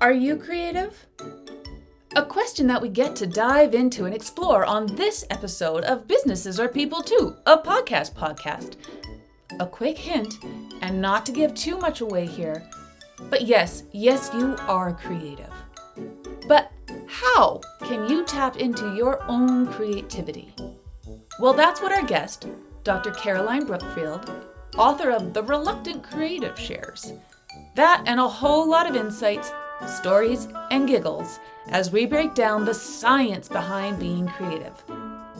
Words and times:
Are 0.00 0.14
you 0.14 0.36
creative? 0.38 1.06
A 2.16 2.24
question 2.24 2.66
that 2.68 2.80
we 2.80 2.88
get 2.88 3.14
to 3.16 3.26
dive 3.26 3.74
into 3.74 4.06
and 4.06 4.14
explore 4.14 4.64
on 4.64 4.86
this 4.86 5.26
episode 5.28 5.84
of 5.84 6.08
Businesses 6.08 6.58
Are 6.58 6.68
People 6.68 7.02
Too, 7.02 7.36
a 7.44 7.58
podcast 7.58 8.14
podcast. 8.14 8.76
A 9.60 9.66
quick 9.66 9.98
hint, 9.98 10.36
and 10.80 11.02
not 11.02 11.26
to 11.26 11.32
give 11.32 11.52
too 11.54 11.76
much 11.76 12.00
away 12.00 12.24
here, 12.24 12.66
but 13.28 13.42
yes, 13.42 13.82
yes, 13.92 14.30
you 14.32 14.56
are 14.60 14.94
creative. 14.94 15.52
But 16.48 16.72
how 17.06 17.60
can 17.82 18.08
you 18.08 18.24
tap 18.24 18.56
into 18.56 18.94
your 18.94 19.22
own 19.24 19.66
creativity? 19.66 20.54
Well, 21.38 21.52
that's 21.52 21.82
what 21.82 21.92
our 21.92 22.06
guest, 22.06 22.46
Dr. 22.84 23.10
Caroline 23.10 23.66
Brookfield, 23.66 24.30
author 24.78 25.10
of 25.10 25.34
The 25.34 25.42
Reluctant 25.42 26.02
Creative, 26.02 26.58
shares. 26.58 27.12
That 27.76 28.02
and 28.06 28.18
a 28.18 28.28
whole 28.28 28.66
lot 28.68 28.88
of 28.88 28.96
insights, 28.96 29.52
stories, 29.86 30.48
and 30.70 30.88
giggles 30.88 31.38
as 31.68 31.90
we 31.90 32.06
break 32.06 32.34
down 32.34 32.64
the 32.64 32.74
science 32.74 33.48
behind 33.48 33.98
being 33.98 34.26
creative. 34.28 34.82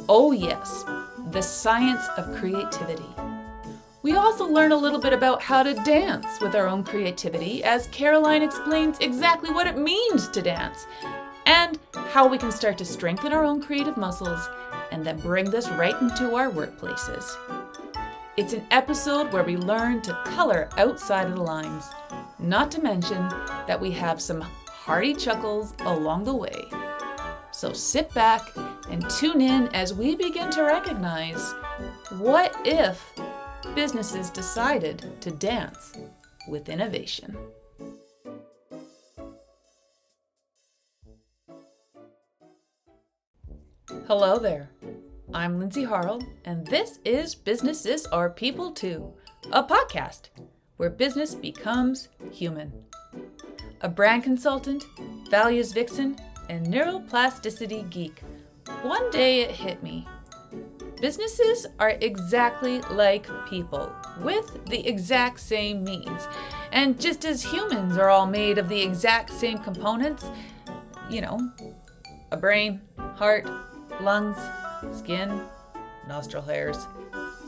Oh, 0.08 0.32
yes, 0.32 0.84
the 1.30 1.42
science 1.42 2.06
of 2.16 2.34
creativity. 2.36 3.14
We 4.02 4.14
also 4.14 4.46
learn 4.46 4.72
a 4.72 4.76
little 4.76 4.98
bit 4.98 5.12
about 5.12 5.42
how 5.42 5.62
to 5.62 5.74
dance 5.74 6.40
with 6.40 6.54
our 6.54 6.66
own 6.66 6.84
creativity 6.84 7.62
as 7.62 7.86
Caroline 7.88 8.42
explains 8.42 8.98
exactly 9.00 9.50
what 9.50 9.66
it 9.66 9.76
means 9.76 10.28
to 10.28 10.40
dance 10.40 10.86
and 11.44 11.78
how 11.92 12.26
we 12.26 12.38
can 12.38 12.50
start 12.50 12.78
to 12.78 12.84
strengthen 12.84 13.32
our 13.32 13.44
own 13.44 13.60
creative 13.60 13.96
muscles 13.96 14.48
and 14.90 15.04
then 15.04 15.18
bring 15.20 15.50
this 15.50 15.68
right 15.70 16.00
into 16.00 16.34
our 16.34 16.50
workplaces. 16.50 17.24
It's 18.36 18.54
an 18.54 18.66
episode 18.70 19.32
where 19.32 19.44
we 19.44 19.56
learn 19.56 20.00
to 20.02 20.14
color 20.24 20.70
outside 20.78 21.26
of 21.26 21.36
the 21.36 21.42
lines, 21.42 21.84
not 22.40 22.70
to 22.72 22.82
mention 22.82 23.28
that 23.66 23.80
we 23.80 23.90
have 23.92 24.20
some 24.20 24.40
hearty 24.40 25.14
chuckles 25.14 25.74
along 25.80 26.24
the 26.24 26.34
way. 26.34 26.64
So 27.52 27.72
sit 27.72 28.12
back 28.14 28.42
and 28.88 29.08
tune 29.10 29.40
in 29.40 29.68
as 29.74 29.92
we 29.92 30.16
begin 30.16 30.50
to 30.50 30.62
recognize 30.62 31.54
what 32.18 32.54
if 32.64 33.04
businesses 33.74 34.30
decided 34.30 35.20
to 35.20 35.30
dance 35.30 35.92
with 36.48 36.68
innovation. 36.68 37.36
Hello 44.06 44.38
there. 44.38 44.70
I'm 45.32 45.60
Lindsay 45.60 45.84
Harrell, 45.84 46.26
and 46.44 46.66
this 46.66 46.98
is 47.04 47.34
Businesses 47.34 48.06
Are 48.06 48.30
People 48.30 48.72
Too, 48.72 49.12
a 49.52 49.62
podcast 49.62 50.30
where 50.80 50.88
business 50.88 51.34
becomes 51.34 52.08
human. 52.32 52.72
A 53.82 53.88
brand 53.90 54.24
consultant, 54.24 54.86
values 55.28 55.74
vixen, 55.74 56.16
and 56.48 56.66
neuroplasticity 56.68 57.90
geek, 57.90 58.22
one 58.80 59.10
day 59.10 59.42
it 59.42 59.50
hit 59.50 59.82
me. 59.82 60.08
Businesses 60.98 61.66
are 61.78 61.98
exactly 62.00 62.80
like 62.92 63.26
people, 63.46 63.92
with 64.22 64.64
the 64.70 64.88
exact 64.88 65.40
same 65.40 65.84
needs. 65.84 66.26
And 66.72 66.98
just 66.98 67.26
as 67.26 67.42
humans 67.42 67.98
are 67.98 68.08
all 68.08 68.26
made 68.26 68.56
of 68.56 68.70
the 68.70 68.80
exact 68.80 69.28
same 69.28 69.58
components, 69.58 70.24
you 71.10 71.20
know, 71.20 71.52
a 72.30 72.38
brain, 72.38 72.80
heart, 73.16 73.46
lungs, 74.00 74.38
skin, 74.96 75.42
nostril 76.08 76.42
hairs. 76.42 76.86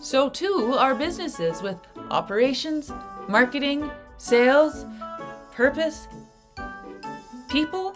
So 0.03 0.29
too 0.29 0.75
are 0.79 0.95
businesses 0.95 1.63
with 1.63 1.79
operations, 2.11 2.93
marketing, 3.29 3.91
sales, 4.17 4.87
purpose, 5.53 6.09
people. 7.49 7.95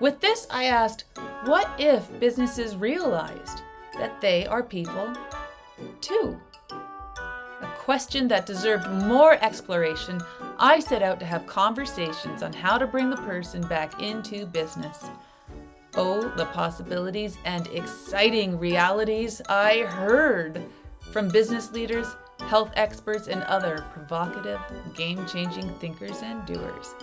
With 0.00 0.20
this, 0.20 0.46
I 0.50 0.64
asked, 0.64 1.04
what 1.44 1.70
if 1.78 2.08
businesses 2.20 2.76
realized 2.76 3.62
that 3.98 4.20
they 4.20 4.46
are 4.46 4.62
people 4.62 5.14
too? 6.00 6.38
A 6.70 7.66
question 7.78 8.28
that 8.28 8.44
deserved 8.44 8.90
more 8.90 9.42
exploration. 9.42 10.20
I 10.58 10.80
set 10.80 11.02
out 11.02 11.18
to 11.20 11.26
have 11.26 11.46
conversations 11.46 12.42
on 12.42 12.52
how 12.52 12.76
to 12.76 12.86
bring 12.86 13.08
the 13.08 13.16
person 13.16 13.62
back 13.62 14.02
into 14.02 14.44
business. 14.46 15.04
Oh, 15.94 16.28
the 16.36 16.46
possibilities 16.46 17.38
and 17.46 17.66
exciting 17.68 18.58
realities 18.58 19.40
I 19.48 19.78
heard 19.78 20.62
from 21.10 21.28
business 21.28 21.72
leaders, 21.72 22.06
health 22.40 22.70
experts, 22.76 23.28
and 23.28 23.42
other 23.44 23.84
provocative, 23.92 24.60
game 24.94 25.26
changing 25.26 25.68
thinkers 25.78 26.22
and 26.22 26.44
doers. 26.46 26.94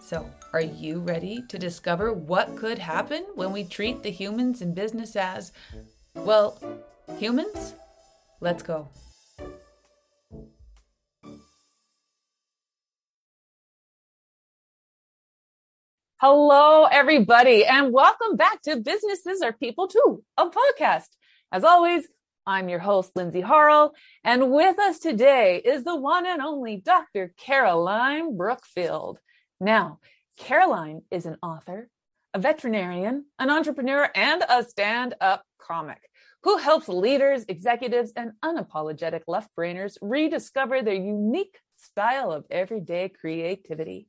So, 0.00 0.28
are 0.52 0.60
you 0.60 1.00
ready 1.00 1.42
to 1.48 1.58
discover 1.58 2.12
what 2.12 2.56
could 2.56 2.78
happen 2.78 3.24
when 3.34 3.52
we 3.52 3.64
treat 3.64 4.02
the 4.02 4.10
humans 4.10 4.62
in 4.62 4.74
business 4.74 5.16
as, 5.16 5.52
well, 6.14 6.58
humans? 7.18 7.74
Let's 8.40 8.62
go. 8.62 8.88
Hello, 16.20 16.84
everybody, 16.84 17.64
and 17.64 17.92
welcome 17.92 18.36
back 18.36 18.62
to 18.62 18.76
Businesses 18.76 19.42
Are 19.42 19.52
People 19.52 19.88
Too, 19.88 20.22
a 20.36 20.46
podcast. 20.46 21.08
As 21.50 21.64
always, 21.64 22.06
I'm 22.46 22.68
your 22.68 22.80
host, 22.80 23.12
Lindsay 23.14 23.40
Harrell, 23.40 23.92
and 24.24 24.50
with 24.50 24.76
us 24.80 24.98
today 24.98 25.62
is 25.64 25.84
the 25.84 25.94
one 25.94 26.26
and 26.26 26.42
only 26.42 26.76
Dr. 26.76 27.32
Caroline 27.38 28.36
Brookfield. 28.36 29.20
Now, 29.60 30.00
Caroline 30.40 31.02
is 31.12 31.24
an 31.24 31.36
author, 31.40 31.88
a 32.34 32.40
veterinarian, 32.40 33.26
an 33.38 33.50
entrepreneur, 33.50 34.10
and 34.12 34.42
a 34.48 34.64
stand 34.64 35.14
up 35.20 35.44
comic 35.60 36.00
who 36.42 36.56
helps 36.56 36.88
leaders, 36.88 37.44
executives, 37.46 38.12
and 38.16 38.32
unapologetic 38.44 39.22
left 39.28 39.48
brainers 39.56 39.96
rediscover 40.02 40.82
their 40.82 40.94
unique 40.94 41.56
style 41.76 42.32
of 42.32 42.44
everyday 42.50 43.08
creativity. 43.08 44.08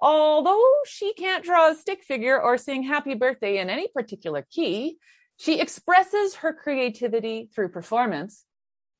Although 0.00 0.72
she 0.86 1.12
can't 1.14 1.44
draw 1.44 1.70
a 1.70 1.76
stick 1.76 2.02
figure 2.02 2.40
or 2.40 2.58
sing 2.58 2.82
happy 2.82 3.14
birthday 3.14 3.58
in 3.58 3.70
any 3.70 3.86
particular 3.94 4.44
key, 4.50 4.98
she 5.38 5.60
expresses 5.60 6.34
her 6.36 6.52
creativity 6.52 7.48
through 7.54 7.68
performance, 7.68 8.44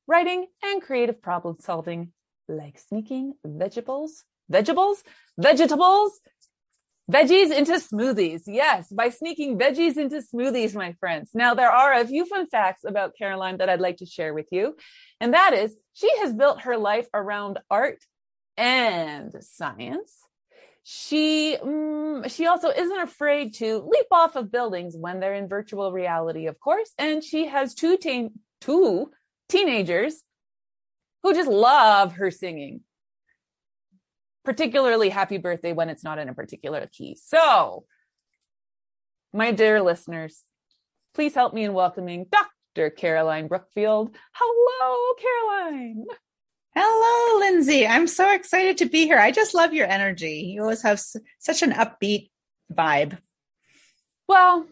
writing, 0.07 0.47
and 0.63 0.81
creative 0.81 1.21
problem 1.21 1.57
solving, 1.59 2.13
like 2.47 2.79
sneaking 2.79 3.33
vegetables, 3.45 4.23
vegetables, 4.49 5.03
vegetables, 5.37 6.19
veggies 7.11 7.55
into 7.55 7.73
smoothies. 7.73 8.43
Yes, 8.47 8.87
by 8.87 9.09
sneaking 9.09 9.59
veggies 9.59 9.97
into 9.97 10.21
smoothies, 10.21 10.73
my 10.73 10.93
friends. 10.93 11.31
Now, 11.33 11.55
there 11.55 11.69
are 11.69 11.93
a 11.93 12.07
few 12.07 12.25
fun 12.25 12.47
facts 12.47 12.85
about 12.85 13.17
Caroline 13.17 13.57
that 13.57 13.69
I'd 13.69 13.81
like 13.81 13.97
to 13.97 14.05
share 14.05 14.33
with 14.33 14.47
you. 14.49 14.77
And 15.19 15.33
that 15.33 15.53
is, 15.53 15.75
she 15.93 16.09
has 16.19 16.33
built 16.33 16.61
her 16.61 16.77
life 16.77 17.07
around 17.13 17.59
art 17.69 17.99
and 18.55 19.35
science 19.41 20.15
she 20.91 21.55
mm, 21.63 22.27
she 22.31 22.47
also 22.47 22.69
isn't 22.69 22.99
afraid 22.99 23.53
to 23.53 23.87
leap 23.87 24.07
off 24.09 24.35
of 24.35 24.51
buildings 24.51 24.97
when 24.97 25.19
they're 25.19 25.35
in 25.35 25.47
virtual 25.47 25.91
reality 25.91 26.47
of 26.47 26.59
course 26.59 26.91
and 26.97 27.23
she 27.23 27.45
has 27.45 27.75
two 27.75 27.95
teen 27.95 28.31
two 28.59 29.11
teenagers 29.47 30.23
who 31.21 31.35
just 31.35 31.47
love 31.47 32.13
her 32.13 32.31
singing. 32.31 32.81
Particularly 34.43 35.09
happy 35.09 35.37
birthday 35.37 35.73
when 35.73 35.89
it's 35.89 36.03
not 36.03 36.17
in 36.17 36.27
a 36.27 36.33
particular 36.33 36.89
key. 36.91 37.15
So 37.23 37.85
my 39.31 39.51
dear 39.51 39.83
listeners 39.83 40.41
please 41.13 41.35
help 41.35 41.53
me 41.53 41.65
in 41.65 41.73
welcoming 41.73 42.25
dr 42.31 42.89
caroline 42.97 43.47
brookfield. 43.47 44.15
Hello 44.33 45.13
caroline 45.21 46.05
Hello, 46.75 47.39
Lindsay. 47.39 47.87
I'm 47.87 48.07
so 48.07 48.31
excited 48.31 48.77
to 48.77 48.85
be 48.85 49.05
here. 49.05 49.17
I 49.17 49.31
just 49.31 49.55
love 49.55 49.73
your 49.73 49.87
energy. 49.87 50.51
You 50.53 50.61
always 50.61 50.83
have 50.83 50.97
s- 50.97 51.15
such 51.39 51.63
an 51.63 51.71
upbeat 51.71 52.29
vibe. 52.71 53.17
Well, 54.27 54.67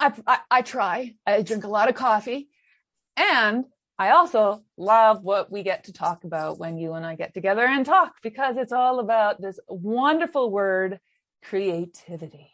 I, 0.00 0.12
I, 0.26 0.38
I 0.50 0.62
try. 0.62 1.14
I 1.26 1.42
drink 1.42 1.64
a 1.64 1.68
lot 1.68 1.88
of 1.88 1.94
coffee, 1.94 2.48
and 3.16 3.66
I 3.98 4.10
also 4.10 4.64
love 4.76 5.22
what 5.24 5.50
we 5.52 5.62
get 5.62 5.84
to 5.84 5.92
talk 5.92 6.24
about 6.24 6.58
when 6.58 6.78
you 6.78 6.94
and 6.94 7.04
I 7.04 7.16
get 7.16 7.34
together 7.34 7.66
and 7.66 7.84
talk 7.84 8.14
because 8.22 8.56
it's 8.56 8.72
all 8.72 9.00
about 9.00 9.40
this 9.40 9.60
wonderful 9.68 10.50
word, 10.50 11.00
creativity. 11.44 12.50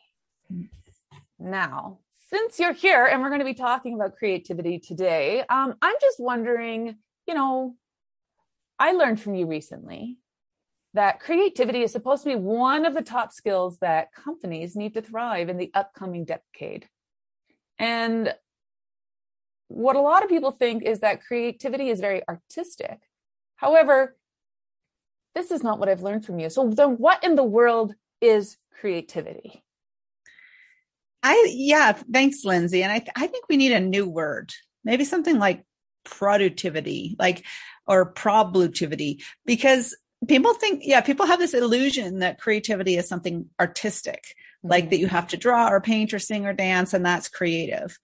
Now, 1.39 1.99
since 2.31 2.59
you're 2.59 2.73
here 2.73 3.05
and 3.05 3.23
we're 3.23 3.29
going 3.29 3.41
to 3.41 3.45
be 3.45 3.55
talking 3.55 3.95
about 3.95 4.17
creativity 4.17 4.79
today, 4.81 5.45
um, 5.49 5.75
I'm 5.83 5.95
just 6.01 6.19
wondering, 6.19 6.97
you 7.29 7.35
know, 7.35 7.77
I 8.79 8.93
learned 8.93 9.21
from 9.21 9.35
you 9.35 9.47
recently 9.47 10.19
that 10.95 11.21
creativity 11.21 11.83
is 11.83 11.93
supposed 11.93 12.23
to 12.23 12.31
be 12.31 12.37
one 12.37 12.87
of 12.87 12.95
the 12.95 13.03
top 13.03 13.33
skills 13.33 13.79
that 13.79 14.13
companies 14.15 14.77
need 14.77 14.95
to 14.95 15.03
thrive 15.03 15.49
in 15.49 15.57
the 15.57 15.71
upcoming 15.75 16.25
decade. 16.25 16.89
And 17.79 18.33
what 19.69 19.97
a 19.97 20.01
lot 20.01 20.23
of 20.23 20.31
people 20.31 20.53
think 20.53 20.85
is 20.85 21.01
that 21.01 21.25
creativity 21.25 21.89
is 21.91 22.01
very 22.01 22.23
artistic. 22.29 23.01
However, 23.57 24.17
this 25.35 25.51
is 25.51 25.65
not 25.65 25.81
what 25.81 25.89
I've 25.89 26.03
learned 26.03 26.25
from 26.25 26.39
you. 26.39 26.49
So 26.49 26.69
then 26.71 26.91
what 26.91 27.25
in 27.25 27.35
the 27.35 27.45
world 27.45 27.95
is 28.21 28.57
creativity? 28.81 29.63
I 31.25 31.47
yeah, 31.51 31.93
thanks, 31.93 32.45
Lindsay. 32.45 32.83
And 32.83 32.93
I 32.93 33.05
I 33.17 33.27
think 33.27 33.47
we 33.49 33.57
need 33.57 33.73
a 33.73 33.81
new 33.81 34.09
word, 34.09 34.53
maybe 34.85 35.05
something 35.05 35.39
like 35.39 35.65
productivity, 36.05 37.17
like 37.19 37.45
or 37.87 38.13
problutivity, 38.13 39.23
because 39.45 39.97
people 40.27 40.55
think 40.55 40.83
yeah, 40.85 41.01
people 41.01 41.27
have 41.27 41.39
this 41.39 41.55
illusion 41.55 42.21
that 42.21 42.41
creativity 42.41 42.97
is 42.97 43.09
something 43.09 43.49
artistic, 43.61 44.23
mm-hmm. 44.25 44.71
like 44.71 44.91
that 44.91 44.99
you 44.99 45.09
have 45.09 45.29
to 45.29 45.37
draw 45.37 45.69
or 45.69 45.81
paint 45.81 46.15
or 46.15 46.19
sing 46.19 46.47
or 46.47 46.53
dance, 46.53 46.95
and 46.95 47.05
that's 47.05 47.29
creative, 47.29 47.99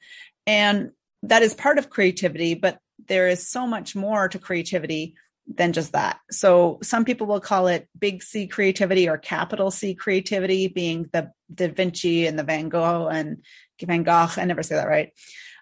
and 0.47 0.91
that 1.23 1.43
is 1.43 1.55
part 1.55 1.79
of 1.79 1.91
creativity. 1.91 2.55
But 2.55 2.79
there 3.09 3.29
is 3.29 3.49
so 3.49 3.67
much 3.67 3.97
more 3.97 4.29
to 4.29 4.39
creativity 4.39 5.15
than 5.47 5.73
just 5.73 5.93
that. 5.93 6.21
So 6.31 6.79
some 6.83 7.05
people 7.05 7.27
will 7.27 7.41
call 7.41 7.67
it 7.67 7.89
big 7.99 8.23
C 8.23 8.47
creativity 8.47 9.09
or 9.09 9.19
capital 9.19 9.71
C 9.71 9.95
creativity, 9.95 10.69
being 10.69 11.09
the 11.13 11.33
Da 11.53 11.69
Vinci 11.69 12.27
and 12.27 12.39
the 12.39 12.45
Van 12.45 12.69
Gogh 12.69 13.09
and 13.09 13.43
Van 13.83 14.03
Gogh. 14.03 14.29
I 14.37 14.45
never 14.45 14.63
say 14.63 14.77
that 14.77 14.87
right. 14.87 15.13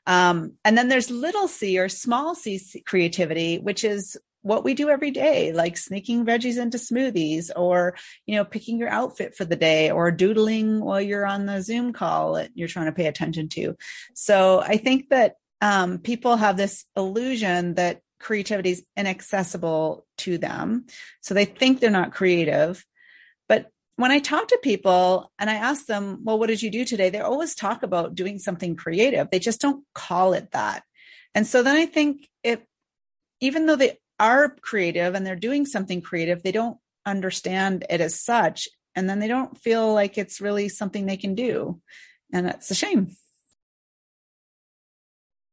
Um, 0.08 0.54
and 0.64 0.76
then 0.76 0.88
there's 0.88 1.10
little 1.10 1.46
c 1.46 1.78
or 1.78 1.88
small 1.88 2.34
c 2.34 2.82
creativity, 2.84 3.58
which 3.58 3.84
is 3.84 4.16
what 4.42 4.64
we 4.64 4.72
do 4.72 4.88
every 4.88 5.10
day, 5.10 5.52
like 5.52 5.76
sneaking 5.76 6.24
veggies 6.24 6.60
into 6.60 6.78
smoothies 6.78 7.50
or, 7.54 7.96
you 8.24 8.36
know, 8.36 8.44
picking 8.44 8.78
your 8.78 8.88
outfit 8.88 9.36
for 9.36 9.44
the 9.44 9.56
day 9.56 9.90
or 9.90 10.10
doodling 10.10 10.80
while 10.80 11.00
you're 11.00 11.26
on 11.26 11.44
the 11.44 11.60
Zoom 11.60 11.92
call 11.92 12.34
that 12.34 12.50
you're 12.54 12.68
trying 12.68 12.86
to 12.86 12.92
pay 12.92 13.06
attention 13.06 13.48
to. 13.50 13.76
So 14.14 14.60
I 14.60 14.78
think 14.78 15.10
that 15.10 15.34
um, 15.60 15.98
people 15.98 16.36
have 16.36 16.56
this 16.56 16.84
illusion 16.96 17.74
that 17.74 18.00
creativity 18.18 18.70
is 18.70 18.86
inaccessible 18.96 20.06
to 20.18 20.38
them. 20.38 20.86
So 21.20 21.34
they 21.34 21.44
think 21.44 21.80
they're 21.80 21.90
not 21.90 22.14
creative. 22.14 22.84
When 23.98 24.12
I 24.12 24.20
talk 24.20 24.46
to 24.46 24.60
people 24.62 25.32
and 25.40 25.50
I 25.50 25.54
ask 25.54 25.86
them, 25.86 26.20
well, 26.22 26.38
what 26.38 26.46
did 26.46 26.62
you 26.62 26.70
do 26.70 26.84
today? 26.84 27.10
They 27.10 27.18
always 27.18 27.56
talk 27.56 27.82
about 27.82 28.14
doing 28.14 28.38
something 28.38 28.76
creative. 28.76 29.28
They 29.28 29.40
just 29.40 29.60
don't 29.60 29.84
call 29.92 30.34
it 30.34 30.52
that. 30.52 30.84
And 31.34 31.44
so 31.44 31.64
then 31.64 31.74
I 31.74 31.86
think 31.86 32.28
it, 32.44 32.64
even 33.40 33.66
though 33.66 33.74
they 33.74 33.98
are 34.20 34.50
creative 34.60 35.16
and 35.16 35.26
they're 35.26 35.34
doing 35.34 35.66
something 35.66 36.00
creative, 36.00 36.44
they 36.44 36.52
don't 36.52 36.78
understand 37.04 37.86
it 37.90 38.00
as 38.00 38.20
such. 38.20 38.68
And 38.94 39.10
then 39.10 39.18
they 39.18 39.26
don't 39.26 39.58
feel 39.58 39.92
like 39.92 40.16
it's 40.16 40.40
really 40.40 40.68
something 40.68 41.06
they 41.06 41.16
can 41.16 41.34
do. 41.34 41.80
And 42.32 42.46
that's 42.46 42.70
a 42.70 42.76
shame. 42.76 43.16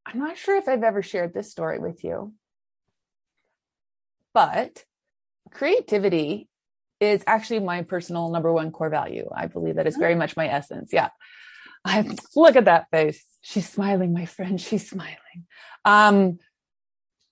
I'm 0.05 0.19
not 0.19 0.37
sure 0.37 0.55
if 0.57 0.67
I've 0.67 0.83
ever 0.83 1.01
shared 1.01 1.33
this 1.33 1.49
story 1.49 1.79
with 1.79 2.03
you. 2.03 2.35
But 4.35 4.85
creativity 5.49 6.47
is 6.99 7.23
actually 7.27 7.59
my 7.59 7.81
personal 7.83 8.29
number 8.29 8.51
one 8.51 8.71
core 8.71 8.89
value. 8.89 9.29
I 9.35 9.47
believe 9.47 9.75
that 9.75 9.87
is 9.87 9.97
very 9.97 10.15
much 10.15 10.37
my 10.37 10.47
essence. 10.47 10.91
Yeah. 10.93 11.09
I 11.83 12.15
look 12.35 12.55
at 12.55 12.65
that 12.65 12.89
face. 12.89 13.23
She's 13.41 13.69
smiling, 13.69 14.13
my 14.13 14.25
friend. 14.25 14.59
She's 14.59 14.89
smiling. 14.89 15.45
Um, 15.83 16.39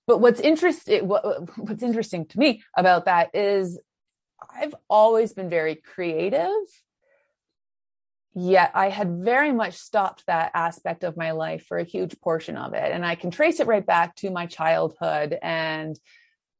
but 0.06 0.18
what's 0.18 0.40
interesting, 0.40 1.08
what, 1.08 1.24
what's 1.58 1.82
interesting 1.82 2.26
to 2.26 2.38
me 2.38 2.62
about 2.76 3.06
that 3.06 3.34
is 3.34 3.80
I've 4.54 4.74
always 4.88 5.32
been 5.32 5.50
very 5.50 5.76
creative. 5.76 6.50
Yet 8.36 8.72
I 8.74 8.88
had 8.88 9.24
very 9.24 9.52
much 9.52 9.74
stopped 9.74 10.24
that 10.26 10.50
aspect 10.54 11.04
of 11.04 11.16
my 11.16 11.30
life 11.30 11.66
for 11.66 11.78
a 11.78 11.84
huge 11.84 12.20
portion 12.20 12.56
of 12.56 12.74
it. 12.74 12.92
And 12.92 13.06
I 13.06 13.14
can 13.14 13.30
trace 13.30 13.60
it 13.60 13.68
right 13.68 13.84
back 13.86 14.16
to 14.16 14.30
my 14.30 14.46
childhood 14.46 15.38
and 15.40 15.98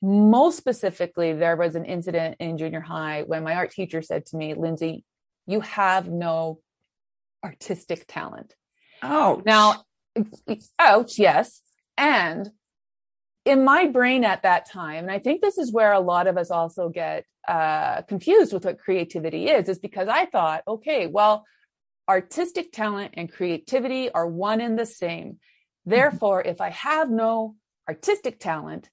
most 0.04 0.58
specifically, 0.58 1.32
there 1.32 1.56
was 1.56 1.74
an 1.74 1.86
incident 1.86 2.36
in 2.38 2.58
junior 2.58 2.80
high 2.80 3.22
when 3.22 3.42
my 3.42 3.54
art 3.54 3.70
teacher 3.70 4.02
said 4.02 4.26
to 4.26 4.36
me, 4.36 4.52
Lindsay, 4.52 5.02
you 5.46 5.60
have 5.60 6.08
no 6.08 6.60
artistic 7.42 8.04
talent. 8.06 8.54
Oh, 9.02 9.42
now, 9.46 9.84
ouch, 10.78 11.18
yes. 11.18 11.62
And 11.96 12.50
in 13.46 13.64
my 13.64 13.86
brain 13.86 14.24
at 14.24 14.42
that 14.42 14.68
time, 14.70 15.04
and 15.04 15.10
I 15.10 15.20
think 15.20 15.40
this 15.40 15.56
is 15.56 15.72
where 15.72 15.92
a 15.92 16.00
lot 16.00 16.26
of 16.26 16.36
us 16.36 16.50
also 16.50 16.90
get 16.90 17.24
uh, 17.48 18.02
confused 18.02 18.52
with 18.52 18.66
what 18.66 18.78
creativity 18.78 19.48
is, 19.48 19.70
is 19.70 19.78
because 19.78 20.08
I 20.08 20.26
thought, 20.26 20.64
okay, 20.68 21.06
well, 21.06 21.46
artistic 22.08 22.72
talent 22.72 23.14
and 23.16 23.32
creativity 23.32 24.10
are 24.10 24.26
one 24.26 24.60
and 24.60 24.78
the 24.78 24.86
same. 24.86 25.28
Mm-hmm. 25.28 25.90
Therefore, 25.90 26.42
if 26.42 26.60
I 26.60 26.70
have 26.70 27.10
no 27.10 27.54
artistic 27.88 28.38
talent, 28.38 28.90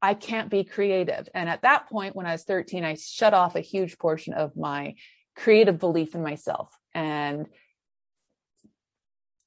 I 0.00 0.14
can't 0.14 0.50
be 0.50 0.64
creative. 0.64 1.28
And 1.34 1.48
at 1.48 1.62
that 1.62 1.88
point, 1.88 2.14
when 2.14 2.26
I 2.26 2.32
was 2.32 2.44
13, 2.44 2.84
I 2.84 2.94
shut 2.94 3.34
off 3.34 3.56
a 3.56 3.60
huge 3.60 3.98
portion 3.98 4.34
of 4.34 4.56
my 4.56 4.94
creative 5.36 5.78
belief 5.78 6.14
in 6.14 6.22
myself. 6.22 6.76
And 6.94 7.46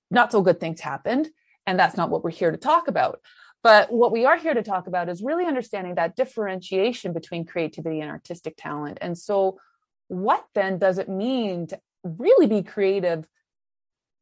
not 0.09 0.31
so 0.31 0.41
good 0.41 0.59
things 0.59 0.81
happened. 0.81 1.29
And 1.65 1.79
that's 1.79 1.95
not 1.95 2.09
what 2.09 2.23
we're 2.23 2.31
here 2.31 2.51
to 2.51 2.57
talk 2.57 2.87
about. 2.87 3.21
But 3.63 3.91
what 3.91 4.11
we 4.11 4.25
are 4.25 4.37
here 4.37 4.53
to 4.53 4.63
talk 4.63 4.87
about 4.87 5.07
is 5.07 5.21
really 5.21 5.45
understanding 5.45 5.95
that 5.95 6.15
differentiation 6.15 7.13
between 7.13 7.45
creativity 7.45 8.01
and 8.01 8.09
artistic 8.09 8.55
talent. 8.57 8.97
And 9.01 9.17
so, 9.17 9.59
what 10.07 10.45
then 10.55 10.77
does 10.77 10.97
it 10.97 11.07
mean 11.07 11.67
to 11.67 11.79
really 12.03 12.47
be 12.47 12.63
creative 12.63 13.27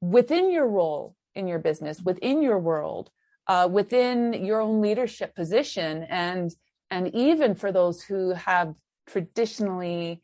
within 0.02 0.52
your 0.52 0.68
role 0.68 1.16
in 1.34 1.48
your 1.48 1.60
business, 1.60 2.02
within 2.02 2.44
your 2.44 2.60
world? 2.60 3.10
Uh, 3.50 3.68
within 3.70 4.46
your 4.46 4.62
own 4.62 4.80
leadership 4.80 5.36
position 5.36 6.04
and 6.04 6.52
and 6.92 7.14
even 7.16 7.56
for 7.56 7.72
those 7.72 8.02
who 8.02 8.32
have 8.34 8.74
traditionally 9.08 10.22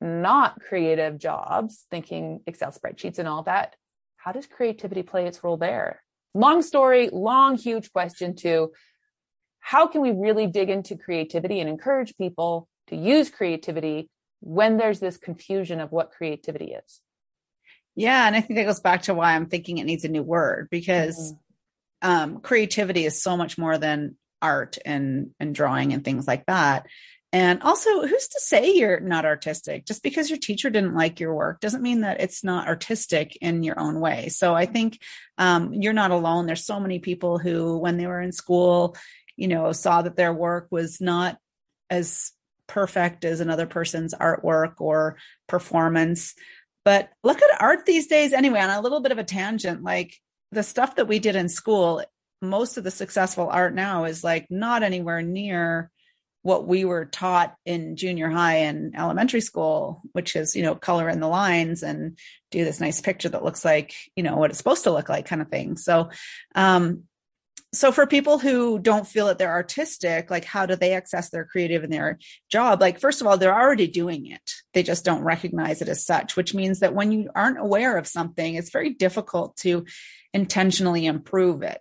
not 0.00 0.60
creative 0.60 1.18
jobs 1.18 1.86
thinking 1.90 2.40
excel 2.46 2.72
spreadsheets 2.72 3.18
and 3.18 3.28
all 3.28 3.44
that 3.44 3.76
how 4.16 4.32
does 4.32 4.46
creativity 4.46 5.02
play 5.02 5.26
its 5.26 5.42
role 5.42 5.56
there? 5.56 6.02
Long 6.34 6.62
story 6.62 7.08
long 7.12 7.56
huge 7.56 7.92
question 7.92 8.34
to 8.36 8.72
how 9.60 9.86
can 9.86 10.00
we 10.00 10.10
really 10.10 10.46
dig 10.46 10.68
into 10.68 10.96
creativity 10.96 11.60
and 11.60 11.68
encourage 11.68 12.16
people 12.16 12.68
to 12.88 12.96
use 12.96 13.30
creativity 13.30 14.10
when 14.40 14.78
there's 14.78 15.00
this 15.00 15.16
confusion 15.16 15.80
of 15.80 15.92
what 15.92 16.10
creativity 16.10 16.72
is? 16.72 17.00
Yeah 17.94 18.26
and 18.26 18.34
i 18.34 18.40
think 18.40 18.56
that 18.56 18.64
goes 18.64 18.80
back 18.80 19.02
to 19.02 19.14
why 19.14 19.34
i'm 19.34 19.46
thinking 19.46 19.78
it 19.78 19.84
needs 19.84 20.04
a 20.04 20.08
new 20.08 20.22
word 20.22 20.68
because 20.70 21.16
mm-hmm 21.16 21.40
um, 22.02 22.40
creativity 22.40 23.04
is 23.04 23.22
so 23.22 23.36
much 23.36 23.58
more 23.58 23.78
than 23.78 24.16
art 24.42 24.78
and 24.84 25.30
and 25.38 25.54
drawing 25.54 25.92
and 25.92 26.04
things 26.04 26.26
like 26.26 26.46
that. 26.46 26.86
And 27.32 27.62
also, 27.62 28.06
who's 28.06 28.28
to 28.28 28.40
say 28.40 28.74
you're 28.74 28.98
not 28.98 29.24
artistic? 29.24 29.86
Just 29.86 30.02
because 30.02 30.28
your 30.28 30.38
teacher 30.38 30.68
didn't 30.68 30.96
like 30.96 31.20
your 31.20 31.32
work 31.32 31.60
doesn't 31.60 31.82
mean 31.82 32.00
that 32.00 32.20
it's 32.20 32.42
not 32.42 32.66
artistic 32.66 33.36
in 33.40 33.62
your 33.62 33.78
own 33.78 34.00
way. 34.00 34.30
So 34.30 34.52
I 34.52 34.66
think 34.66 35.00
um, 35.38 35.72
you're 35.72 35.92
not 35.92 36.10
alone. 36.10 36.46
There's 36.46 36.66
so 36.66 36.80
many 36.80 36.98
people 36.98 37.38
who, 37.38 37.78
when 37.78 37.98
they 37.98 38.08
were 38.08 38.20
in 38.20 38.32
school, 38.32 38.96
you 39.36 39.46
know, 39.46 39.70
saw 39.70 40.02
that 40.02 40.16
their 40.16 40.34
work 40.34 40.66
was 40.72 41.00
not 41.00 41.38
as 41.88 42.32
perfect 42.66 43.24
as 43.24 43.38
another 43.38 43.66
person's 43.66 44.12
artwork 44.12 44.74
or 44.78 45.16
performance. 45.46 46.34
But 46.84 47.10
look 47.22 47.40
at 47.40 47.62
art 47.62 47.86
these 47.86 48.08
days 48.08 48.32
anyway, 48.32 48.58
on 48.58 48.70
a 48.70 48.80
little 48.80 49.00
bit 49.00 49.12
of 49.12 49.18
a 49.18 49.24
tangent. 49.24 49.84
Like 49.84 50.16
the 50.52 50.62
stuff 50.62 50.96
that 50.96 51.08
we 51.08 51.18
did 51.18 51.36
in 51.36 51.48
school, 51.48 52.02
most 52.42 52.76
of 52.76 52.84
the 52.84 52.90
successful 52.90 53.48
art 53.48 53.74
now 53.74 54.04
is 54.04 54.24
like 54.24 54.46
not 54.50 54.82
anywhere 54.82 55.22
near 55.22 55.90
what 56.42 56.66
we 56.66 56.84
were 56.84 57.04
taught 57.04 57.54
in 57.66 57.96
junior 57.96 58.30
high 58.30 58.56
and 58.56 58.96
elementary 58.96 59.42
school, 59.42 60.00
which 60.12 60.34
is, 60.36 60.56
you 60.56 60.62
know, 60.62 60.74
color 60.74 61.08
in 61.08 61.20
the 61.20 61.28
lines 61.28 61.82
and 61.82 62.18
do 62.50 62.64
this 62.64 62.80
nice 62.80 63.00
picture 63.00 63.28
that 63.28 63.44
looks 63.44 63.64
like, 63.64 63.94
you 64.16 64.22
know, 64.22 64.36
what 64.36 64.50
it's 64.50 64.58
supposed 64.58 64.84
to 64.84 64.90
look 64.90 65.08
like 65.08 65.26
kind 65.26 65.42
of 65.42 65.48
thing. 65.48 65.76
So, 65.76 66.08
um, 66.54 67.04
so 67.72 67.92
for 67.92 68.06
people 68.06 68.38
who 68.38 68.80
don't 68.80 69.06
feel 69.06 69.26
that 69.26 69.38
they're 69.38 69.52
artistic, 69.52 70.30
like 70.30 70.44
how 70.44 70.66
do 70.66 70.74
they 70.74 70.94
access 70.94 71.30
their 71.30 71.44
creative 71.44 71.84
in 71.84 71.90
their 71.90 72.18
job? 72.50 72.80
Like, 72.80 72.98
first 72.98 73.20
of 73.20 73.26
all, 73.26 73.36
they're 73.36 73.54
already 73.54 73.86
doing 73.86 74.26
it. 74.26 74.50
They 74.72 74.82
just 74.82 75.04
don't 75.04 75.22
recognize 75.22 75.80
it 75.80 75.88
as 75.88 76.04
such, 76.04 76.36
which 76.36 76.54
means 76.54 76.80
that 76.80 76.94
when 76.94 77.12
you 77.12 77.30
aren't 77.34 77.60
aware 77.60 77.96
of 77.96 78.08
something, 78.08 78.54
it's 78.54 78.70
very 78.70 78.90
difficult 78.90 79.56
to 79.58 79.84
intentionally 80.32 81.06
improve 81.06 81.62
it. 81.62 81.80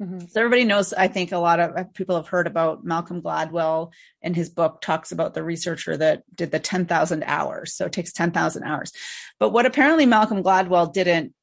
Mm-hmm. 0.00 0.26
So 0.26 0.40
everybody 0.40 0.64
knows, 0.64 0.92
I 0.92 1.08
think 1.08 1.32
a 1.32 1.38
lot 1.38 1.60
of 1.60 1.94
people 1.94 2.16
have 2.16 2.26
heard 2.26 2.46
about 2.46 2.84
Malcolm 2.84 3.22
Gladwell 3.22 3.92
in 4.20 4.34
his 4.34 4.50
book 4.50 4.80
talks 4.80 5.12
about 5.12 5.34
the 5.34 5.44
researcher 5.44 5.96
that 5.96 6.22
did 6.34 6.50
the 6.50 6.58
10,000 6.58 7.22
hours. 7.24 7.74
So 7.74 7.86
it 7.86 7.92
takes 7.92 8.12
10,000 8.12 8.64
hours. 8.64 8.92
But 9.38 9.50
what 9.50 9.66
apparently 9.66 10.06
Malcolm 10.06 10.42
Gladwell 10.42 10.92
didn't 10.92 11.34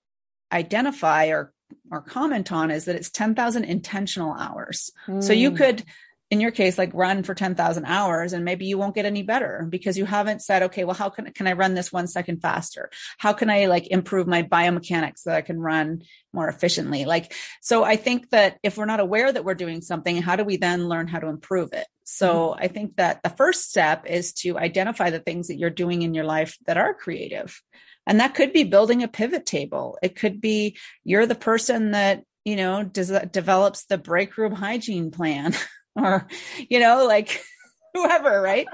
identify 0.51 1.27
or 1.27 1.53
or 1.91 2.01
comment 2.01 2.51
on 2.51 2.71
is 2.71 2.85
that 2.85 2.95
it's 2.95 3.11
10,000 3.11 3.63
intentional 3.63 4.33
hours. 4.33 4.91
Mm. 5.07 5.23
So 5.23 5.33
you 5.33 5.51
mm. 5.51 5.57
could 5.57 5.83
in 6.31 6.39
your 6.39 6.51
case, 6.51 6.77
like 6.77 6.91
run 6.93 7.23
for 7.23 7.33
10,000 7.33 7.85
hours 7.85 8.33
and 8.33 8.45
maybe 8.45 8.65
you 8.65 8.77
won't 8.77 8.93
get 8.93 9.05
any 9.05 9.23
better 9.23 9.65
because 9.67 9.97
you 9.97 10.05
haven't 10.05 10.43
said, 10.43 10.63
okay, 10.63 10.83
well, 10.83 10.95
how 10.95 11.09
can, 11.09 11.31
can 11.33 11.47
I 11.47 11.53
run 11.53 11.73
this 11.73 11.91
one 11.91 12.05
second 12.05 12.41
faster? 12.41 12.91
How 13.17 13.33
can 13.33 13.49
I 13.49 13.65
like 13.65 13.87
improve 13.87 14.27
my 14.27 14.43
biomechanics 14.43 15.19
so 15.19 15.31
that 15.31 15.37
I 15.37 15.41
can 15.41 15.59
run 15.59 16.03
more 16.31 16.47
efficiently? 16.47 17.05
Like, 17.05 17.33
so 17.61 17.83
I 17.83 17.95
think 17.95 18.29
that 18.29 18.59
if 18.61 18.77
we're 18.77 18.85
not 18.85 18.99
aware 18.99 19.31
that 19.31 19.43
we're 19.43 19.55
doing 19.55 19.81
something, 19.81 20.21
how 20.21 20.35
do 20.35 20.43
we 20.43 20.57
then 20.57 20.87
learn 20.87 21.07
how 21.07 21.17
to 21.17 21.27
improve 21.27 21.73
it? 21.73 21.87
So 22.03 22.49
mm-hmm. 22.49 22.63
I 22.63 22.67
think 22.67 22.97
that 22.97 23.23
the 23.23 23.31
first 23.31 23.69
step 23.69 24.05
is 24.05 24.33
to 24.33 24.59
identify 24.59 25.09
the 25.09 25.19
things 25.19 25.47
that 25.47 25.57
you're 25.57 25.71
doing 25.71 26.03
in 26.03 26.13
your 26.13 26.25
life 26.25 26.57
that 26.67 26.77
are 26.77 26.93
creative. 26.93 27.59
And 28.05 28.19
that 28.19 28.35
could 28.35 28.53
be 28.53 28.63
building 28.63 29.01
a 29.01 29.07
pivot 29.07 29.47
table. 29.47 29.97
It 30.03 30.15
could 30.15 30.41
be 30.41 30.77
you're 31.03 31.25
the 31.25 31.35
person 31.35 31.91
that, 31.91 32.23
you 32.45 32.55
know, 32.55 32.83
does, 32.83 33.11
develops 33.31 33.85
the 33.85 33.97
break 33.97 34.37
room 34.37 34.53
hygiene 34.53 35.09
plan. 35.09 35.55
or, 35.95 36.27
you 36.69 36.79
know, 36.79 37.05
like 37.05 37.41
whoever, 37.93 38.41
right? 38.41 38.67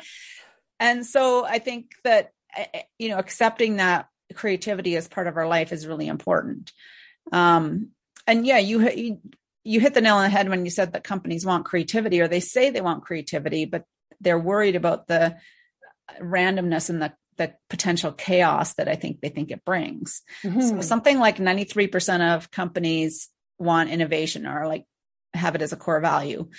And 0.79 1.05
so 1.05 1.45
I 1.45 1.59
think 1.59 1.91
that, 2.03 2.31
eh, 2.55 2.65
eh, 2.73 2.81
you 2.99 3.09
know, 3.09 3.17
accepting 3.17 3.77
that 3.77 4.07
creativity 4.33 4.95
as 4.95 5.07
part 5.07 5.27
of 5.27 5.37
our 5.37 5.47
life 5.47 5.71
is 5.71 5.87
really 5.87 6.07
important. 6.07 6.71
Um, 7.31 7.89
and 8.27 8.45
yeah, 8.45 8.57
you, 8.57 8.89
you, 8.89 9.19
you 9.63 9.79
hit 9.79 9.93
the 9.93 10.01
nail 10.01 10.15
on 10.15 10.23
the 10.23 10.29
head 10.29 10.49
when 10.49 10.65
you 10.65 10.71
said 10.71 10.93
that 10.93 11.03
companies 11.03 11.45
want 11.45 11.65
creativity 11.65 12.21
or 12.21 12.27
they 12.27 12.39
say 12.39 12.69
they 12.69 12.81
want 12.81 13.03
creativity, 13.03 13.65
but 13.65 13.85
they're 14.19 14.39
worried 14.39 14.75
about 14.75 15.07
the 15.07 15.37
randomness 16.21 16.89
and 16.89 17.01
the 17.01 17.13
the 17.37 17.53
potential 17.69 18.11
chaos 18.11 18.75
that 18.75 18.87
I 18.87 18.95
think 18.95 19.21
they 19.21 19.29
think 19.29 19.51
it 19.51 19.65
brings. 19.65 20.21
Mm-hmm. 20.43 20.61
So 20.61 20.81
something 20.81 21.19
like 21.19 21.37
93% 21.37 22.35
of 22.35 22.49
companies 22.51 23.29
want 23.57 23.89
innovation 23.89 24.47
or 24.47 24.67
like 24.67 24.85
have 25.33 25.55
it 25.55 25.61
as 25.61 25.73
a 25.73 25.77
core 25.77 25.99
value. 25.99 26.49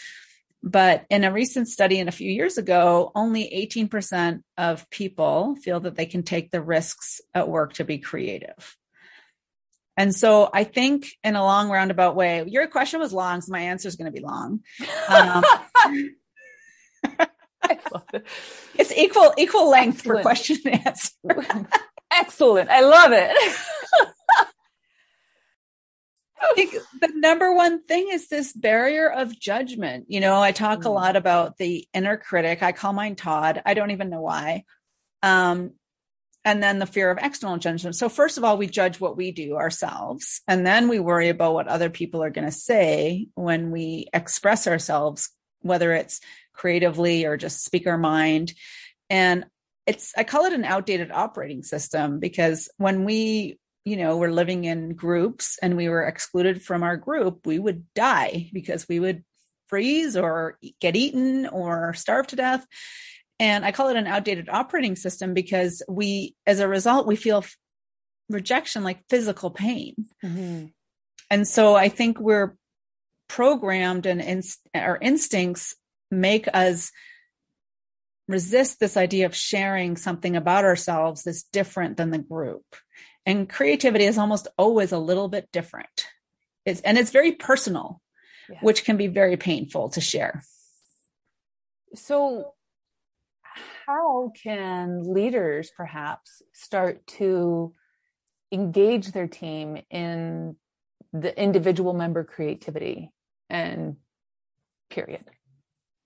But 0.66 1.06
in 1.10 1.22
a 1.22 1.30
recent 1.30 1.68
study 1.68 2.00
in 2.00 2.08
a 2.08 2.12
few 2.12 2.28
years 2.28 2.58
ago, 2.58 3.12
only 3.14 3.48
18% 3.70 4.42
of 4.58 4.90
people 4.90 5.54
feel 5.62 5.78
that 5.78 5.94
they 5.94 6.06
can 6.06 6.24
take 6.24 6.50
the 6.50 6.60
risks 6.60 7.20
at 7.32 7.48
work 7.48 7.74
to 7.74 7.84
be 7.84 7.98
creative. 7.98 8.76
And 9.96 10.12
so 10.12 10.50
I 10.52 10.64
think 10.64 11.06
in 11.22 11.36
a 11.36 11.44
long 11.44 11.70
roundabout 11.70 12.16
way, 12.16 12.44
your 12.48 12.66
question 12.66 12.98
was 12.98 13.12
long, 13.12 13.42
so 13.42 13.52
my 13.52 13.60
answer 13.60 13.86
is 13.86 13.94
going 13.94 14.12
to 14.12 14.20
be 14.20 14.26
long. 14.26 14.58
Um, 15.08 15.44
it's 18.74 18.92
equal 18.96 19.34
equal 19.38 19.70
length 19.70 19.98
Excellent. 19.98 20.18
for 20.18 20.22
question 20.22 20.56
and 20.64 20.84
answer. 20.84 21.12
Excellent. 22.12 22.70
I 22.70 22.80
love 22.80 23.12
it 23.12 23.56
the 26.56 27.12
number 27.14 27.54
one 27.54 27.82
thing 27.84 28.08
is 28.10 28.28
this 28.28 28.52
barrier 28.52 29.10
of 29.10 29.38
judgment. 29.38 30.06
You 30.08 30.20
know, 30.20 30.40
I 30.40 30.52
talk 30.52 30.80
mm. 30.80 30.86
a 30.86 30.90
lot 30.90 31.16
about 31.16 31.56
the 31.56 31.86
inner 31.94 32.16
critic. 32.16 32.62
I 32.62 32.72
call 32.72 32.92
mine 32.92 33.16
Todd. 33.16 33.62
I 33.64 33.74
don't 33.74 33.90
even 33.90 34.10
know 34.10 34.20
why. 34.20 34.64
Um, 35.22 35.72
and 36.44 36.62
then 36.62 36.78
the 36.78 36.86
fear 36.86 37.10
of 37.10 37.18
external 37.20 37.58
judgment. 37.58 37.96
So 37.96 38.08
first 38.08 38.38
of 38.38 38.44
all, 38.44 38.56
we 38.56 38.68
judge 38.68 39.00
what 39.00 39.16
we 39.16 39.32
do 39.32 39.56
ourselves, 39.56 40.42
and 40.46 40.64
then 40.64 40.88
we 40.88 41.00
worry 41.00 41.28
about 41.28 41.54
what 41.54 41.66
other 41.66 41.90
people 41.90 42.22
are 42.22 42.30
going 42.30 42.44
to 42.44 42.52
say 42.52 43.26
when 43.34 43.72
we 43.72 44.06
express 44.14 44.68
ourselves, 44.68 45.30
whether 45.62 45.92
it's 45.92 46.20
creatively 46.52 47.24
or 47.24 47.36
just 47.36 47.64
speak 47.64 47.88
our 47.88 47.98
mind. 47.98 48.52
And 49.10 49.46
it's 49.86 50.12
I 50.16 50.22
call 50.22 50.44
it 50.44 50.52
an 50.52 50.64
outdated 50.64 51.10
operating 51.10 51.64
system 51.64 52.20
because 52.20 52.68
when 52.76 53.04
we 53.04 53.58
you 53.86 53.96
know, 53.96 54.16
were 54.16 54.32
living 54.32 54.64
in 54.64 54.94
groups 54.94 55.58
and 55.62 55.76
we 55.76 55.88
were 55.88 56.02
excluded 56.02 56.60
from 56.60 56.82
our 56.82 56.96
group, 56.96 57.46
we 57.46 57.60
would 57.60 57.84
die 57.94 58.50
because 58.52 58.88
we 58.88 58.98
would 58.98 59.24
freeze 59.68 60.16
or 60.16 60.58
get 60.80 60.96
eaten 60.96 61.46
or 61.46 61.94
starve 61.94 62.26
to 62.26 62.36
death. 62.36 62.66
And 63.38 63.64
I 63.64 63.70
call 63.70 63.88
it 63.88 63.96
an 63.96 64.08
outdated 64.08 64.48
operating 64.48 64.96
system 64.96 65.34
because 65.34 65.84
we, 65.88 66.34
as 66.46 66.58
a 66.58 66.66
result, 66.66 67.06
we 67.06 67.14
feel 67.14 67.44
rejection 68.28 68.82
like 68.82 69.08
physical 69.08 69.50
pain. 69.50 69.94
Mm-hmm. 70.24 70.66
And 71.30 71.46
so 71.46 71.76
I 71.76 71.88
think 71.88 72.18
we're 72.18 72.56
programmed 73.28 74.06
and 74.06 74.20
inst- 74.20 74.66
our 74.74 74.98
instincts 75.00 75.76
make 76.10 76.48
us 76.52 76.90
resist 78.26 78.80
this 78.80 78.96
idea 78.96 79.26
of 79.26 79.36
sharing 79.36 79.96
something 79.96 80.34
about 80.34 80.64
ourselves 80.64 81.22
that's 81.22 81.44
different 81.44 81.96
than 81.96 82.10
the 82.10 82.18
group. 82.18 82.64
And 83.26 83.48
creativity 83.48 84.04
is 84.04 84.16
almost 84.16 84.46
always 84.56 84.92
a 84.92 84.98
little 84.98 85.28
bit 85.28 85.50
different. 85.52 86.06
It's, 86.64 86.80
and 86.82 86.96
it's 86.96 87.10
very 87.10 87.32
personal, 87.32 88.00
yeah. 88.48 88.58
which 88.60 88.84
can 88.84 88.96
be 88.96 89.08
very 89.08 89.36
painful 89.36 89.90
to 89.90 90.00
share. 90.00 90.42
So, 91.94 92.54
how 93.86 94.32
can 94.42 95.12
leaders 95.12 95.70
perhaps 95.76 96.42
start 96.52 97.06
to 97.18 97.72
engage 98.52 99.12
their 99.12 99.28
team 99.28 99.82
in 99.90 100.56
the 101.12 101.40
individual 101.40 101.94
member 101.94 102.24
creativity 102.24 103.12
and 103.48 103.96
period 104.90 105.24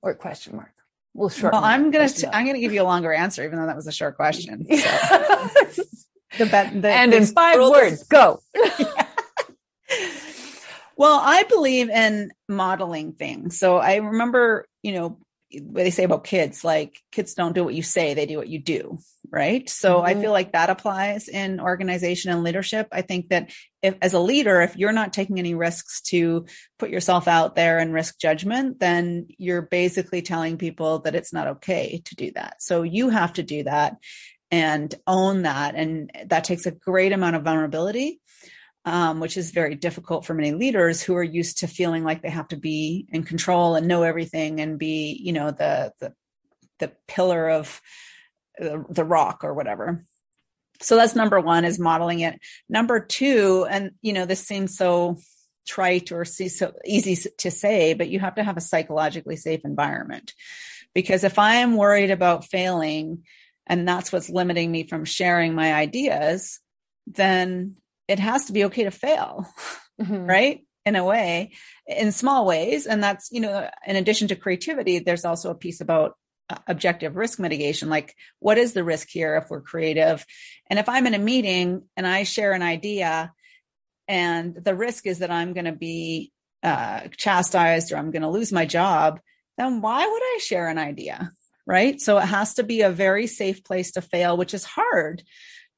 or 0.03 0.15
question 0.15 0.57
mark? 0.57 0.73
We'll 1.13 1.29
shorten. 1.29 1.59
Well, 1.59 1.69
I'm 1.69 1.91
gonna 1.91 2.05
i 2.05 2.39
I'm 2.39 2.47
gonna 2.47 2.61
give 2.61 2.73
you 2.73 2.83
a 2.83 2.85
longer 2.85 3.13
answer, 3.13 3.45
even 3.45 3.59
though 3.59 3.67
that 3.67 3.77
was 3.77 3.87
a 3.87 3.93
short 3.93 4.17
question. 4.17 4.67
So. 4.77 5.83
The, 6.39 6.45
the, 6.45 6.91
and 6.91 7.13
in 7.13 7.27
five 7.27 7.59
words, 7.59 8.05
go. 8.05 8.41
well, 10.97 11.21
I 11.23 11.45
believe 11.45 11.91
in 11.91 12.31
modeling 12.49 13.13
things. 13.13 13.59
So 13.59 13.79
I 13.79 13.97
remember, 13.97 14.67
you 14.83 14.93
know, 14.93 15.19
what 15.53 15.83
they 15.83 15.91
say 15.91 16.05
about 16.05 16.25
kids, 16.25 16.63
like 16.63 17.01
kids 17.11 17.35
don't 17.35 17.55
do 17.55 17.65
what 17.65 17.75
you 17.75 17.83
say, 17.83 18.15
they 18.15 18.27
do 18.27 18.37
what 18.37 18.49
you 18.49 18.61
do. 18.61 18.99
Right. 19.33 19.69
So 19.69 19.97
mm-hmm. 19.97 20.07
I 20.07 20.21
feel 20.21 20.33
like 20.33 20.53
that 20.53 20.71
applies 20.71 21.29
in 21.29 21.61
organization 21.61 22.33
and 22.33 22.43
leadership. 22.43 22.89
I 22.91 23.03
think 23.03 23.29
that 23.29 23.51
if, 23.83 23.95
as 24.03 24.13
a 24.13 24.21
leader, 24.21 24.61
if 24.61 24.77
you're 24.77 24.93
not 24.93 25.13
taking 25.13 25.39
any 25.39 25.55
risks 25.55 26.01
to 26.03 26.47
put 26.79 26.91
yourself 26.91 27.29
out 27.29 27.55
there 27.55 27.79
and 27.79 27.93
risk 27.93 28.19
judgment, 28.19 28.81
then 28.81 29.29
you're 29.39 29.63
basically 29.63 30.23
telling 30.23 30.59
people 30.59 31.01
that 31.01 31.15
it's 31.15 31.33
not 31.33 31.47
okay 31.49 32.03
to 32.07 32.15
do 32.17 32.33
that. 32.33 32.63
So 32.63 32.83
you 32.83 33.09
have 33.11 33.35
to 33.35 33.43
do 33.43 33.65
that 33.65 33.97
and 34.51 34.95
own 35.07 35.43
that. 35.43 35.75
And 35.75 36.11
that 36.27 36.45
takes 36.45 36.67
a 36.67 36.73
great 36.73 37.13
amount 37.13 37.37
of 37.37 37.45
vulnerability, 37.45 38.21
um, 38.85 39.21
which 39.21 39.37
is 39.37 39.51
very 39.51 39.75
difficult 39.75 40.25
for 40.25 40.35
many 40.35 40.53
leaders 40.53 41.03
who 41.03 41.15
are 41.15 41.23
used 41.23 41.59
to 41.59 41.69
feeling 41.69 42.05
like 42.05 42.23
they 42.23 42.31
have 42.31 42.49
to 42.49 42.57
be 42.57 43.07
in 43.11 43.23
control 43.23 43.77
and 43.77 43.87
know 43.87 44.03
everything 44.03 44.61
and 44.61 44.79
be, 44.79 45.19
you 45.23 45.33
know, 45.33 45.51
the 45.51 45.93
the 46.01 46.13
the 46.79 46.93
pillar 47.07 47.51
of 47.51 47.81
the, 48.59 48.85
the 48.89 49.05
rock 49.05 49.45
or 49.45 49.55
whatever. 49.55 50.03
So 50.83 50.97
that's 50.97 51.15
number 51.15 51.39
one 51.39 51.65
is 51.65 51.79
modeling 51.79 52.21
it. 52.21 52.41
Number 52.69 53.01
two, 53.01 53.67
and 53.71 53.93
you 54.01 54.13
know, 54.13 54.25
this 54.25 54.47
seems 54.47 54.77
so 54.77 55.19
trite 55.67 56.11
or 56.11 56.25
see 56.25 56.49
so 56.49 56.73
easy 56.85 57.29
to 57.39 57.51
say, 57.51 57.95
but 57.95 58.09
you 58.09 58.19
have 58.19 58.35
to 58.37 58.43
have 58.43 58.57
a 58.57 58.63
psychologically 58.63 59.37
safe 59.37 59.61
environment. 59.65 60.35
Because 60.95 61.23
if 61.23 61.39
I 61.39 61.57
am 61.57 61.77
worried 61.77 62.11
about 62.11 62.47
failing 62.47 63.25
and 63.71 63.87
that's 63.87 64.13
what's 64.13 64.29
limiting 64.29 64.71
me 64.71 64.83
from 64.83 65.05
sharing 65.05 65.55
my 65.55 65.73
ideas, 65.73 66.59
then 67.07 67.77
it 68.09 68.19
has 68.19 68.47
to 68.47 68.53
be 68.53 68.65
okay 68.65 68.83
to 68.83 68.91
fail, 68.91 69.47
mm-hmm. 70.03 70.27
right? 70.27 70.67
In 70.85 70.97
a 70.97 71.05
way, 71.05 71.53
in 71.87 72.11
small 72.11 72.45
ways. 72.45 72.87
And 72.87 73.01
that's, 73.01 73.29
you 73.31 73.41
know, 73.41 73.71
in 73.87 73.95
addition 73.95 74.27
to 74.29 74.35
creativity, 74.35 74.99
there's 74.99 75.25
also 75.25 75.51
a 75.51 75.55
piece 75.55 75.81
about 75.81 76.15
uh, 76.49 76.57
objective 76.67 77.15
risk 77.15 77.39
mitigation. 77.39 77.89
Like, 77.89 78.17
what 78.41 78.59
is 78.59 78.73
the 78.73 78.83
risk 78.83 79.07
here 79.09 79.37
if 79.37 79.49
we're 79.51 79.61
creative? 79.61 80.27
And 80.69 80.81
if 80.81 80.89
I'm 80.89 81.07
in 81.07 81.15
a 81.15 81.19
meeting 81.19 81.83
and 81.97 82.09
I 82.09 82.25
share 82.25 82.53
an 82.53 82.63
idea, 82.63 83.33
and 84.09 84.57
the 84.57 84.75
risk 84.75 85.07
is 85.07 85.21
that 85.21 85.31
I'm 85.31 85.53
going 85.53 85.67
to 85.67 85.73
be 85.73 86.33
uh, 86.65 87.03
chastised 87.17 87.93
or 87.93 87.99
I'm 87.99 88.11
going 88.11 88.23
to 88.23 88.29
lose 88.29 88.51
my 88.51 88.67
job, 88.67 89.21
then 89.59 89.81
why 89.81 90.05
would 90.05 90.23
I 90.23 90.39
share 90.43 90.67
an 90.67 90.79
idea? 90.79 91.31
Right? 91.67 92.01
So 92.01 92.19
it 92.19 92.27
has 92.27 92.55
to 92.55 92.63
be 92.63 92.83
a 92.83 92.91
very 92.91 93.27
safe 93.27 93.65
place 93.65 93.93
to 93.93 94.03
fail, 94.03 94.37
which 94.37 94.55
is 94.55 94.65
hard 94.65 95.23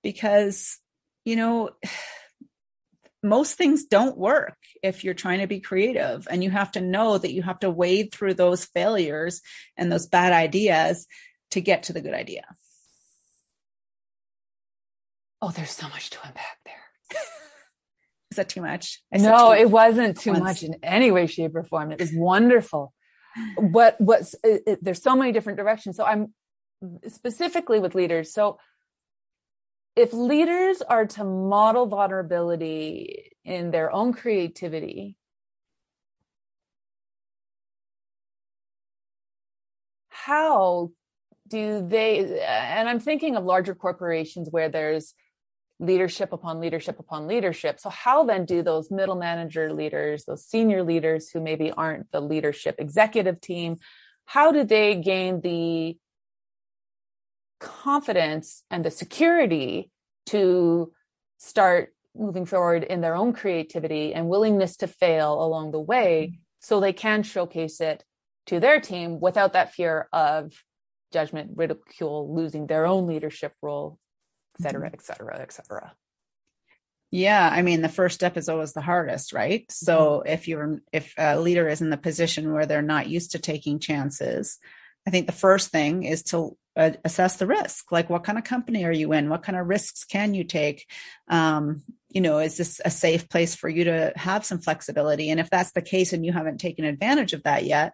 because, 0.02 0.78
you 1.24 1.36
know, 1.36 1.70
most 3.24 3.56
things 3.56 3.84
don't 3.84 4.18
work 4.18 4.56
if 4.82 5.04
you're 5.04 5.14
trying 5.14 5.38
to 5.38 5.46
be 5.46 5.60
creative 5.60 6.26
and 6.28 6.42
you 6.42 6.50
have 6.50 6.72
to 6.72 6.80
know 6.80 7.16
that 7.16 7.32
you 7.32 7.40
have 7.42 7.60
to 7.60 7.70
wade 7.70 8.12
through 8.12 8.34
those 8.34 8.64
failures 8.64 9.42
and 9.76 9.92
those 9.92 10.08
bad 10.08 10.32
ideas 10.32 11.06
to 11.52 11.60
get 11.60 11.84
to 11.84 11.92
the 11.92 12.00
good 12.00 12.14
idea. 12.14 12.42
Oh, 15.40 15.50
there's 15.50 15.70
so 15.70 15.88
much 15.88 16.10
to 16.10 16.18
unpack 16.24 16.58
there. 16.64 16.74
Is 18.32 18.36
that 18.36 18.48
too 18.48 18.62
much? 18.62 19.00
no, 19.12 19.54
too 19.54 19.60
it 19.60 19.70
wasn't 19.70 20.18
too 20.18 20.32
once. 20.32 20.42
much 20.42 20.62
in 20.62 20.76
any 20.82 21.12
way, 21.12 21.26
shape, 21.26 21.54
or 21.54 21.62
form. 21.62 21.92
It 21.92 22.00
was 22.00 22.12
wonderful 22.12 22.92
what 23.56 24.00
what's 24.00 24.34
it, 24.44 24.62
it, 24.66 24.84
there's 24.84 25.02
so 25.02 25.16
many 25.16 25.32
different 25.32 25.58
directions. 25.58 25.96
So 25.96 26.04
i'm 26.04 26.34
specifically 27.06 27.78
with 27.78 27.94
leaders. 27.94 28.32
So 28.32 28.58
if 29.94 30.12
leaders 30.12 30.82
are 30.82 31.06
to 31.06 31.24
model 31.24 31.86
vulnerability 31.86 33.32
in 33.44 33.70
their 33.70 33.92
own 33.92 34.12
creativity 34.12 35.16
how 40.08 40.90
do 41.48 41.84
they 41.86 42.40
and 42.46 42.88
i'm 42.88 43.00
thinking 43.00 43.34
of 43.34 43.44
larger 43.44 43.74
corporations 43.74 44.48
where 44.50 44.68
there's 44.68 45.14
leadership 45.82 46.32
upon 46.32 46.60
leadership 46.60 46.98
upon 46.98 47.26
leadership 47.26 47.80
so 47.80 47.90
how 47.90 48.24
then 48.24 48.44
do 48.44 48.62
those 48.62 48.90
middle 48.90 49.16
manager 49.16 49.72
leaders 49.72 50.24
those 50.24 50.44
senior 50.44 50.82
leaders 50.82 51.28
who 51.30 51.40
maybe 51.40 51.72
aren't 51.72 52.10
the 52.12 52.20
leadership 52.20 52.76
executive 52.78 53.40
team 53.40 53.76
how 54.24 54.52
do 54.52 54.62
they 54.62 54.94
gain 54.94 55.40
the 55.40 55.96
confidence 57.58 58.62
and 58.70 58.84
the 58.84 58.90
security 58.90 59.90
to 60.26 60.92
start 61.38 61.92
moving 62.14 62.46
forward 62.46 62.84
in 62.84 63.00
their 63.00 63.16
own 63.16 63.32
creativity 63.32 64.14
and 64.14 64.28
willingness 64.28 64.76
to 64.76 64.86
fail 64.86 65.42
along 65.42 65.72
the 65.72 65.80
way 65.80 66.28
mm-hmm. 66.28 66.36
so 66.60 66.78
they 66.78 66.92
can 66.92 67.22
showcase 67.22 67.80
it 67.80 68.04
to 68.46 68.60
their 68.60 68.80
team 68.80 69.20
without 69.20 69.52
that 69.54 69.72
fear 69.72 70.08
of 70.12 70.52
judgment, 71.12 71.52
ridicule, 71.54 72.34
losing 72.34 72.66
their 72.66 72.86
own 72.86 73.06
leadership 73.06 73.52
role, 73.62 73.98
et 74.58 74.62
cetera, 74.62 74.86
mm-hmm. 74.88 74.94
et 74.94 75.02
cetera, 75.02 75.40
et 75.40 75.52
cetera. 75.52 75.92
Yeah, 77.10 77.48
I 77.52 77.62
mean 77.62 77.82
the 77.82 77.88
first 77.88 78.14
step 78.14 78.36
is 78.36 78.48
always 78.48 78.72
the 78.72 78.80
hardest, 78.80 79.32
right? 79.32 79.70
So 79.70 80.22
mm-hmm. 80.24 80.32
if 80.32 80.48
you're 80.48 80.80
if 80.92 81.14
a 81.18 81.38
leader 81.38 81.68
is 81.68 81.80
in 81.80 81.90
the 81.90 81.96
position 81.96 82.52
where 82.52 82.66
they're 82.66 82.82
not 82.82 83.08
used 83.08 83.32
to 83.32 83.38
taking 83.38 83.78
chances, 83.78 84.58
I 85.06 85.10
think 85.10 85.26
the 85.26 85.32
first 85.32 85.70
thing 85.70 86.04
is 86.04 86.22
to 86.24 86.56
uh, 86.74 86.92
assess 87.04 87.36
the 87.36 87.46
risk. 87.46 87.92
Like, 87.92 88.08
what 88.08 88.24
kind 88.24 88.38
of 88.38 88.44
company 88.44 88.84
are 88.84 88.92
you 88.92 89.12
in? 89.12 89.28
What 89.28 89.42
kind 89.42 89.58
of 89.58 89.66
risks 89.66 90.04
can 90.04 90.32
you 90.32 90.44
take? 90.44 90.86
Um, 91.28 91.82
you 92.08 92.20
know, 92.20 92.38
is 92.38 92.56
this 92.56 92.80
a 92.84 92.90
safe 92.90 93.28
place 93.28 93.54
for 93.54 93.68
you 93.68 93.84
to 93.84 94.12
have 94.16 94.44
some 94.44 94.58
flexibility? 94.58 95.30
And 95.30 95.40
if 95.40 95.50
that's 95.50 95.72
the 95.72 95.82
case 95.82 96.12
and 96.12 96.24
you 96.24 96.32
haven't 96.32 96.58
taken 96.58 96.84
advantage 96.84 97.32
of 97.32 97.42
that 97.42 97.64
yet, 97.64 97.92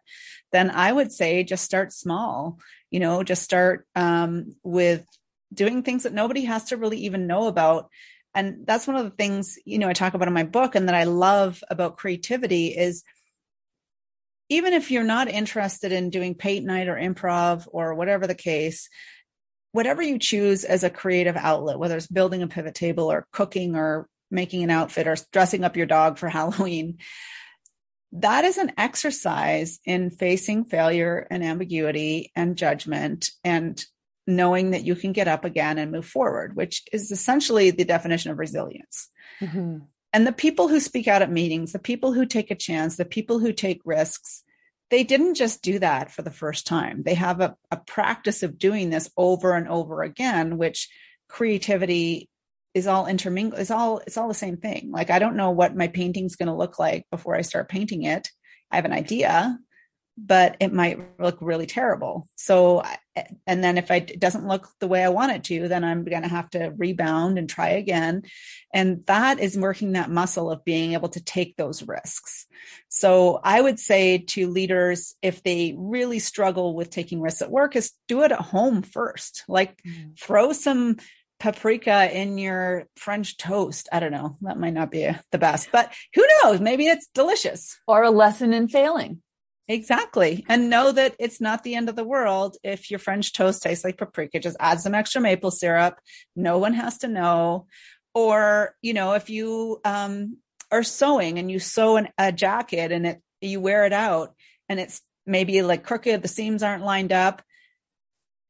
then 0.53 0.71
I 0.71 0.93
would 0.93 1.11
say 1.13 1.43
just 1.45 1.65
start 1.65 1.93
small. 1.93 2.59
You 2.91 3.01
know, 3.01 3.23
just 3.23 3.43
start 3.43 3.87
um, 3.97 4.55
with 4.63 5.05
doing 5.53 5.83
things 5.83 6.03
that 6.03 6.13
nobody 6.13 6.45
has 6.45 6.65
to 6.65 6.77
really 6.77 6.99
even 6.99 7.27
know 7.27 7.47
about. 7.47 7.91
And 8.35 8.67
that's 8.67 8.87
one 8.87 8.97
of 8.97 9.05
the 9.05 9.17
things, 9.17 9.59
you 9.65 9.79
know, 9.79 9.89
I 9.89 9.95
talk 9.95 10.15
about 10.15 10.29
in 10.29 10.35
my 10.35 10.45
book 10.45 10.75
and 10.75 10.89
that 10.89 10.95
I 10.95 11.05
love 11.05 11.63
about 11.71 11.97
creativity 11.97 12.69
is 12.69 13.03
even 14.49 14.73
if 14.73 14.91
you're 14.91 15.05
not 15.05 15.29
interested 15.29 15.93
in 15.93 16.11
doing 16.11 16.35
paint 16.35 16.65
night 16.65 16.89
or 16.89 16.97
improv 16.97 17.67
or 17.71 17.95
whatever 17.95 18.27
the 18.27 18.35
case, 18.35 18.89
whatever 19.73 20.03
you 20.03 20.19
choose 20.19 20.65
as 20.65 20.85
a 20.85 20.91
creative 20.91 21.37
outlet, 21.37 21.79
whether 21.79 21.97
it's 21.97 22.07
building 22.07 22.43
a 22.43 22.49
pivot 22.49 22.75
table 22.75 23.11
or 23.11 23.27
cooking 23.33 23.77
or 23.77 24.09
making 24.31 24.63
an 24.63 24.71
outfit 24.71 25.07
or 25.07 25.17
dressing 25.33 25.65
up 25.65 25.77
your 25.77 25.87
dog 25.87 26.19
for 26.19 26.29
Halloween, 26.31 26.99
that 28.13 28.45
is 28.45 28.57
an 28.57 28.73
exercise 28.79 29.81
in 29.85 30.11
facing 30.11 30.65
failure 30.65 31.27
and 31.31 31.45
ambiguity 31.45 32.33
and 32.35 32.57
judgment 32.57 33.31
and 33.45 33.85
knowing 34.29 34.71
that 34.73 34.85
you 34.85 34.95
can 34.95 35.13
get 35.13 35.27
up 35.27 35.45
again 35.45 35.79
and 35.79 35.91
move 35.91 36.07
forward, 36.07 36.55
which 36.55 36.83
is 36.93 37.11
essentially 37.11 37.71
the 37.71 37.85
definition 37.85 38.31
of 38.31 38.39
resilience. 38.39 39.09
Mm-hmm. 39.41 39.79
And 40.13 40.27
the 40.27 40.33
people 40.33 40.69
who 40.69 40.81
speak 40.81 41.09
out 41.09 41.23
at 41.23 41.33
meetings, 41.33 41.73
the 41.73 41.79
people 41.79 42.13
who 42.13 42.27
take 42.27 42.51
a 42.51 42.55
chance, 42.55 42.97
the 42.97 43.07
people 43.07 43.39
who 43.39 43.53
take 43.53 43.81
risks, 43.87 44.45
they 44.91 45.03
didn't 45.03 45.35
just 45.35 45.63
do 45.63 45.79
that 45.79 46.11
for 46.11 46.23
the 46.23 46.31
first 46.31 46.67
time. 46.67 47.03
They 47.03 47.15
have 47.15 47.41
a, 47.41 47.57
a 47.71 47.79
practice 47.79 48.43
of 48.43 48.59
doing 48.59 48.91
this 48.91 49.11
over 49.17 49.55
and 49.55 49.67
over 49.67 50.03
again, 50.03 50.59
which 50.59 50.91
creativity 51.29 52.29
is 52.75 52.87
all 52.87 53.07
intermingled 53.07 53.61
is 53.61 53.71
all 53.71 53.99
it's 54.07 54.17
all 54.17 54.29
the 54.29 54.35
same 54.35 54.57
thing 54.57 54.91
like 54.93 55.11
i 55.11 55.19
don't 55.19 55.37
know 55.37 55.51
what 55.51 55.75
my 55.75 55.89
painting's 55.89 56.37
going 56.37 56.47
to 56.47 56.55
look 56.55 56.79
like 56.79 57.05
before 57.11 57.35
i 57.35 57.41
start 57.41 57.69
painting 57.69 58.05
it 58.05 58.29
i 58.71 58.77
have 58.77 58.85
an 58.85 58.93
idea 58.93 59.59
but 60.27 60.57
it 60.59 60.73
might 60.73 61.21
look 61.21 61.39
really 61.41 61.67
terrible. 61.67 62.27
So, 62.37 62.83
and 63.47 63.63
then 63.63 63.79
if 63.79 63.91
it 63.91 64.19
doesn't 64.19 64.49
look 64.49 64.69
the 64.81 64.89
way 64.89 65.05
I 65.05 65.11
want 65.11 65.33
it 65.33 65.45
to, 65.45 65.69
then 65.69 65.85
I'm 65.85 66.05
going 66.05 66.23
to 66.23 66.29
have 66.29 66.51
to 66.51 66.73
rebound 66.77 67.39
and 67.39 67.49
try 67.49 67.71
again. 67.71 68.23
And 68.75 69.05
that 69.07 69.39
is 69.39 69.57
working 69.57 69.93
that 69.93 70.11
muscle 70.11 70.51
of 70.51 70.65
being 70.65 70.95
able 70.95 71.09
to 71.11 71.23
take 71.23 71.57
those 71.57 71.87
risks. 71.87 72.47
So 72.89 73.41
I 73.43 73.61
would 73.61 73.79
say 73.79 74.19
to 74.19 74.51
leaders, 74.51 75.15
if 75.23 75.43
they 75.43 75.75
really 75.77 76.19
struggle 76.19 76.75
with 76.75 76.91
taking 76.91 77.21
risks 77.21 77.43
at 77.43 77.51
work, 77.51 77.77
is 77.77 77.93
do 78.09 78.23
it 78.23 78.33
at 78.33 78.41
home 78.41 78.83
first. 78.83 79.45
Like 79.49 79.81
mm. 79.83 80.19
throw 80.19 80.53
some 80.53 80.97
paprika 81.39 82.11
in 82.13 82.39
your 82.39 82.89
French 82.97 83.37
toast. 83.37 83.89
I 83.93 84.01
don't 84.01 84.13
know. 84.13 84.37
That 84.43 84.59
might 84.59 84.75
not 84.75 84.91
be 84.91 85.09
the 85.31 85.39
best, 85.39 85.71
but 85.71 85.93
who 86.15 86.27
knows? 86.43 86.61
Maybe 86.61 86.87
it's 86.87 87.09
delicious. 87.15 87.79
Or 87.87 88.03
a 88.03 88.11
lesson 88.11 88.53
in 88.53 88.69
failing. 88.69 89.23
Exactly. 89.69 90.47
And 90.49 90.71
know 90.71 90.93
that 90.93 91.15
it's 91.19 91.41
not 91.43 91.63
the 91.63 91.75
end 91.75 91.91
of 91.91 91.97
the 91.97 92.05
world 92.05 92.57
if 92.65 92.91
your 92.91 92.99
French 92.99 93.35
toast 93.35 93.63
tastes 93.63 93.85
like 93.85 93.99
paprika. 93.99 94.41
Just 94.41 94.57
add 94.59 94.81
some 94.81 94.95
extra 94.95 95.21
maple 95.21 95.51
syrup. 95.51 95.99
No 96.35 96.57
one 96.57 96.73
has 96.73 96.99
to 96.99 97.09
know. 97.09 97.67
Or, 98.15 98.75
you 98.81 98.95
know, 98.95 99.13
if 99.13 99.29
you 99.29 99.81
um, 99.85 100.39
are 100.73 100.83
sewing 100.83 101.39
and 101.39 101.51
you 101.51 101.59
sew 101.59 101.99
an, 101.99 102.09
a 102.17 102.33
jacket 102.33 102.93
and 102.93 103.07
it 103.07 103.23
you 103.41 103.61
wear 103.61 103.85
it 103.85 103.93
out 103.93 104.35
and 104.69 104.81
it's 104.81 105.01
maybe 105.27 105.61
like 105.63 105.85
crooked, 105.85 106.23
the 106.23 106.29
seams 106.29 106.63
aren't 106.63 106.85
lined 106.85 107.13
up, 107.13 107.43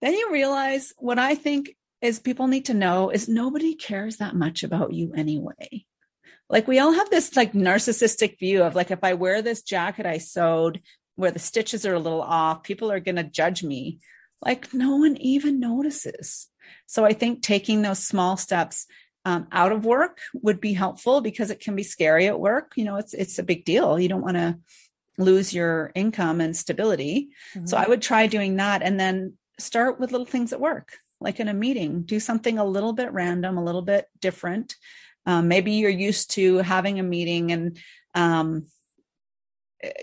then 0.00 0.14
you 0.14 0.32
realize 0.32 0.92
what 0.98 1.18
I 1.18 1.34
think 1.34 1.76
is 2.00 2.20
people 2.20 2.46
need 2.46 2.66
to 2.66 2.74
know 2.74 3.10
is 3.10 3.28
nobody 3.28 3.74
cares 3.74 4.18
that 4.18 4.36
much 4.36 4.62
about 4.62 4.92
you 4.92 5.12
anyway. 5.14 5.84
Like 6.48 6.66
we 6.66 6.78
all 6.78 6.92
have 6.92 7.10
this 7.10 7.36
like 7.36 7.52
narcissistic 7.52 8.38
view 8.38 8.62
of 8.62 8.74
like 8.74 8.90
if 8.90 9.00
I 9.02 9.14
wear 9.14 9.42
this 9.42 9.62
jacket 9.62 10.06
I 10.06 10.18
sewed 10.18 10.80
where 11.18 11.32
the 11.32 11.40
stitches 11.40 11.84
are 11.84 11.94
a 11.94 11.98
little 11.98 12.22
off, 12.22 12.62
people 12.62 12.92
are 12.92 13.00
going 13.00 13.16
to 13.16 13.24
judge 13.24 13.64
me. 13.64 13.98
Like 14.40 14.72
no 14.72 14.98
one 14.98 15.16
even 15.16 15.58
notices. 15.58 16.46
So 16.86 17.04
I 17.04 17.12
think 17.12 17.42
taking 17.42 17.82
those 17.82 17.98
small 17.98 18.36
steps 18.36 18.86
um, 19.24 19.48
out 19.50 19.72
of 19.72 19.84
work 19.84 20.20
would 20.32 20.60
be 20.60 20.74
helpful 20.74 21.20
because 21.20 21.50
it 21.50 21.58
can 21.58 21.74
be 21.74 21.82
scary 21.82 22.28
at 22.28 22.38
work. 22.38 22.74
You 22.76 22.84
know, 22.84 22.96
it's 22.98 23.14
it's 23.14 23.40
a 23.40 23.42
big 23.42 23.64
deal. 23.64 23.98
You 23.98 24.08
don't 24.08 24.22
want 24.22 24.36
to 24.36 24.58
lose 25.18 25.52
your 25.52 25.90
income 25.96 26.40
and 26.40 26.56
stability. 26.56 27.30
Mm-hmm. 27.52 27.66
So 27.66 27.76
I 27.76 27.88
would 27.88 28.00
try 28.00 28.28
doing 28.28 28.54
that 28.56 28.82
and 28.82 28.98
then 28.98 29.34
start 29.58 29.98
with 29.98 30.12
little 30.12 30.24
things 30.24 30.52
at 30.52 30.60
work, 30.60 30.92
like 31.20 31.40
in 31.40 31.48
a 31.48 31.52
meeting, 31.52 32.02
do 32.02 32.20
something 32.20 32.58
a 32.58 32.64
little 32.64 32.92
bit 32.92 33.12
random, 33.12 33.58
a 33.58 33.64
little 33.64 33.82
bit 33.82 34.06
different. 34.20 34.76
Um, 35.26 35.48
maybe 35.48 35.72
you're 35.72 35.90
used 35.90 36.30
to 36.32 36.58
having 36.58 37.00
a 37.00 37.02
meeting 37.02 37.50
and 37.50 37.76
um, 38.14 38.66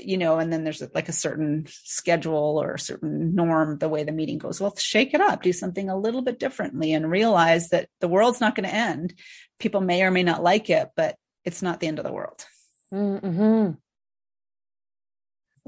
you 0.02 0.18
know, 0.18 0.40
and 0.40 0.52
then 0.54 0.64
there's 0.64 0.82
like 0.94 1.10
a 1.10 1.14
certain 1.14 1.66
schedule 1.68 2.62
or 2.62 2.74
a 2.74 2.80
certain 2.80 3.36
norm, 3.36 3.78
the 3.78 3.90
way 3.90 4.04
the 4.04 4.12
meeting 4.12 4.38
goes. 4.38 4.62
Well, 4.62 4.76
shake 4.78 5.14
it 5.14 5.22
up, 5.22 5.42
do 5.42 5.52
something 5.52 5.90
a 5.90 5.98
little 5.98 6.22
bit 6.22 6.40
differently 6.40 6.94
and 6.94 7.12
realize 7.12 7.70
that 7.70 7.90
the 8.00 8.08
world's 8.08 8.40
not 8.40 8.56
going 8.56 8.68
to 8.68 8.74
end. 8.74 9.14
People 9.60 9.82
may 9.82 10.04
or 10.04 10.12
may 10.12 10.24
not 10.24 10.44
like 10.44 10.70
it, 10.70 10.90
but 10.96 11.18
it's 11.44 11.62
not 11.62 11.80
the 11.80 11.88
end 11.88 12.00
of 12.00 12.06
the 12.06 12.14
world. 12.14 12.46
Mm-hmm. 12.94 13.72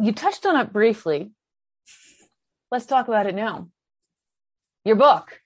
You 0.03 0.11
touched 0.13 0.45
on 0.45 0.55
it 0.57 0.71
briefly. 0.71 1.31
Let's 2.71 2.85
talk 2.85 3.07
about 3.07 3.27
it 3.27 3.35
now. 3.35 3.69
Your 4.85 4.95
book. 4.95 5.41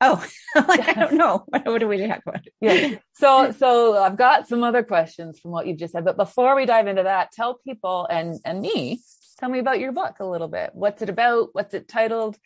Oh, 0.00 0.24
like, 0.54 0.88
I 0.88 0.92
don't 0.92 1.14
know. 1.18 1.44
What, 1.46 1.66
what 1.66 1.78
do 1.78 1.88
we 1.88 2.06
talk 2.06 2.20
about? 2.26 2.40
Yeah. 2.60 2.96
So, 3.14 3.52
so 3.52 3.96
I've 3.96 4.16
got 4.16 4.48
some 4.48 4.62
other 4.62 4.82
questions 4.82 5.38
from 5.40 5.50
what 5.50 5.66
you've 5.66 5.78
just 5.78 5.92
said, 5.92 6.04
but 6.04 6.16
before 6.16 6.54
we 6.54 6.66
dive 6.66 6.86
into 6.86 7.04
that, 7.04 7.32
tell 7.32 7.54
people 7.54 8.06
and 8.10 8.38
and 8.44 8.60
me, 8.60 9.00
tell 9.38 9.48
me 9.48 9.58
about 9.58 9.80
your 9.80 9.92
book 9.92 10.16
a 10.20 10.26
little 10.26 10.48
bit. 10.48 10.70
What's 10.74 11.02
it 11.02 11.08
about? 11.08 11.48
What's 11.52 11.74
it 11.74 11.88
titled? 11.88 12.36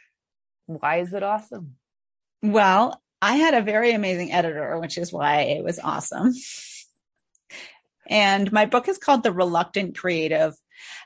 Why 0.66 0.98
is 1.00 1.12
it 1.12 1.22
awesome? 1.22 1.76
Well, 2.42 3.02
I 3.20 3.36
had 3.36 3.54
a 3.54 3.62
very 3.62 3.92
amazing 3.92 4.32
editor, 4.32 4.78
which 4.78 4.96
is 4.96 5.12
why 5.12 5.42
it 5.42 5.64
was 5.64 5.78
awesome. 5.78 6.32
And 8.06 8.50
my 8.50 8.66
book 8.66 8.88
is 8.88 8.98
called 8.98 9.22
The 9.22 9.32
Reluctant 9.32 9.96
Creative 9.96 10.54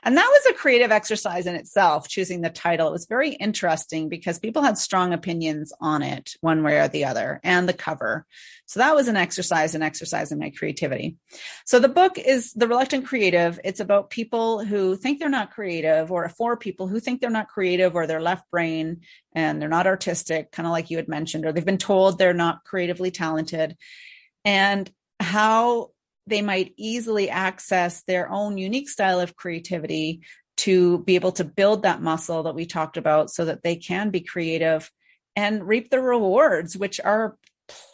and 0.03 0.17
that 0.17 0.29
was 0.29 0.45
a 0.51 0.57
creative 0.57 0.91
exercise 0.91 1.45
in 1.47 1.55
itself, 1.55 2.07
choosing 2.07 2.41
the 2.41 2.49
title. 2.49 2.87
It 2.87 2.93
was 2.93 3.05
very 3.05 3.31
interesting 3.31 4.09
because 4.09 4.39
people 4.39 4.61
had 4.61 4.77
strong 4.77 5.13
opinions 5.13 5.73
on 5.79 6.01
it, 6.01 6.33
one 6.41 6.63
way 6.63 6.79
or 6.79 6.87
the 6.87 7.05
other, 7.05 7.39
and 7.43 7.67
the 7.67 7.73
cover. 7.73 8.25
So 8.67 8.79
that 8.79 8.95
was 8.95 9.07
an 9.07 9.15
exercise 9.15 9.75
an 9.75 9.83
exercise 9.83 10.31
in 10.31 10.39
my 10.39 10.49
creativity. 10.49 11.17
So 11.65 11.79
the 11.79 11.89
book 11.89 12.17
is 12.17 12.53
The 12.53 12.67
Reluctant 12.67 13.05
Creative. 13.05 13.59
It's 13.63 13.79
about 13.79 14.09
people 14.09 14.63
who 14.63 14.95
think 14.95 15.19
they're 15.19 15.29
not 15.29 15.51
creative, 15.51 16.11
or 16.11 16.27
for 16.29 16.57
people 16.57 16.87
who 16.87 16.99
think 16.99 17.21
they're 17.21 17.29
not 17.29 17.49
creative, 17.49 17.95
or 17.95 18.07
they're 18.07 18.21
left 18.21 18.49
brain 18.49 19.01
and 19.33 19.61
they're 19.61 19.69
not 19.69 19.87
artistic, 19.87 20.51
kind 20.51 20.65
of 20.65 20.71
like 20.71 20.89
you 20.89 20.97
had 20.97 21.07
mentioned, 21.07 21.45
or 21.45 21.51
they've 21.51 21.65
been 21.65 21.77
told 21.77 22.17
they're 22.17 22.33
not 22.33 22.63
creatively 22.63 23.11
talented. 23.11 23.77
And 24.43 24.91
how 25.19 25.91
they 26.27 26.41
might 26.41 26.73
easily 26.77 27.29
access 27.29 28.03
their 28.03 28.29
own 28.29 28.57
unique 28.57 28.89
style 28.89 29.19
of 29.19 29.35
creativity 29.35 30.21
to 30.57 30.99
be 30.99 31.15
able 31.15 31.33
to 31.33 31.43
build 31.43 31.83
that 31.83 32.01
muscle 32.01 32.43
that 32.43 32.55
we 32.55 32.65
talked 32.65 32.97
about 32.97 33.29
so 33.29 33.45
that 33.45 33.61
they 33.63 33.75
can 33.75 34.09
be 34.09 34.21
creative 34.21 34.89
and 35.35 35.67
reap 35.67 35.89
the 35.89 35.99
rewards, 35.99 36.77
which 36.77 36.99
are 37.01 37.37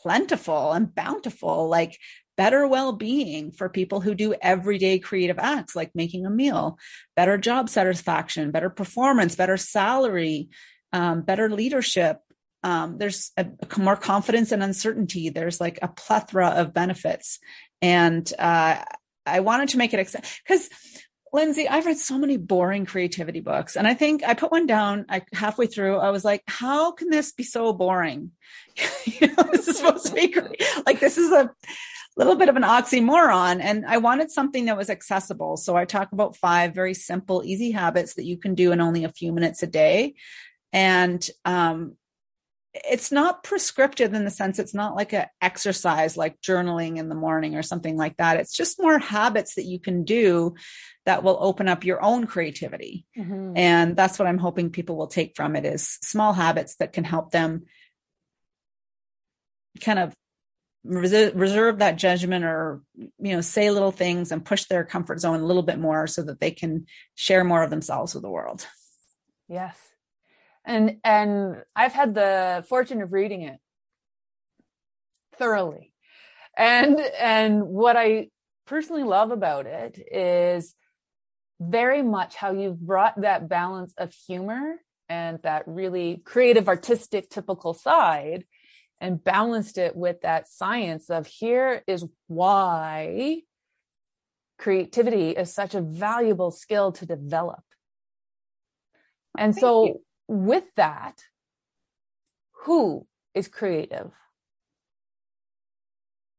plentiful 0.03 0.73
and 0.73 0.93
bountiful, 0.93 1.67
like 1.67 1.97
better 2.37 2.67
well-being 2.67 3.51
for 3.51 3.69
people 3.69 4.01
who 4.01 4.15
do 4.15 4.33
everyday 4.41 4.97
creative 4.99 5.37
acts 5.37 5.75
like 5.75 5.91
making 5.93 6.25
a 6.25 6.29
meal 6.29 6.77
better 7.15 7.37
job 7.37 7.69
satisfaction 7.69 8.51
better 8.51 8.69
performance 8.69 9.35
better 9.35 9.57
salary 9.57 10.49
um, 10.93 11.21
better 11.21 11.49
leadership 11.49 12.17
um, 12.63 12.97
there's 12.97 13.31
a, 13.37 13.45
a 13.45 13.79
more 13.79 13.95
confidence 13.95 14.51
and 14.51 14.63
uncertainty 14.63 15.29
there's 15.29 15.59
like 15.59 15.79
a 15.81 15.87
plethora 15.87 16.49
of 16.49 16.73
benefits 16.73 17.39
and 17.81 18.31
uh, 18.39 18.83
i 19.25 19.39
wanted 19.39 19.69
to 19.69 19.77
make 19.77 19.93
it 19.93 20.17
because 20.45 20.69
Lindsay, 21.33 21.67
I've 21.67 21.85
read 21.85 21.97
so 21.97 22.17
many 22.17 22.35
boring 22.35 22.85
creativity 22.85 23.39
books. 23.39 23.77
And 23.77 23.87
I 23.87 23.93
think 23.93 24.23
I 24.23 24.33
put 24.33 24.51
one 24.51 24.67
down 24.67 25.05
I, 25.07 25.21
halfway 25.31 25.67
through. 25.67 25.97
I 25.97 26.09
was 26.09 26.25
like, 26.25 26.43
how 26.45 26.91
can 26.91 27.09
this 27.09 27.31
be 27.31 27.43
so 27.43 27.71
boring? 27.71 28.31
you 29.05 29.27
know, 29.27 29.43
this 29.51 29.67
is 29.67 29.77
supposed 29.77 30.07
to 30.07 30.13
be 30.13 30.27
great. 30.27 30.61
Like, 30.85 30.99
this 30.99 31.17
is 31.17 31.31
a 31.31 31.49
little 32.17 32.35
bit 32.35 32.49
of 32.49 32.57
an 32.57 32.63
oxymoron. 32.63 33.61
And 33.61 33.85
I 33.85 33.97
wanted 33.97 34.29
something 34.29 34.65
that 34.65 34.75
was 34.75 34.89
accessible. 34.89 35.55
So 35.55 35.75
I 35.75 35.85
talk 35.85 36.11
about 36.11 36.35
five 36.35 36.75
very 36.75 36.93
simple, 36.93 37.43
easy 37.45 37.71
habits 37.71 38.15
that 38.15 38.25
you 38.25 38.37
can 38.37 38.53
do 38.53 38.73
in 38.73 38.81
only 38.81 39.05
a 39.05 39.09
few 39.09 39.31
minutes 39.31 39.63
a 39.63 39.67
day. 39.67 40.15
And 40.73 41.25
um, 41.45 41.95
it's 42.73 43.11
not 43.11 43.43
prescriptive 43.43 44.13
in 44.13 44.23
the 44.23 44.31
sense 44.31 44.57
it's 44.57 44.73
not 44.73 44.95
like 44.95 45.11
an 45.11 45.25
exercise 45.41 46.15
like 46.15 46.39
journaling 46.41 46.97
in 46.97 47.09
the 47.09 47.15
morning 47.15 47.55
or 47.55 47.63
something 47.63 47.97
like 47.97 48.15
that. 48.17 48.37
It's 48.37 48.55
just 48.55 48.81
more 48.81 48.97
habits 48.97 49.55
that 49.55 49.65
you 49.65 49.77
can 49.77 50.05
do 50.05 50.55
that 51.05 51.23
will 51.23 51.37
open 51.41 51.67
up 51.67 51.83
your 51.83 52.01
own 52.01 52.27
creativity. 52.27 53.05
Mm-hmm. 53.17 53.57
And 53.57 53.95
that's 53.97 54.17
what 54.17 54.27
I'm 54.27 54.37
hoping 54.37 54.69
people 54.69 54.95
will 54.95 55.07
take 55.07 55.35
from 55.35 55.55
it 55.57 55.65
is 55.65 55.97
small 56.01 56.31
habits 56.31 56.77
that 56.77 56.93
can 56.93 57.03
help 57.03 57.31
them 57.31 57.65
kind 59.81 59.99
of 59.99 60.13
reserve 60.83 61.79
that 61.79 61.97
judgment 61.97 62.43
or 62.43 62.81
you 62.95 63.35
know 63.35 63.41
say 63.41 63.69
little 63.69 63.91
things 63.91 64.31
and 64.31 64.43
push 64.43 64.65
their 64.65 64.83
comfort 64.83 65.19
zone 65.19 65.39
a 65.39 65.45
little 65.45 65.61
bit 65.61 65.77
more 65.77 66.07
so 66.07 66.23
that 66.23 66.39
they 66.39 66.49
can 66.49 66.87
share 67.13 67.43
more 67.43 67.61
of 67.61 67.69
themselves 67.69 68.15
with 68.15 68.23
the 68.23 68.29
world. 68.29 68.65
Yes 69.47 69.90
and 70.65 70.97
and 71.03 71.63
I've 71.75 71.93
had 71.93 72.13
the 72.13 72.65
fortune 72.67 73.01
of 73.01 73.13
reading 73.13 73.41
it 73.43 73.59
thoroughly. 75.37 75.93
And 76.57 76.99
and 77.19 77.63
what 77.67 77.97
I 77.97 78.29
personally 78.67 79.03
love 79.03 79.31
about 79.31 79.65
it 79.65 79.99
is 80.11 80.75
very 81.59 82.01
much 82.01 82.35
how 82.35 82.51
you've 82.51 82.79
brought 82.79 83.21
that 83.21 83.47
balance 83.47 83.93
of 83.97 84.13
humor 84.27 84.75
and 85.09 85.39
that 85.43 85.63
really 85.67 86.21
creative 86.23 86.67
artistic 86.67 87.29
typical 87.29 87.73
side 87.73 88.45
and 88.99 89.23
balanced 89.23 89.77
it 89.77 89.95
with 89.95 90.21
that 90.21 90.47
science 90.47 91.09
of 91.09 91.27
here 91.27 91.83
is 91.87 92.05
why 92.27 93.41
creativity 94.57 95.31
is 95.31 95.53
such 95.53 95.73
a 95.73 95.81
valuable 95.81 96.51
skill 96.51 96.91
to 96.91 97.05
develop. 97.05 97.61
And 99.37 99.53
Thank 99.53 99.61
so 99.61 99.85
you 99.85 100.01
with 100.31 100.63
that, 100.77 101.25
who 102.63 103.05
is 103.35 103.49
creative? 103.49 104.11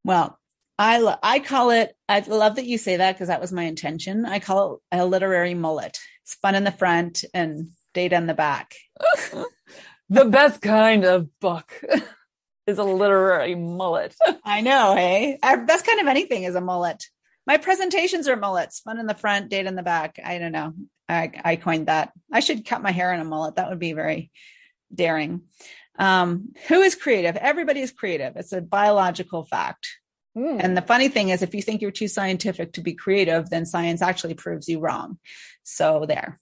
Well, 0.02 0.38
I 0.78 0.98
lo- 0.98 1.18
I 1.22 1.40
call 1.40 1.70
it. 1.70 1.94
I 2.08 2.20
love 2.20 2.56
that 2.56 2.64
you 2.64 2.78
say 2.78 2.96
that 2.96 3.12
because 3.12 3.28
that 3.28 3.40
was 3.40 3.52
my 3.52 3.64
intention. 3.64 4.24
I 4.24 4.38
call 4.38 4.80
it 4.92 4.98
a 4.98 5.04
literary 5.04 5.52
mullet. 5.52 6.00
It's 6.22 6.34
fun 6.36 6.54
in 6.54 6.64
the 6.64 6.72
front 6.72 7.24
and 7.34 7.68
data 7.92 8.16
in 8.16 8.26
the 8.26 8.34
back. 8.34 8.74
the 10.08 10.24
best 10.24 10.62
kind 10.62 11.04
of 11.04 11.28
book 11.38 11.78
is 12.66 12.78
a 12.78 12.84
literary 12.84 13.54
mullet. 13.54 14.16
I 14.44 14.62
know, 14.62 14.94
hey. 14.96 15.38
Our 15.42 15.66
best 15.66 15.84
kind 15.86 16.00
of 16.00 16.06
anything 16.06 16.44
is 16.44 16.54
a 16.54 16.62
mullet. 16.62 17.04
My 17.46 17.58
presentations 17.58 18.26
are 18.26 18.36
mullets, 18.36 18.80
fun 18.80 18.98
in 18.98 19.06
the 19.06 19.14
front, 19.14 19.50
data 19.50 19.68
in 19.68 19.76
the 19.76 19.82
back. 19.82 20.18
I 20.24 20.38
don't 20.38 20.52
know. 20.52 20.72
I, 21.12 21.30
I 21.44 21.56
coined 21.56 21.86
that. 21.86 22.12
I 22.32 22.40
should 22.40 22.66
cut 22.66 22.82
my 22.82 22.90
hair 22.90 23.12
in 23.12 23.20
a 23.20 23.24
mullet. 23.24 23.56
That 23.56 23.68
would 23.68 23.78
be 23.78 23.92
very 23.92 24.30
daring. 24.94 25.42
Um, 25.98 26.52
who 26.68 26.80
is 26.80 26.94
creative? 26.94 27.36
Everybody 27.36 27.80
is 27.80 27.92
creative. 27.92 28.36
It's 28.36 28.52
a 28.52 28.60
biological 28.60 29.44
fact. 29.44 29.86
Mm. 30.36 30.60
And 30.62 30.76
the 30.76 30.82
funny 30.82 31.08
thing 31.08 31.28
is, 31.28 31.42
if 31.42 31.54
you 31.54 31.62
think 31.62 31.82
you're 31.82 31.90
too 31.90 32.08
scientific 32.08 32.72
to 32.72 32.80
be 32.80 32.94
creative, 32.94 33.50
then 33.50 33.66
science 33.66 34.00
actually 34.00 34.34
proves 34.34 34.68
you 34.68 34.80
wrong. 34.80 35.18
So 35.62 36.06
there. 36.06 36.40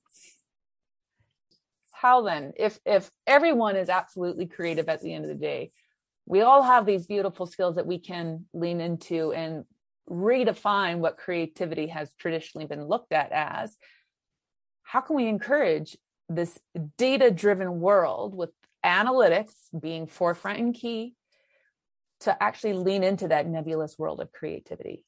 How 1.90 2.22
then, 2.22 2.52
if 2.56 2.78
if 2.86 3.10
everyone 3.26 3.76
is 3.76 3.88
absolutely 3.88 4.46
creative 4.46 4.88
at 4.88 5.02
the 5.02 5.12
end 5.12 5.24
of 5.24 5.28
the 5.28 5.34
day, 5.34 5.72
we 6.24 6.40
all 6.40 6.62
have 6.62 6.86
these 6.86 7.06
beautiful 7.06 7.46
skills 7.46 7.74
that 7.74 7.86
we 7.86 7.98
can 7.98 8.46
lean 8.54 8.80
into 8.80 9.32
and 9.32 9.64
redefine 10.08 10.98
what 10.98 11.18
creativity 11.18 11.88
has 11.88 12.12
traditionally 12.18 12.66
been 12.66 12.84
looked 12.84 13.12
at 13.12 13.32
as 13.32 13.76
how 14.90 15.00
can 15.00 15.14
we 15.14 15.28
encourage 15.28 15.96
this 16.28 16.58
data 16.98 17.30
driven 17.30 17.78
world 17.78 18.34
with 18.34 18.50
analytics 18.84 19.52
being 19.78 20.08
forefront 20.08 20.58
and 20.58 20.74
key 20.74 21.14
to 22.18 22.42
actually 22.42 22.72
lean 22.72 23.04
into 23.04 23.28
that 23.28 23.46
nebulous 23.46 23.96
world 23.96 24.20
of 24.20 24.32
creativity? 24.32 25.04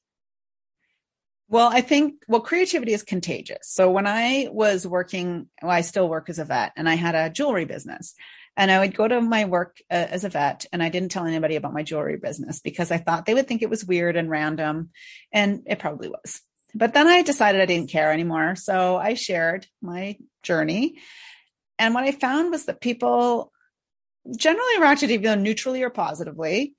Well, 1.48 1.68
I 1.68 1.80
think, 1.80 2.22
well, 2.28 2.40
creativity 2.42 2.92
is 2.92 3.02
contagious. 3.02 3.58
So 3.62 3.90
when 3.90 4.06
I 4.06 4.46
was 4.52 4.86
working, 4.86 5.48
well, 5.60 5.72
I 5.72 5.80
still 5.80 6.08
work 6.08 6.30
as 6.30 6.38
a 6.38 6.44
vet 6.44 6.72
and 6.76 6.88
I 6.88 6.94
had 6.94 7.16
a 7.16 7.28
jewelry 7.28 7.64
business 7.64 8.14
and 8.56 8.70
I 8.70 8.78
would 8.78 8.94
go 8.94 9.08
to 9.08 9.20
my 9.20 9.46
work 9.46 9.78
uh, 9.90 9.94
as 9.94 10.22
a 10.22 10.28
vet 10.28 10.64
and 10.72 10.80
I 10.80 10.90
didn't 10.90 11.10
tell 11.10 11.26
anybody 11.26 11.56
about 11.56 11.74
my 11.74 11.82
jewelry 11.82 12.18
business 12.18 12.60
because 12.60 12.92
I 12.92 12.98
thought 12.98 13.26
they 13.26 13.34
would 13.34 13.48
think 13.48 13.62
it 13.62 13.70
was 13.70 13.84
weird 13.84 14.14
and 14.14 14.30
random. 14.30 14.90
And 15.32 15.62
it 15.66 15.80
probably 15.80 16.08
was. 16.08 16.40
But 16.74 16.94
then 16.94 17.06
I 17.06 17.22
decided 17.22 17.60
I 17.60 17.66
didn't 17.66 17.90
care 17.90 18.12
anymore. 18.12 18.56
So 18.56 18.96
I 18.96 19.14
shared 19.14 19.66
my 19.80 20.16
journey. 20.42 20.98
And 21.78 21.94
what 21.94 22.04
I 22.04 22.12
found 22.12 22.50
was 22.50 22.66
that 22.66 22.80
people 22.80 23.52
generally 24.36 24.78
reacted 24.78 25.10
either 25.10 25.36
neutrally 25.36 25.82
or 25.82 25.90
positively. 25.90 26.74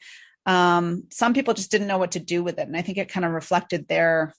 Um, 0.46 1.06
some 1.12 1.34
people 1.34 1.54
just 1.54 1.72
didn't 1.72 1.88
know 1.88 1.98
what 1.98 2.12
to 2.12 2.20
do 2.20 2.44
with 2.44 2.58
it. 2.60 2.68
And 2.68 2.76
I 2.76 2.82
think 2.82 2.98
it 2.98 3.10
kind 3.10 3.26
of 3.26 3.32
reflected 3.32 3.88
their, 3.88 4.34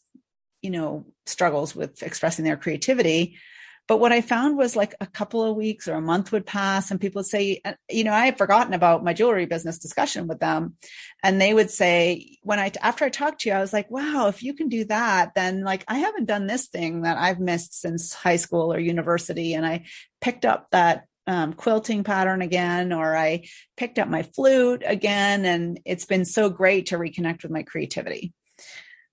you 0.62 0.70
know, 0.70 1.06
struggles 1.26 1.74
with 1.74 2.02
expressing 2.02 2.44
their 2.44 2.56
creativity. 2.56 3.38
But 3.86 4.00
what 4.00 4.12
I 4.12 4.22
found 4.22 4.56
was 4.56 4.76
like 4.76 4.94
a 5.00 5.06
couple 5.06 5.42
of 5.42 5.56
weeks 5.56 5.88
or 5.88 5.94
a 5.94 6.00
month 6.00 6.32
would 6.32 6.46
pass 6.46 6.90
and 6.90 7.00
people 7.00 7.20
would 7.20 7.26
say, 7.26 7.60
uh, 7.64 7.74
you 7.90 8.02
know, 8.04 8.14
I 8.14 8.24
had 8.24 8.38
forgotten 8.38 8.72
about 8.72 9.04
my 9.04 9.12
jewelry 9.12 9.44
business 9.44 9.78
discussion 9.78 10.26
with 10.26 10.40
them. 10.40 10.76
And 11.22 11.38
they 11.38 11.52
would 11.52 11.70
say, 11.70 12.38
when 12.42 12.58
I, 12.58 12.72
after 12.80 13.04
I 13.04 13.10
talked 13.10 13.42
to 13.42 13.50
you, 13.50 13.54
I 13.54 13.60
was 13.60 13.74
like, 13.74 13.90
wow, 13.90 14.28
if 14.28 14.42
you 14.42 14.54
can 14.54 14.68
do 14.68 14.86
that, 14.86 15.34
then 15.34 15.64
like 15.64 15.84
I 15.86 15.98
haven't 15.98 16.24
done 16.24 16.46
this 16.46 16.68
thing 16.68 17.02
that 17.02 17.18
I've 17.18 17.40
missed 17.40 17.78
since 17.78 18.14
high 18.14 18.36
school 18.36 18.72
or 18.72 18.78
university. 18.78 19.52
And 19.52 19.66
I 19.66 19.84
picked 20.22 20.46
up 20.46 20.68
that 20.70 21.04
um, 21.26 21.52
quilting 21.52 22.04
pattern 22.04 22.42
again, 22.42 22.92
or 22.92 23.16
I 23.16 23.48
picked 23.76 23.98
up 23.98 24.08
my 24.08 24.22
flute 24.22 24.82
again. 24.86 25.44
And 25.44 25.80
it's 25.84 26.06
been 26.06 26.24
so 26.24 26.48
great 26.48 26.86
to 26.86 26.98
reconnect 26.98 27.42
with 27.42 27.52
my 27.52 27.62
creativity. 27.62 28.32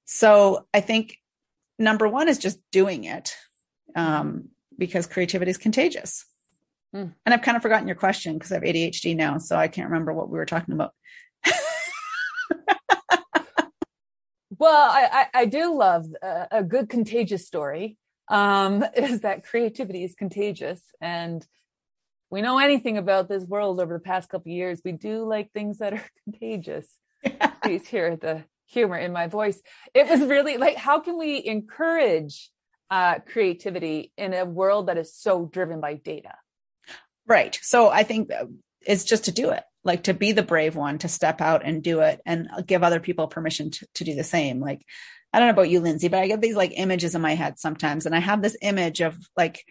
So 0.05 0.65
I 0.73 0.79
think 0.79 1.17
number 1.77 2.07
one 2.07 2.29
is 2.29 2.37
just 2.37 2.59
doing 2.71 3.03
it. 3.03 3.35
Um, 3.95 4.49
because 4.81 5.05
creativity 5.05 5.51
is 5.51 5.59
contagious. 5.59 6.25
Mm. 6.95 7.13
And 7.23 7.33
I've 7.35 7.43
kind 7.43 7.55
of 7.55 7.61
forgotten 7.61 7.87
your 7.87 7.95
question 7.95 8.33
because 8.33 8.51
I 8.51 8.55
have 8.55 8.63
ADHD 8.63 9.15
now, 9.15 9.37
so 9.37 9.55
I 9.55 9.67
can't 9.67 9.91
remember 9.91 10.11
what 10.11 10.27
we 10.27 10.39
were 10.39 10.45
talking 10.47 10.73
about. 10.73 10.91
well, 14.57 14.89
I, 14.91 15.07
I, 15.11 15.41
I, 15.41 15.45
do 15.45 15.77
love 15.77 16.07
a, 16.23 16.47
a 16.49 16.63
good 16.63 16.89
contagious 16.89 17.45
story. 17.45 17.95
Um, 18.27 18.83
is 18.95 19.21
that 19.21 19.45
creativity 19.45 20.03
is 20.03 20.15
contagious, 20.15 20.81
and 20.99 21.45
we 22.31 22.41
know 22.41 22.57
anything 22.57 22.97
about 22.97 23.29
this 23.29 23.43
world 23.43 23.79
over 23.79 23.93
the 23.93 23.99
past 23.99 24.29
couple 24.29 24.51
years. 24.51 24.81
We 24.83 24.93
do 24.93 25.27
like 25.27 25.51
things 25.51 25.77
that 25.77 25.93
are 25.93 26.03
contagious. 26.23 26.87
Yeah. 27.23 27.51
Please 27.61 27.85
hear 27.85 28.15
the 28.15 28.45
humor 28.65 28.97
in 28.97 29.11
my 29.11 29.27
voice. 29.27 29.61
It 29.93 30.09
was 30.09 30.21
really 30.21 30.57
like, 30.57 30.75
how 30.75 31.01
can 31.01 31.19
we 31.19 31.45
encourage 31.45 32.49
uh, 32.91 33.19
creativity 33.19 34.11
in 34.17 34.33
a 34.33 34.45
world 34.45 34.87
that 34.87 34.97
is 34.97 35.15
so 35.15 35.45
driven 35.45 35.79
by 35.79 35.95
data. 35.95 36.35
Right. 37.25 37.57
So 37.61 37.89
I 37.89 38.03
think 38.03 38.29
it's 38.85 39.05
just 39.05 39.25
to 39.25 39.31
do 39.31 39.51
it, 39.51 39.63
like 39.83 40.03
to 40.03 40.13
be 40.13 40.33
the 40.33 40.43
brave 40.43 40.75
one, 40.75 40.97
to 40.99 41.07
step 41.07 41.39
out 41.39 41.61
and 41.63 41.81
do 41.81 42.01
it 42.01 42.19
and 42.25 42.49
give 42.67 42.83
other 42.83 42.99
people 42.99 43.27
permission 43.27 43.71
to, 43.71 43.87
to 43.95 44.03
do 44.03 44.15
the 44.15 44.23
same. 44.23 44.59
Like, 44.59 44.85
I 45.31 45.39
don't 45.39 45.47
know 45.47 45.53
about 45.53 45.69
you, 45.69 45.79
Lindsay, 45.79 46.09
but 46.09 46.19
I 46.19 46.27
get 46.27 46.41
these 46.41 46.57
like 46.57 46.73
images 46.75 47.15
in 47.15 47.21
my 47.21 47.35
head 47.35 47.57
sometimes. 47.57 48.05
And 48.05 48.13
I 48.13 48.19
have 48.19 48.41
this 48.41 48.57
image 48.61 48.99
of 48.99 49.17
like 49.37 49.63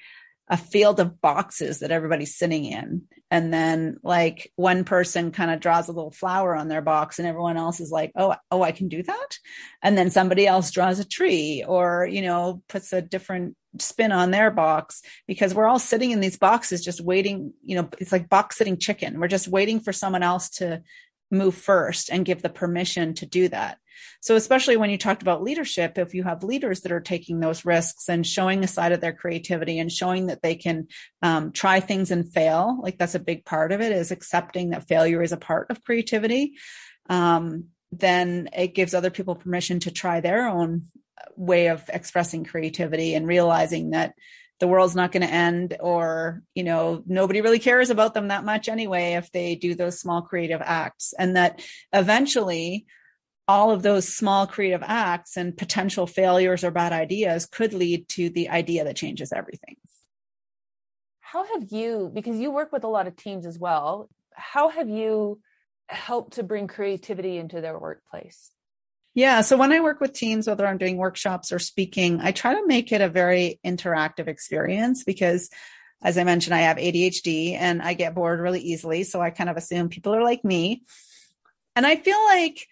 a 0.50 0.56
field 0.56 0.98
of 0.98 1.20
boxes 1.20 1.78
that 1.78 1.92
everybody's 1.92 2.36
sitting 2.36 2.64
in. 2.64 3.02
And 3.30 3.54
then 3.54 3.98
like 4.02 4.52
one 4.56 4.82
person 4.82 5.30
kind 5.30 5.52
of 5.52 5.60
draws 5.60 5.88
a 5.88 5.92
little 5.92 6.10
flower 6.10 6.56
on 6.56 6.66
their 6.66 6.82
box 6.82 7.20
and 7.20 7.28
everyone 7.28 7.56
else 7.56 7.78
is 7.78 7.92
like, 7.92 8.10
oh, 8.16 8.34
oh, 8.50 8.60
I 8.60 8.72
can 8.72 8.88
do 8.88 9.04
that. 9.04 9.38
And 9.80 9.96
then 9.96 10.10
somebody 10.10 10.48
else 10.48 10.72
draws 10.72 10.98
a 10.98 11.08
tree 11.08 11.64
or, 11.66 12.04
you 12.04 12.22
know, 12.22 12.62
puts 12.68 12.92
a 12.92 13.00
different 13.00 13.56
spin 13.78 14.10
on 14.10 14.32
their 14.32 14.50
box 14.50 15.02
because 15.28 15.54
we're 15.54 15.68
all 15.68 15.78
sitting 15.78 16.10
in 16.10 16.18
these 16.18 16.36
boxes 16.36 16.84
just 16.84 17.00
waiting, 17.00 17.52
you 17.64 17.76
know, 17.76 17.88
it's 18.00 18.10
like 18.10 18.28
box 18.28 18.58
sitting 18.58 18.76
chicken. 18.76 19.20
We're 19.20 19.28
just 19.28 19.46
waiting 19.46 19.78
for 19.78 19.92
someone 19.92 20.24
else 20.24 20.50
to 20.56 20.82
move 21.30 21.54
first 21.54 22.10
and 22.10 22.24
give 22.24 22.42
the 22.42 22.48
permission 22.48 23.14
to 23.14 23.26
do 23.26 23.46
that. 23.48 23.78
So, 24.20 24.36
especially 24.36 24.76
when 24.76 24.90
you 24.90 24.98
talked 24.98 25.22
about 25.22 25.42
leadership, 25.42 25.98
if 25.98 26.14
you 26.14 26.22
have 26.24 26.42
leaders 26.42 26.80
that 26.80 26.92
are 26.92 27.00
taking 27.00 27.40
those 27.40 27.64
risks 27.64 28.08
and 28.08 28.26
showing 28.26 28.62
a 28.62 28.68
side 28.68 28.92
of 28.92 29.00
their 29.00 29.12
creativity 29.12 29.78
and 29.78 29.90
showing 29.90 30.26
that 30.26 30.42
they 30.42 30.54
can 30.54 30.88
um, 31.22 31.52
try 31.52 31.80
things 31.80 32.10
and 32.10 32.30
fail, 32.32 32.78
like 32.82 32.98
that's 32.98 33.14
a 33.14 33.20
big 33.20 33.44
part 33.44 33.72
of 33.72 33.80
it 33.80 33.92
is 33.92 34.10
accepting 34.10 34.70
that 34.70 34.88
failure 34.88 35.22
is 35.22 35.32
a 35.32 35.36
part 35.36 35.70
of 35.70 35.84
creativity. 35.84 36.54
Um, 37.08 37.66
then 37.92 38.48
it 38.56 38.74
gives 38.74 38.94
other 38.94 39.10
people 39.10 39.34
permission 39.34 39.80
to 39.80 39.90
try 39.90 40.20
their 40.20 40.48
own 40.48 40.82
way 41.36 41.68
of 41.68 41.82
expressing 41.92 42.44
creativity 42.44 43.14
and 43.14 43.26
realizing 43.26 43.90
that 43.90 44.14
the 44.60 44.68
world's 44.68 44.94
not 44.94 45.10
going 45.10 45.26
to 45.26 45.32
end 45.32 45.76
or 45.80 46.42
you 46.54 46.62
know 46.62 47.02
nobody 47.06 47.40
really 47.40 47.58
cares 47.58 47.90
about 47.90 48.14
them 48.14 48.28
that 48.28 48.44
much 48.44 48.68
anyway 48.68 49.14
if 49.14 49.32
they 49.32 49.54
do 49.54 49.74
those 49.74 49.98
small 49.98 50.22
creative 50.22 50.60
acts 50.62 51.14
and 51.18 51.36
that 51.36 51.62
eventually 51.92 52.86
all 53.50 53.72
of 53.72 53.82
those 53.82 54.06
small 54.06 54.46
creative 54.46 54.82
acts 54.84 55.36
and 55.36 55.56
potential 55.56 56.06
failures 56.06 56.62
or 56.62 56.70
bad 56.70 56.92
ideas 56.92 57.46
could 57.46 57.74
lead 57.74 58.08
to 58.08 58.30
the 58.30 58.48
idea 58.48 58.84
that 58.84 58.94
changes 58.94 59.32
everything 59.32 59.76
how 61.18 61.44
have 61.52 61.72
you 61.72 62.10
because 62.14 62.38
you 62.38 62.52
work 62.52 62.70
with 62.70 62.84
a 62.84 62.88
lot 62.88 63.08
of 63.08 63.16
teams 63.16 63.44
as 63.46 63.58
well 63.58 64.08
how 64.32 64.68
have 64.68 64.88
you 64.88 65.40
helped 65.88 66.34
to 66.34 66.44
bring 66.44 66.68
creativity 66.68 67.38
into 67.38 67.60
their 67.60 67.78
workplace 67.78 68.52
yeah. 69.12 69.40
So 69.40 69.56
when 69.56 69.72
I 69.72 69.80
work 69.80 70.00
with 70.00 70.12
teams, 70.12 70.46
whether 70.46 70.64
I'm 70.64 70.78
doing 70.78 70.96
workshops 70.96 71.50
or 71.50 71.58
speaking, 71.58 72.20
I 72.20 72.30
try 72.30 72.54
to 72.54 72.64
make 72.64 72.92
it 72.92 73.00
a 73.00 73.08
very 73.08 73.58
interactive 73.66 74.28
experience 74.28 75.02
because 75.02 75.50
as 76.00 76.16
I 76.16 76.22
mentioned, 76.22 76.54
I 76.54 76.60
have 76.60 76.76
ADHD 76.76 77.54
and 77.58 77.82
I 77.82 77.94
get 77.94 78.14
bored 78.14 78.38
really 78.38 78.60
easily. 78.60 79.02
So 79.02 79.20
I 79.20 79.30
kind 79.30 79.50
of 79.50 79.56
assume 79.56 79.88
people 79.88 80.14
are 80.14 80.22
like 80.22 80.44
me. 80.44 80.84
And 81.74 81.84
I 81.84 81.96
feel 81.96 82.22
like 82.24 82.66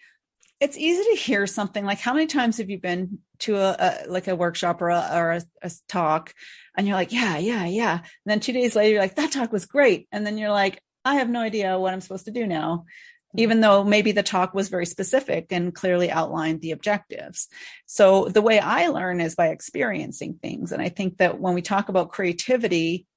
it's 0.59 0.77
easy 0.77 1.03
to 1.03 1.21
hear 1.21 1.47
something 1.47 1.85
like 1.85 1.99
how 1.99 2.13
many 2.13 2.27
times 2.27 2.57
have 2.57 2.69
you 2.69 2.79
been 2.79 3.19
to 3.39 3.55
a, 3.57 3.75
a 3.79 4.09
like 4.09 4.27
a 4.27 4.35
workshop 4.35 4.81
or 4.81 4.89
a, 4.89 5.09
or 5.13 5.31
a, 5.31 5.41
a 5.61 5.71
talk 5.87 6.33
and 6.75 6.87
you're 6.87 6.95
like, 6.95 7.11
yeah, 7.11 7.37
yeah, 7.37 7.65
yeah. 7.65 7.97
And 7.97 8.05
then 8.25 8.39
two 8.39 8.53
days 8.53 8.75
later, 8.75 8.93
you're 8.93 9.01
like, 9.01 9.15
that 9.15 9.31
talk 9.31 9.51
was 9.51 9.65
great. 9.65 10.07
And 10.11 10.25
then 10.25 10.37
you're 10.37 10.51
like, 10.51 10.81
I 11.03 11.15
have 11.15 11.29
no 11.29 11.41
idea 11.41 11.79
what 11.79 11.93
I'm 11.93 12.01
supposed 12.01 12.25
to 12.25 12.31
do 12.31 12.45
now 12.45 12.85
mm-hmm. 13.29 13.39
even 13.39 13.61
though 13.61 13.83
maybe 13.83 14.11
the 14.11 14.23
talk 14.23 14.53
was 14.53 14.69
very 14.69 14.85
specific 14.85 15.47
and 15.51 15.73
clearly 15.73 16.11
outlined 16.11 16.61
the 16.61 16.71
objectives. 16.71 17.47
So 17.85 18.25
the 18.25 18.41
way 18.41 18.59
I 18.59 18.87
learn 18.87 19.21
is 19.21 19.35
by 19.35 19.47
experiencing 19.47 20.39
things. 20.41 20.71
And 20.71 20.81
I 20.81 20.89
think 20.89 21.17
that 21.17 21.39
when 21.39 21.53
we 21.53 21.61
talk 21.61 21.89
about 21.89 22.11
creativity, 22.11 23.07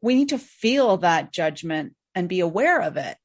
we 0.00 0.14
need 0.14 0.30
to 0.30 0.38
feel 0.38 0.98
that 0.98 1.32
judgment 1.32 1.94
and 2.14 2.28
be 2.28 2.40
aware 2.40 2.80
of 2.80 2.96
it 2.96 3.16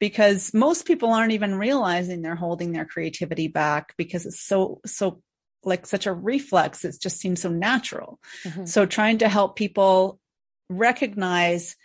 because 0.00 0.52
most 0.52 0.86
people 0.86 1.12
aren't 1.12 1.32
even 1.32 1.54
realizing 1.54 2.22
they're 2.22 2.34
holding 2.34 2.72
their 2.72 2.84
creativity 2.84 3.48
back 3.48 3.94
because 3.96 4.26
it's 4.26 4.40
so, 4.40 4.80
so 4.84 5.22
like 5.64 5.86
such 5.86 6.06
a 6.06 6.12
reflex. 6.12 6.84
It 6.84 6.96
just 7.00 7.18
seems 7.18 7.42
so 7.42 7.50
natural. 7.50 8.18
Mm-hmm. 8.44 8.66
So 8.66 8.86
trying 8.86 9.18
to 9.18 9.28
help 9.28 9.56
people 9.56 10.18
recognize 10.68 11.76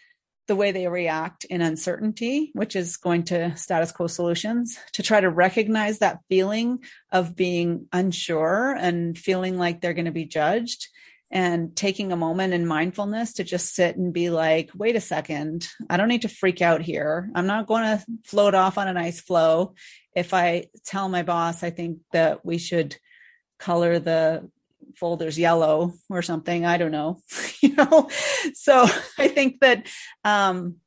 the 0.48 0.56
way 0.56 0.72
they 0.72 0.88
react 0.88 1.45
in 1.45 1.62
uncertainty, 1.62 2.50
which 2.54 2.76
is 2.76 2.98
going 2.98 3.24
to 3.24 3.56
status 3.56 3.91
quo 3.91 4.08
solutions, 4.08 4.78
to 4.93 5.04
try 5.04 5.22
to 5.22 5.30
recognize 5.30 6.00
that 6.00 6.19
feeling 6.28 6.80
of 7.12 7.36
being 7.36 7.86
unsure 7.93 8.76
and 8.78 9.17
feeling 9.17 9.58
like 9.58 9.80
they're 9.80 9.93
going 9.93 10.06
to 10.06 10.12
be 10.12 10.26
judged 10.26 10.88
and 11.32 11.76
taking 11.76 12.12
a 12.12 12.18
moment 12.18 12.54
in 12.54 12.65
mindfulness 12.65 13.34
to 13.34 13.44
just 13.44 13.76
sit 13.76 13.98
and 13.98 14.13
be 14.13 14.30
like, 14.30 14.72
wait 14.74 14.96
a 14.96 15.02
second, 15.02 15.68
I 15.89 15.98
don't 15.98 16.08
need 16.08 16.24
to 16.24 16.30
freak 16.30 16.62
out 16.62 16.82
here. 16.82 17.30
I'm 17.36 17.48
not 17.48 17.68
going 17.68 17.84
to 17.84 18.06
float 18.26 18.56
off 18.56 18.78
on 18.78 18.88
a 18.88 18.94
nice 18.94 19.22
flow. 19.22 19.76
If 20.15 20.34
I 20.34 20.65
tell 20.86 21.08
my 21.08 21.24
boss, 21.24 21.63
I 21.63 21.70
think 21.70 22.00
that 22.13 22.44
we 22.44 22.58
should 22.58 22.96
color 23.60 24.00
the 24.00 24.50
folders 24.96 25.38
yellow 25.38 25.94
or 26.10 26.22
something. 26.22 26.65
I 26.65 26.78
don't 26.78 26.92
know. 26.92 27.20
You 27.62 27.76
know? 27.76 28.10
So 28.54 28.88
i 29.18 29.28
think 29.28 29.60
that 29.60 29.86
um 30.24 30.78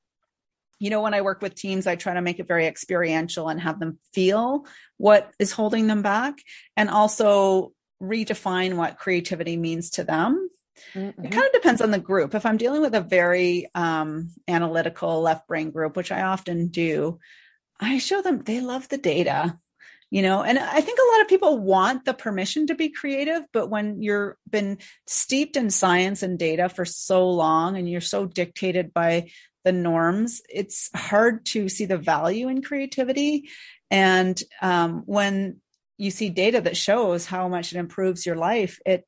you 0.78 0.88
know 0.88 1.02
when 1.02 1.12
i 1.12 1.20
work 1.20 1.42
with 1.42 1.54
teams 1.54 1.86
i 1.86 1.96
try 1.96 2.14
to 2.14 2.22
make 2.22 2.38
it 2.38 2.48
very 2.48 2.66
experiential 2.66 3.50
and 3.50 3.60
have 3.60 3.78
them 3.78 3.98
feel 4.14 4.64
what 5.02 5.32
is 5.40 5.50
holding 5.50 5.88
them 5.88 6.00
back. 6.00 6.38
And 6.76 6.88
also 6.88 7.72
redefine 8.02 8.74
what 8.74 8.98
creativity 8.98 9.56
means 9.56 9.90
to 9.90 10.04
them. 10.04 10.48
Mm-hmm. 10.94 11.26
it 11.26 11.30
kind 11.30 11.46
of 11.46 11.52
depends 11.52 11.82
on 11.82 11.90
the 11.90 11.98
group. 11.98 12.34
If 12.34 12.46
i'm 12.46 12.56
dealing 12.56 12.80
with 12.80 12.94
a 12.94 13.00
very 13.00 13.68
um, 13.74 14.30
analytical 14.48 15.20
left 15.20 15.46
brain 15.46 15.70
group 15.70 15.96
which 15.96 16.10
i 16.10 16.22
often 16.22 16.68
do 16.68 17.18
i 17.78 17.98
show 17.98 18.22
them 18.22 18.42
they 18.42 18.60
love 18.60 18.88
the 18.88 18.98
data 18.98 19.58
you 20.10 20.22
know? 20.22 20.42
And 20.42 20.58
i 20.58 20.80
think 20.80 20.98
a 20.98 21.12
lot 21.12 21.20
of 21.22 21.28
people 21.28 21.58
want 21.58 22.04
the 22.04 22.14
permission 22.14 22.66
to 22.68 22.74
be 22.74 22.88
creative 22.88 23.42
but 23.52 23.68
when 23.68 24.02
you're 24.02 24.38
been 24.48 24.78
steeped 25.06 25.56
in 25.56 25.68
science 25.68 26.22
and 26.22 26.38
data 26.38 26.70
for 26.70 26.86
so 26.86 27.28
long 27.28 27.76
and 27.76 27.88
you're 27.88 28.00
so 28.00 28.24
dictated 28.24 28.94
by 28.94 29.30
the 29.64 29.72
norms 29.72 30.42
it's 30.48 30.90
hard 30.94 31.44
to 31.46 31.68
see 31.68 31.84
the 31.84 31.98
value 31.98 32.48
in 32.48 32.62
creativity. 32.62 33.48
And 33.90 34.42
um, 34.60 35.02
when 35.06 35.60
you 36.02 36.10
see 36.10 36.30
data 36.30 36.60
that 36.60 36.76
shows 36.76 37.26
how 37.26 37.48
much 37.48 37.72
it 37.72 37.78
improves 37.78 38.26
your 38.26 38.36
life 38.36 38.80
it 38.84 39.06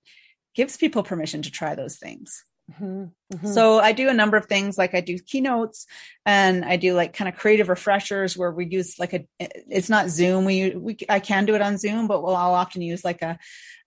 gives 0.54 0.76
people 0.76 1.02
permission 1.02 1.42
to 1.42 1.50
try 1.50 1.74
those 1.74 1.96
things. 1.96 2.44
Mm-hmm, 2.72 3.04
mm-hmm. 3.35 3.52
So 3.52 3.78
I 3.78 3.92
do 3.92 4.09
a 4.09 4.14
number 4.14 4.38
of 4.38 4.46
things 4.46 4.78
like 4.78 4.94
I 4.94 5.02
do 5.02 5.18
keynotes 5.18 5.87
and 6.24 6.64
I 6.64 6.76
do 6.76 6.94
like 6.94 7.12
kind 7.12 7.28
of 7.28 7.37
creative 7.38 7.68
refreshers 7.68 8.38
where 8.38 8.50
we 8.50 8.64
use 8.64 8.98
like 8.98 9.12
a 9.12 9.26
it's 9.38 9.90
not 9.90 10.09
Zoom 10.09 10.46
we 10.46 10.70
we 10.70 10.96
I 11.11 11.20
can 11.20 11.44
do 11.44 11.54
it 11.54 11.61
on 11.61 11.76
Zoom 11.76 12.07
but 12.07 12.22
we'll 12.22 12.35
I'll 12.35 12.54
often 12.54 12.80
use 12.80 13.04
like 13.04 13.20
a, 13.20 13.38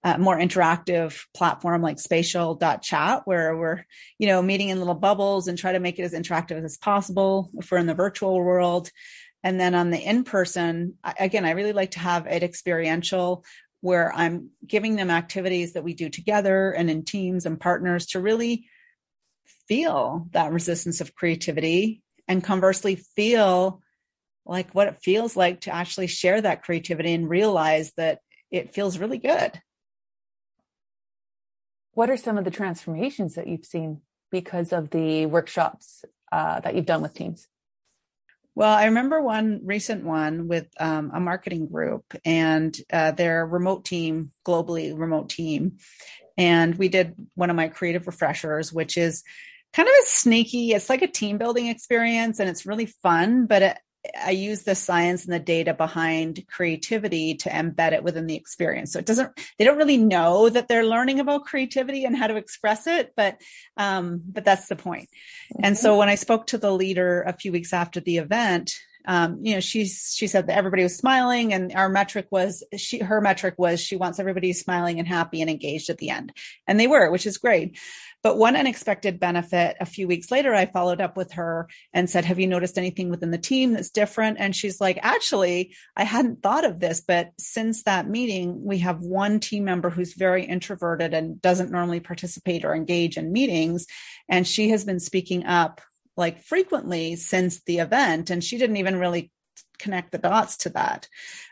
a 0.04 0.20
more 0.20 0.38
interactive 0.38 1.20
platform 1.34 1.82
like 1.82 1.98
spatial.chat 2.00 3.24
where 3.26 3.58
we're 3.58 3.84
you 4.20 4.28
know 4.28 4.44
meeting 4.44 4.70
in 4.70 4.78
little 4.78 4.94
bubbles 4.94 5.48
and 5.48 5.58
try 5.58 5.72
to 5.72 5.80
make 5.80 5.98
it 5.98 6.04
as 6.04 6.14
interactive 6.14 6.64
as 6.64 6.78
possible 6.78 7.50
if 7.58 7.72
we're 7.72 7.80
in 7.80 7.88
the 7.88 7.96
virtual 7.96 8.40
world 8.40 8.92
and 9.44 9.60
then 9.60 9.76
on 9.76 9.90
the 9.92 10.00
in 10.00 10.24
person 10.24 10.96
again 11.20 11.46
I 11.46 11.52
really 11.52 11.74
like 11.74 11.92
to 11.92 12.00
have 12.00 12.28
it 12.28 12.44
experiential 12.44 13.44
where 13.82 14.14
I'm 14.14 14.50
giving 14.66 14.96
them 14.96 15.12
activities 15.12 15.74
that 15.74 15.84
we 15.84 15.94
do 15.94 16.10
together 16.10 16.72
and 16.72 16.90
in 16.90 17.04
teams 17.04 17.46
and 17.46 17.60
partners 17.60 18.08
to 18.08 18.20
really 18.20 18.68
feel 19.68 20.28
that 20.32 20.52
resistance 20.52 21.02
of 21.02 21.16
creativity 21.16 22.02
and 22.28 22.44
conversely 22.44 22.96
feel 22.96 23.82
like 24.46 24.74
what 24.74 24.88
it 24.88 25.02
feels 25.02 25.36
like 25.36 25.62
to 25.62 25.74
actually 25.74 26.08
share 26.08 26.42
that 26.42 26.64
creativity 26.64 27.14
and 27.14 27.30
realize 27.30 27.92
that 27.98 28.20
it 28.50 28.74
feels 28.74 28.98
really 28.98 29.18
good. 29.18 29.62
What 31.94 32.10
are 32.10 32.18
some 32.18 32.38
of 32.38 32.46
the 32.46 32.52
transformations 32.52 33.36
that 33.36 33.48
you've 33.48 33.66
seen 33.66 34.02
because 34.32 34.72
of 34.72 34.90
the 34.90 35.26
workshops 35.26 36.06
uh, 36.32 36.60
that 36.62 36.76
you've 36.76 36.86
done 36.86 37.02
with 37.02 37.14
teams? 37.14 37.48
Well, 38.58 38.74
I 38.74 38.86
remember 38.86 39.22
one 39.22 39.62
recent 39.66 40.04
one 40.04 40.48
with 40.48 40.66
um, 40.80 41.12
a 41.14 41.20
marketing 41.20 41.68
group 41.68 42.04
and 42.26 42.76
uh, 42.92 43.12
their 43.12 43.46
remote 43.46 43.86
team, 43.86 44.32
globally 44.44 44.98
remote 44.98 45.30
team. 45.30 45.78
And 46.40 46.74
we 46.74 46.90
did 46.90 47.14
one 47.36 47.52
of 47.52 47.56
my 47.56 47.68
creative 47.68 48.08
refreshers, 48.08 48.74
which 48.74 48.98
is 48.98 49.24
kind 49.74 49.88
of 49.88 49.94
a 50.02 50.08
sneaky, 50.08 50.72
it's 50.72 50.90
like 50.90 51.04
a 51.04 51.08
team 51.08 51.38
building 51.38 51.68
experience 51.68 52.40
and 52.40 52.50
it's 52.50 52.66
really 52.66 52.88
fun, 52.88 53.46
but 53.46 53.62
it, 53.62 53.78
I 54.22 54.32
use 54.32 54.64
the 54.64 54.76
science 54.76 55.26
and 55.26 55.34
the 55.34 55.40
data 55.40 55.74
behind 55.74 56.46
creativity 56.48 57.36
to 57.36 57.50
embed 57.50 57.94
it 57.94 58.04
within 58.04 58.28
the 58.28 58.36
experience. 58.36 58.94
So 58.94 59.00
it 59.00 59.06
doesn't, 59.06 59.32
they 59.58 59.66
don't 59.66 59.78
really 59.78 59.98
know 59.98 60.50
that 60.50 60.68
they're 60.68 60.86
learning 60.86 61.20
about 61.20 61.46
creativity 61.46 62.06
and 62.06 62.16
how 62.16 62.28
to 62.28 62.36
express 62.36 62.88
it, 62.88 63.14
but, 63.16 63.42
um, 63.76 64.22
but 64.26 64.46
that's 64.46 64.68
the 64.68 64.76
point. 64.76 65.10
Mm-hmm. 65.54 65.66
And 65.66 65.78
so 65.78 65.98
when 65.98 66.10
I 66.10 66.16
spoke 66.16 66.48
to 66.48 66.58
the 66.58 66.72
leader 66.72 67.24
a 67.24 67.34
few 67.34 67.52
weeks 67.52 67.74
after 67.74 68.00
the 68.00 68.18
event, 68.18 68.72
um, 69.08 69.40
you 69.42 69.54
know, 69.54 69.62
she's, 69.62 70.14
she 70.16 70.28
said 70.28 70.48
that 70.48 70.58
everybody 70.58 70.84
was 70.84 70.98
smiling 70.98 71.54
and 71.54 71.72
our 71.74 71.88
metric 71.88 72.28
was 72.30 72.62
she, 72.76 73.00
her 73.00 73.22
metric 73.22 73.56
was 73.58 73.80
she 73.80 73.96
wants 73.96 74.20
everybody 74.20 74.52
smiling 74.52 75.00
and 75.00 75.08
happy 75.08 75.40
and 75.42 75.50
engaged 75.50 75.90
at 75.90 75.98
the 75.98 76.10
end. 76.10 76.34
And 76.68 76.78
they 76.78 76.88
were, 76.88 77.10
which 77.10 77.26
is 77.26 77.38
great. 77.38 77.80
But 78.24 78.38
one 78.38 78.56
unexpected 78.56 79.20
benefit 79.20 79.78
a 79.80 79.86
few 79.86 80.08
weeks 80.08 80.32
later, 80.32 80.54
I 80.54 80.66
followed 80.66 81.02
up 81.02 81.16
with 81.16 81.34
her 81.34 81.70
and 81.94 82.10
said, 82.10 82.26
Have 82.26 82.40
you 82.40 82.48
noticed 82.48 82.78
anything 82.78 83.10
within 83.10 83.32
the 83.32 83.38
team 83.38 83.74
that's 83.74 83.90
different? 83.90 84.38
And 84.40 84.56
she's 84.56 84.82
like, 84.82 85.00
Actually, 85.02 85.76
I 85.96 86.04
hadn't 86.04 86.42
thought 86.42 86.66
of 86.66 86.80
this, 86.80 87.02
but 87.02 87.32
since 87.40 87.84
that 87.84 88.10
meeting, 88.10 88.64
we 88.64 88.80
have 88.80 89.02
one 89.02 89.40
team 89.40 89.66
member 89.66 89.90
who's 89.90 90.14
very 90.14 90.46
introverted 90.46 91.14
and 91.14 91.42
doesn't 91.42 91.72
normally 91.72 92.00
participate 92.00 92.66
or 92.66 92.74
engage 92.74 93.18
in 93.18 93.32
meetings. 93.32 93.86
And 94.28 94.48
she 94.48 94.70
has 94.70 94.84
been 94.84 95.00
speaking 95.00 95.46
up 95.46 95.82
like 96.18 96.42
frequently 96.42 97.16
since 97.16 97.62
the 97.64 97.78
event. 97.78 98.30
And 98.30 98.44
she 98.44 98.58
didn't 98.58 98.78
even 98.78 98.98
really 98.98 99.32
connect 99.80 100.12
the 100.12 100.18
dots 100.18 100.58
to 100.58 100.70
that. 100.70 101.08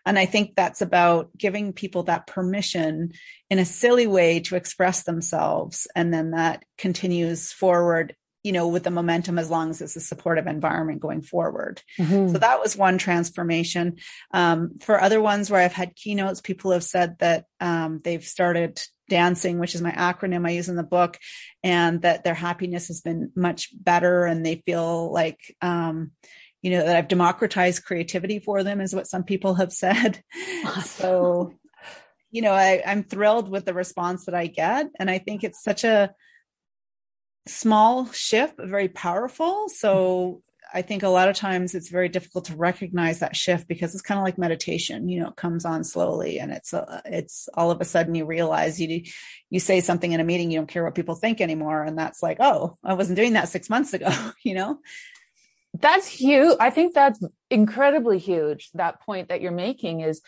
And 0.05 0.17
I 0.17 0.25
think 0.25 0.55
that's 0.55 0.81
about 0.81 1.35
giving 1.37 1.73
people 1.73 2.03
that 2.03 2.27
permission 2.27 3.13
in 3.49 3.59
a 3.59 3.65
silly 3.65 4.07
way 4.07 4.39
to 4.41 4.55
express 4.55 5.03
themselves. 5.03 5.87
And 5.95 6.13
then 6.13 6.31
that 6.31 6.63
continues 6.77 7.51
forward 7.51 8.15
you 8.45 8.51
know, 8.51 8.67
with 8.67 8.83
the 8.83 8.91
momentum 8.91 9.39
as 9.39 9.49
long 9.49 9.71
as 9.71 9.81
it's 9.81 9.95
a 9.95 9.99
supportive 9.99 10.45
environment 10.45 10.99
going 10.99 11.23
forward. 11.23 11.81
Mm-hmm. 11.97 12.31
So 12.31 12.37
that 12.37 12.61
was 12.61 12.77
one 12.77 12.99
transformation. 12.99 13.97
Um, 14.35 14.77
for 14.81 15.01
other 15.01 15.19
ones 15.19 15.49
where 15.49 15.61
I've 15.61 15.73
had 15.73 15.95
keynotes, 15.95 16.41
people 16.41 16.69
have 16.69 16.83
said 16.83 17.17
that 17.17 17.45
um, 17.59 18.01
they've 18.03 18.23
started 18.23 18.79
dancing, 19.09 19.57
which 19.57 19.73
is 19.73 19.81
my 19.81 19.91
acronym 19.91 20.47
I 20.47 20.51
use 20.51 20.69
in 20.69 20.75
the 20.75 20.83
book, 20.83 21.17
and 21.63 22.03
that 22.03 22.23
their 22.23 22.35
happiness 22.35 22.89
has 22.89 23.01
been 23.01 23.31
much 23.35 23.69
better 23.73 24.25
and 24.25 24.45
they 24.45 24.61
feel 24.63 25.11
like, 25.11 25.55
um, 25.61 26.11
you 26.65 26.71
know, 26.71 26.83
that 26.83 26.95
I've 26.95 27.07
democratized 27.07 27.85
creativity 27.85 28.39
for 28.39 28.63
them 28.63 28.81
is 28.81 28.95
what 28.95 29.07
some 29.07 29.23
people 29.23 29.53
have 29.55 29.71
said. 29.71 30.23
so, 30.83 31.53
you 32.31 32.41
know, 32.41 32.53
I, 32.53 32.81
I'm 32.85 33.03
thrilled 33.03 33.49
with 33.49 33.65
the 33.65 33.73
response 33.73 34.25
that 34.25 34.33
I 34.33 34.47
get. 34.47 34.87
And 34.99 35.09
I 35.09 35.19
think 35.19 35.43
it's 35.43 35.63
such 35.63 35.83
a, 35.83 36.13
small 37.47 38.11
shift, 38.11 38.57
but 38.57 38.67
very 38.67 38.87
powerful. 38.87 39.69
So 39.69 40.41
I 40.73 40.81
think 40.81 41.03
a 41.03 41.09
lot 41.09 41.29
of 41.29 41.35
times 41.35 41.75
it's 41.75 41.89
very 41.89 42.09
difficult 42.09 42.45
to 42.45 42.55
recognize 42.55 43.19
that 43.19 43.35
shift 43.35 43.67
because 43.67 43.93
it's 43.93 44.01
kind 44.01 44.17
of 44.17 44.23
like 44.23 44.37
meditation. 44.37 45.07
You 45.07 45.21
know, 45.21 45.29
it 45.29 45.35
comes 45.35 45.63
on 45.63 45.83
slowly, 45.83 46.39
and 46.39 46.51
it's 46.51 46.73
uh, 46.73 47.01
it's 47.05 47.47
all 47.53 47.71
of 47.71 47.79
a 47.81 47.85
sudden 47.85 48.15
you 48.15 48.25
realize 48.25 48.81
you 48.81 49.03
you 49.49 49.59
say 49.59 49.79
something 49.79 50.11
in 50.11 50.19
a 50.19 50.23
meeting, 50.23 50.51
you 50.51 50.57
don't 50.57 50.67
care 50.67 50.83
what 50.83 50.95
people 50.95 51.15
think 51.15 51.39
anymore, 51.39 51.83
and 51.83 51.97
that's 51.97 52.23
like, 52.23 52.37
oh, 52.39 52.77
I 52.83 52.93
wasn't 52.95 53.17
doing 53.17 53.33
that 53.33 53.49
six 53.49 53.69
months 53.69 53.93
ago. 53.93 54.09
You 54.43 54.53
know, 54.55 54.79
that's 55.81 56.07
huge. 56.07 56.57
I 56.59 56.69
think 56.69 56.93
that's 56.93 57.19
incredibly 57.49 58.17
huge. 58.17 58.69
That 58.73 59.01
point 59.01 59.29
that 59.29 59.41
you're 59.41 59.51
making 59.51 60.01
is 60.01 60.21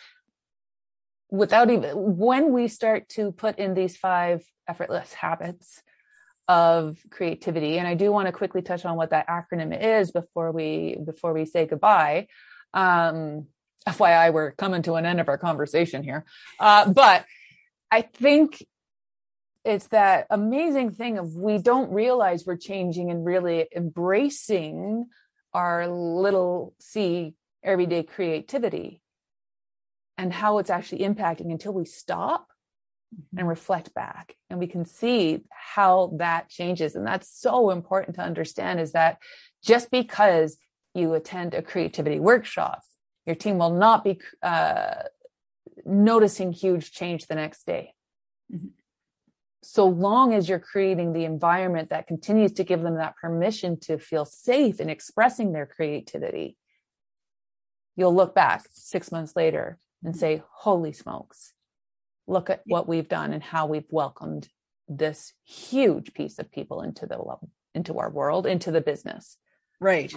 without 1.30 1.70
even 1.70 1.90
when 2.16 2.52
we 2.52 2.68
start 2.68 3.08
to 3.10 3.32
put 3.32 3.58
in 3.58 3.74
these 3.74 3.96
five 3.96 4.42
effortless 4.66 5.12
habits 5.12 5.82
of 6.46 6.98
creativity 7.10 7.78
and 7.78 7.86
i 7.86 7.94
do 7.94 8.10
want 8.10 8.26
to 8.26 8.32
quickly 8.32 8.62
touch 8.62 8.86
on 8.86 8.96
what 8.96 9.10
that 9.10 9.28
acronym 9.28 9.78
is 9.78 10.10
before 10.10 10.50
we 10.50 10.96
before 11.04 11.34
we 11.34 11.44
say 11.44 11.66
goodbye 11.66 12.26
um 12.72 13.46
fyi 13.86 14.32
we're 14.32 14.52
coming 14.52 14.80
to 14.80 14.94
an 14.94 15.04
end 15.04 15.20
of 15.20 15.28
our 15.28 15.36
conversation 15.36 16.02
here 16.02 16.24
uh, 16.60 16.90
but 16.90 17.26
i 17.90 18.00
think 18.00 18.64
it's 19.64 19.88
that 19.88 20.26
amazing 20.30 20.90
thing 20.90 21.18
of 21.18 21.34
we 21.34 21.58
don't 21.58 21.92
realize 21.92 22.46
we're 22.46 22.56
changing 22.56 23.10
and 23.10 23.26
really 23.26 23.66
embracing 23.76 25.04
our 25.58 25.88
little 25.88 26.74
c 26.78 27.34
everyday 27.62 28.02
creativity 28.02 29.02
and 30.16 30.32
how 30.32 30.58
it's 30.58 30.70
actually 30.70 31.00
impacting 31.00 31.50
until 31.50 31.72
we 31.72 31.84
stop 31.84 32.46
and 33.36 33.48
reflect 33.48 33.94
back. 33.94 34.34
And 34.50 34.58
we 34.58 34.66
can 34.66 34.84
see 34.84 35.40
how 35.50 36.12
that 36.18 36.48
changes. 36.48 36.94
And 36.94 37.06
that's 37.06 37.28
so 37.28 37.70
important 37.70 38.16
to 38.16 38.22
understand 38.22 38.80
is 38.80 38.92
that 38.92 39.18
just 39.64 39.90
because 39.90 40.58
you 40.94 41.14
attend 41.14 41.54
a 41.54 41.62
creativity 41.62 42.20
workshop 42.20 42.82
your 43.28 43.36
team 43.36 43.58
will 43.58 43.74
not 43.74 44.02
be 44.04 44.18
uh, 44.42 45.02
noticing 45.84 46.50
huge 46.50 46.92
change 46.92 47.26
the 47.26 47.34
next 47.34 47.66
day. 47.66 47.92
Mm-hmm. 48.52 48.68
So 49.70 49.86
long 49.86 50.32
as 50.32 50.48
you're 50.48 50.58
creating 50.58 51.12
the 51.12 51.24
environment 51.24 51.90
that 51.90 52.06
continues 52.06 52.52
to 52.52 52.64
give 52.64 52.82
them 52.82 52.96
that 52.96 53.16
permission 53.16 53.78
to 53.80 53.98
feel 53.98 54.24
safe 54.24 54.80
in 54.80 54.88
expressing 54.88 55.52
their 55.52 55.66
creativity 55.66 56.56
you'll 57.98 58.14
look 58.14 58.32
back 58.34 58.64
six 58.72 59.10
months 59.10 59.34
later 59.34 59.76
and 60.04 60.16
say 60.16 60.40
holy 60.50 60.92
smokes. 60.92 61.52
Look 62.28 62.48
at 62.48 62.62
what 62.64 62.88
we've 62.88 63.08
done 63.08 63.32
and 63.32 63.42
how 63.42 63.66
we've 63.66 63.90
welcomed 63.90 64.48
this 64.88 65.34
huge 65.44 66.14
piece 66.14 66.38
of 66.38 66.52
people 66.52 66.80
into 66.80 67.06
the 67.06 67.18
into 67.74 67.98
our 67.98 68.08
world 68.08 68.46
into 68.46 68.70
the 68.70 68.80
business 68.80 69.36
right. 69.80 70.12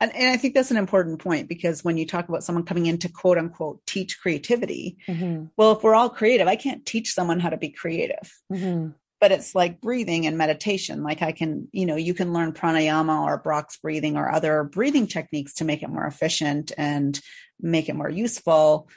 And, 0.00 0.14
and 0.14 0.30
i 0.30 0.36
think 0.36 0.54
that's 0.54 0.70
an 0.70 0.76
important 0.76 1.18
point 1.20 1.48
because 1.48 1.84
when 1.84 1.96
you 1.96 2.06
talk 2.06 2.28
about 2.28 2.44
someone 2.44 2.64
coming 2.64 2.86
in 2.86 2.98
to 2.98 3.08
quote 3.08 3.38
unquote 3.38 3.84
teach 3.86 4.20
creativity 4.20 4.98
mm-hmm. 5.08 5.46
well 5.56 5.72
if 5.72 5.82
we're 5.82 5.94
all 5.94 6.10
creative 6.10 6.46
i 6.48 6.56
can't 6.56 6.86
teach 6.86 7.12
someone 7.12 7.40
how 7.40 7.50
to 7.50 7.56
be 7.56 7.70
creative. 7.70 8.32
Mm-hmm. 8.52 8.90
but 9.20 9.32
it's 9.32 9.54
like 9.54 9.80
breathing 9.80 10.26
and 10.26 10.38
meditation. 10.38 11.02
Like 11.02 11.22
i 11.22 11.32
can 11.32 11.68
you 11.72 11.86
know 11.86 11.96
you 11.96 12.14
can 12.14 12.32
learn 12.32 12.52
pranayama 12.52 13.22
or 13.22 13.38
box 13.38 13.76
breathing 13.76 14.16
or 14.16 14.30
other 14.30 14.64
breathing 14.64 15.06
techniques 15.06 15.54
to 15.54 15.64
make 15.64 15.82
it 15.82 15.90
more 15.90 16.06
efficient 16.06 16.72
and 16.78 17.20
make 17.60 17.88
it 17.88 17.96
more 17.96 18.08
useful. 18.08 18.88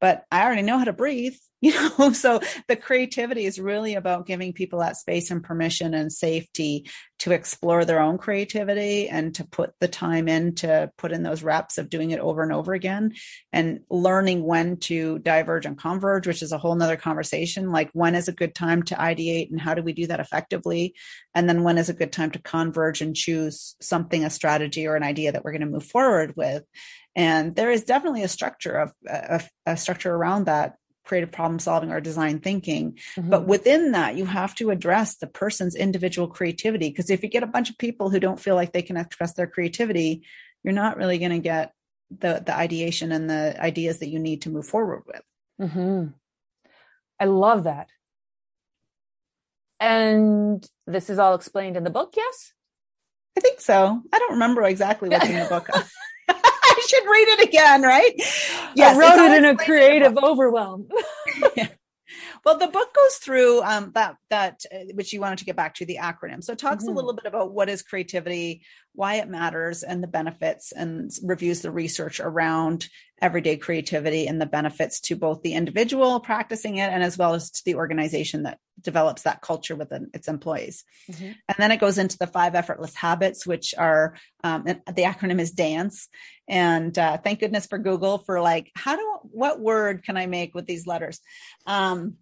But 0.00 0.24
i 0.30 0.44
already 0.44 0.62
know 0.62 0.78
how 0.78 0.84
to 0.84 0.92
breathe 0.92 1.36
you 1.70 1.74
know 1.74 2.12
so 2.12 2.40
the 2.68 2.76
creativity 2.76 3.44
is 3.44 3.60
really 3.60 3.94
about 3.94 4.26
giving 4.26 4.52
people 4.54 4.78
that 4.78 4.96
space 4.96 5.30
and 5.30 5.44
permission 5.44 5.92
and 5.92 6.10
safety 6.10 6.88
to 7.18 7.32
explore 7.32 7.84
their 7.84 8.00
own 8.00 8.16
creativity 8.16 9.08
and 9.10 9.34
to 9.34 9.44
put 9.44 9.74
the 9.78 9.88
time 9.88 10.26
in 10.26 10.54
to 10.54 10.90
put 10.96 11.12
in 11.12 11.22
those 11.22 11.42
reps 11.42 11.76
of 11.76 11.90
doing 11.90 12.12
it 12.12 12.20
over 12.20 12.42
and 12.42 12.52
over 12.52 12.72
again 12.72 13.12
and 13.52 13.80
learning 13.90 14.42
when 14.42 14.78
to 14.78 15.18
diverge 15.18 15.66
and 15.66 15.76
converge 15.76 16.26
which 16.26 16.42
is 16.42 16.52
a 16.52 16.58
whole 16.58 16.74
nother 16.74 16.96
conversation. 16.96 17.70
Like 17.70 17.90
when 17.92 18.14
is 18.14 18.28
a 18.28 18.32
good 18.32 18.54
time 18.54 18.82
to 18.84 18.94
ideate 18.94 19.50
and 19.50 19.60
how 19.60 19.74
do 19.74 19.82
we 19.82 19.92
do 19.92 20.06
that 20.06 20.20
effectively? 20.20 20.94
And 21.34 21.48
then 21.48 21.62
when 21.62 21.76
is 21.76 21.88
a 21.88 21.94
good 21.94 22.12
time 22.12 22.30
to 22.32 22.42
converge 22.42 23.00
and 23.00 23.16
choose 23.16 23.74
something 23.80 24.24
a 24.24 24.30
strategy 24.30 24.86
or 24.86 24.96
an 24.96 25.02
idea 25.02 25.32
that 25.32 25.44
we're 25.44 25.52
going 25.52 25.60
to 25.62 25.66
move 25.66 25.86
forward 25.86 26.36
with? 26.36 26.64
And 27.16 27.56
there 27.56 27.70
is 27.70 27.84
definitely 27.84 28.22
a 28.22 28.28
structure 28.28 28.76
of 28.76 28.92
a, 29.08 29.42
a 29.66 29.76
structure 29.76 30.14
around 30.14 30.46
that 30.46 30.76
creative 31.10 31.32
problem 31.32 31.58
solving 31.58 31.90
or 31.90 32.00
design 32.00 32.38
thinking. 32.38 32.92
Mm-hmm. 33.16 33.30
But 33.30 33.44
within 33.44 33.90
that, 33.92 34.14
you 34.14 34.26
have 34.26 34.54
to 34.54 34.70
address 34.70 35.16
the 35.16 35.26
person's 35.26 35.74
individual 35.74 36.28
creativity. 36.28 36.88
Because 36.88 37.10
if 37.10 37.24
you 37.24 37.28
get 37.28 37.42
a 37.42 37.48
bunch 37.48 37.68
of 37.68 37.76
people 37.76 38.10
who 38.10 38.20
don't 38.20 38.38
feel 38.38 38.54
like 38.54 38.72
they 38.72 38.82
can 38.82 38.96
express 38.96 39.34
their 39.34 39.48
creativity, 39.48 40.22
you're 40.62 40.72
not 40.72 40.96
really 40.96 41.18
going 41.18 41.32
to 41.32 41.40
get 41.40 41.72
the 42.16 42.40
the 42.46 42.56
ideation 42.56 43.10
and 43.10 43.28
the 43.28 43.60
ideas 43.60 43.98
that 43.98 44.08
you 44.08 44.20
need 44.20 44.42
to 44.42 44.50
move 44.50 44.68
forward 44.68 45.02
with. 45.04 45.22
Mm-hmm. 45.60 46.12
I 47.18 47.24
love 47.24 47.64
that. 47.64 47.88
And 49.80 50.64
this 50.86 51.10
is 51.10 51.18
all 51.18 51.34
explained 51.34 51.76
in 51.76 51.82
the 51.82 51.90
book, 51.90 52.14
yes? 52.16 52.52
I 53.36 53.40
think 53.40 53.60
so. 53.60 54.00
I 54.12 54.18
don't 54.20 54.32
remember 54.32 54.62
exactly 54.62 55.08
what's 55.08 55.28
in 55.28 55.40
the 55.40 55.48
book. 55.48 55.68
Should 56.90 57.04
read 57.04 57.28
it 57.28 57.48
again, 57.48 57.82
right? 57.82 58.12
Yes, 58.74 58.96
I 58.96 58.98
wrote 58.98 59.30
it 59.30 59.38
in 59.38 59.44
a 59.44 59.56
creative 59.56 60.18
overwhelm. 60.18 60.88
yeah. 61.56 61.68
Well, 62.44 62.58
the 62.58 62.66
book 62.66 62.94
goes 62.94 63.16
through 63.16 63.62
um, 63.62 63.92
that 63.94 64.16
that 64.30 64.64
uh, 64.74 64.92
which 64.94 65.12
you 65.12 65.20
wanted 65.20 65.38
to 65.38 65.44
get 65.44 65.56
back 65.56 65.74
to 65.76 65.86
the 65.86 65.98
acronym. 66.00 66.42
So 66.42 66.52
it 66.52 66.58
talks 66.58 66.84
mm-hmm. 66.84 66.92
a 66.92 66.96
little 66.96 67.12
bit 67.12 67.26
about 67.26 67.52
what 67.52 67.68
is 67.68 67.82
creativity, 67.82 68.62
why 69.00 69.14
it 69.14 69.30
matters, 69.30 69.82
and 69.82 70.02
the 70.02 70.06
benefits, 70.06 70.72
and 70.72 71.10
reviews 71.22 71.62
the 71.62 71.70
research 71.70 72.20
around 72.20 72.86
everyday 73.22 73.56
creativity 73.56 74.26
and 74.26 74.38
the 74.38 74.44
benefits 74.58 75.00
to 75.00 75.16
both 75.16 75.40
the 75.40 75.54
individual 75.54 76.20
practicing 76.20 76.76
it 76.76 76.90
and 76.92 77.02
as 77.02 77.16
well 77.16 77.32
as 77.32 77.50
to 77.50 77.62
the 77.64 77.76
organization 77.76 78.42
that 78.42 78.58
develops 78.78 79.22
that 79.22 79.40
culture 79.40 79.74
within 79.74 80.10
its 80.12 80.28
employees. 80.28 80.84
Mm-hmm. 81.10 81.32
And 81.48 81.56
then 81.56 81.72
it 81.72 81.80
goes 81.80 81.96
into 81.96 82.18
the 82.18 82.26
five 82.26 82.54
effortless 82.54 82.94
habits, 82.94 83.46
which 83.46 83.74
are 83.78 84.16
um, 84.44 84.64
the 84.64 85.04
acronym 85.10 85.40
is 85.40 85.52
DANCE. 85.52 86.08
And 86.46 86.98
uh, 86.98 87.16
thank 87.24 87.40
goodness 87.40 87.66
for 87.66 87.78
Google 87.78 88.18
for 88.18 88.42
like, 88.42 88.70
how 88.74 88.96
do 88.96 89.18
what 89.22 89.60
word 89.60 90.04
can 90.04 90.18
I 90.18 90.26
make 90.26 90.54
with 90.54 90.66
these 90.66 90.86
letters? 90.86 91.20
Um, 91.66 92.16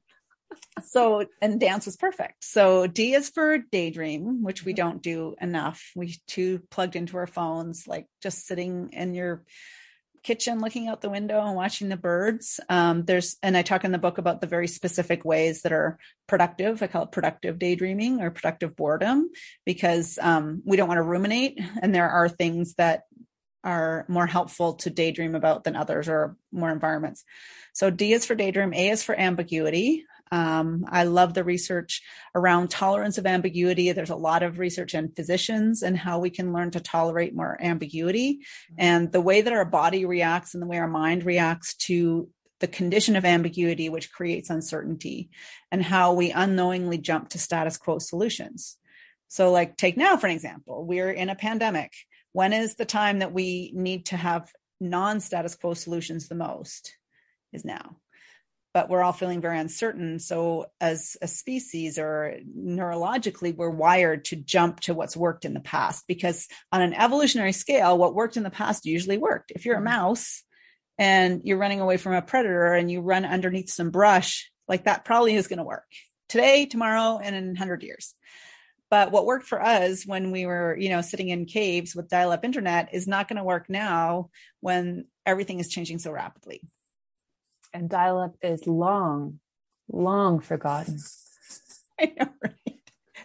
so 0.84 1.26
and 1.40 1.60
dance 1.60 1.86
was 1.86 1.96
perfect. 1.96 2.44
So 2.44 2.86
d 2.86 3.14
is 3.14 3.30
for 3.30 3.58
daydream 3.58 4.42
which 4.42 4.64
we 4.64 4.72
don't 4.72 5.02
do 5.02 5.34
enough. 5.40 5.90
We 5.94 6.16
too 6.26 6.60
plugged 6.70 6.96
into 6.96 7.16
our 7.16 7.26
phones 7.26 7.86
like 7.86 8.06
just 8.22 8.46
sitting 8.46 8.90
in 8.92 9.14
your 9.14 9.44
kitchen 10.22 10.58
looking 10.58 10.88
out 10.88 11.00
the 11.00 11.10
window 11.10 11.40
and 11.40 11.54
watching 11.54 11.88
the 11.88 11.96
birds. 11.96 12.60
Um, 12.68 13.04
there's 13.04 13.36
and 13.42 13.56
i 13.56 13.62
talk 13.62 13.84
in 13.84 13.92
the 13.92 13.98
book 13.98 14.18
about 14.18 14.40
the 14.40 14.46
very 14.46 14.68
specific 14.68 15.24
ways 15.24 15.62
that 15.62 15.72
are 15.72 15.98
productive. 16.26 16.82
I 16.82 16.86
call 16.86 17.04
it 17.04 17.12
productive 17.12 17.58
daydreaming 17.58 18.20
or 18.20 18.30
productive 18.30 18.76
boredom 18.76 19.30
because 19.64 20.18
um, 20.20 20.62
we 20.64 20.76
don't 20.76 20.88
want 20.88 20.98
to 20.98 21.02
ruminate 21.02 21.58
and 21.82 21.94
there 21.94 22.10
are 22.10 22.28
things 22.28 22.74
that 22.74 23.02
are 23.64 24.04
more 24.08 24.26
helpful 24.26 24.74
to 24.74 24.90
daydream 24.90 25.34
about 25.34 25.64
than 25.64 25.76
others 25.76 26.08
or 26.08 26.36
more 26.52 26.70
environments. 26.70 27.24
So 27.72 27.90
d 27.90 28.12
is 28.12 28.24
for 28.24 28.34
daydream 28.34 28.72
a 28.74 28.90
is 28.90 29.02
for 29.02 29.18
ambiguity 29.18 30.04
um, 30.30 30.84
I 30.88 31.04
love 31.04 31.34
the 31.34 31.44
research 31.44 32.02
around 32.34 32.70
tolerance 32.70 33.18
of 33.18 33.26
ambiguity. 33.26 33.92
There's 33.92 34.10
a 34.10 34.16
lot 34.16 34.42
of 34.42 34.58
research 34.58 34.94
in 34.94 35.12
physicians 35.12 35.82
and 35.82 35.96
how 35.96 36.18
we 36.18 36.30
can 36.30 36.52
learn 36.52 36.70
to 36.72 36.80
tolerate 36.80 37.34
more 37.34 37.56
ambiguity 37.60 38.34
mm-hmm. 38.34 38.74
and 38.78 39.12
the 39.12 39.20
way 39.20 39.40
that 39.40 39.52
our 39.52 39.64
body 39.64 40.04
reacts 40.04 40.54
and 40.54 40.62
the 40.62 40.66
way 40.66 40.78
our 40.78 40.88
mind 40.88 41.24
reacts 41.24 41.74
to 41.74 42.28
the 42.60 42.66
condition 42.66 43.16
of 43.16 43.24
ambiguity, 43.24 43.88
which 43.88 44.12
creates 44.12 44.50
uncertainty, 44.50 45.30
and 45.70 45.82
how 45.82 46.14
we 46.14 46.32
unknowingly 46.32 46.98
jump 46.98 47.28
to 47.30 47.38
status 47.38 47.76
quo 47.76 47.98
solutions. 47.98 48.76
So, 49.28 49.52
like, 49.52 49.76
take 49.76 49.96
now 49.96 50.16
for 50.16 50.26
an 50.26 50.32
example, 50.32 50.84
we're 50.84 51.10
in 51.10 51.28
a 51.28 51.36
pandemic. 51.36 51.92
When 52.32 52.52
is 52.52 52.74
the 52.74 52.84
time 52.84 53.20
that 53.20 53.32
we 53.32 53.70
need 53.74 54.06
to 54.06 54.16
have 54.16 54.50
non 54.80 55.20
status 55.20 55.54
quo 55.54 55.74
solutions 55.74 56.28
the 56.28 56.34
most? 56.34 56.96
Is 57.52 57.64
now 57.64 57.96
but 58.74 58.88
we're 58.88 59.02
all 59.02 59.12
feeling 59.12 59.40
very 59.40 59.58
uncertain. 59.58 60.18
So, 60.18 60.66
as 60.80 61.16
a 61.22 61.28
species 61.28 61.98
or 61.98 62.38
neurologically, 62.56 63.54
we're 63.54 63.70
wired 63.70 64.26
to 64.26 64.36
jump 64.36 64.80
to 64.80 64.94
what's 64.94 65.16
worked 65.16 65.44
in 65.44 65.54
the 65.54 65.60
past 65.60 66.04
because, 66.06 66.48
on 66.72 66.82
an 66.82 66.94
evolutionary 66.94 67.52
scale, 67.52 67.96
what 67.96 68.14
worked 68.14 68.36
in 68.36 68.42
the 68.42 68.50
past 68.50 68.86
usually 68.86 69.18
worked. 69.18 69.52
If 69.52 69.64
you're 69.64 69.76
a 69.76 69.78
mm-hmm. 69.78 69.84
mouse 69.84 70.42
and 70.98 71.42
you're 71.44 71.58
running 71.58 71.80
away 71.80 71.96
from 71.96 72.12
a 72.12 72.22
predator 72.22 72.74
and 72.74 72.90
you 72.90 73.00
run 73.00 73.24
underneath 73.24 73.70
some 73.70 73.90
brush, 73.90 74.50
like 74.68 74.84
that 74.84 75.04
probably 75.04 75.34
is 75.34 75.48
going 75.48 75.58
to 75.58 75.64
work 75.64 75.86
today, 76.28 76.66
tomorrow, 76.66 77.18
and 77.22 77.34
in 77.34 77.46
100 77.48 77.82
years. 77.82 78.14
But 78.90 79.12
what 79.12 79.26
worked 79.26 79.46
for 79.46 79.62
us 79.62 80.06
when 80.06 80.30
we 80.30 80.46
were, 80.46 80.76
you 80.78 80.88
know, 80.88 81.02
sitting 81.02 81.28
in 81.28 81.44
caves 81.44 81.94
with 81.94 82.08
dial 82.08 82.32
up 82.32 82.44
internet 82.44 82.94
is 82.94 83.06
not 83.06 83.28
going 83.28 83.36
to 83.36 83.44
work 83.44 83.68
now 83.68 84.30
when 84.60 85.06
everything 85.26 85.60
is 85.60 85.68
changing 85.68 85.98
so 85.98 86.10
rapidly. 86.10 86.62
And 87.72 87.88
dial 87.88 88.18
up 88.18 88.36
is 88.42 88.66
long, 88.66 89.40
long 89.90 90.40
forgotten. 90.40 90.98
I 92.00 92.12
know, 92.18 92.28
right? 92.42 92.80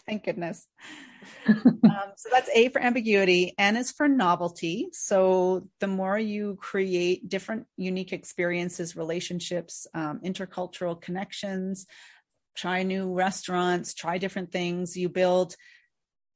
Thank 0.06 0.26
goodness. 0.26 0.68
um, 1.48 2.14
so 2.18 2.30
that's 2.32 2.50
A 2.54 2.70
for 2.70 2.82
ambiguity. 2.82 3.54
N 3.58 3.78
is 3.78 3.92
for 3.92 4.08
novelty. 4.08 4.90
So 4.92 5.68
the 5.80 5.88
more 5.88 6.18
you 6.18 6.58
create 6.60 7.28
different, 7.30 7.66
unique 7.78 8.14
experiences, 8.14 8.96
relationships, 8.96 9.88
um, 9.94 10.22
intercultural 10.26 11.00
connections, 11.00 11.86
try 12.56 12.84
new 12.84 13.14
restaurants, 13.14 13.94
try 13.94 14.18
different 14.18 14.52
things. 14.52 14.98
You 14.98 15.10
build 15.10 15.56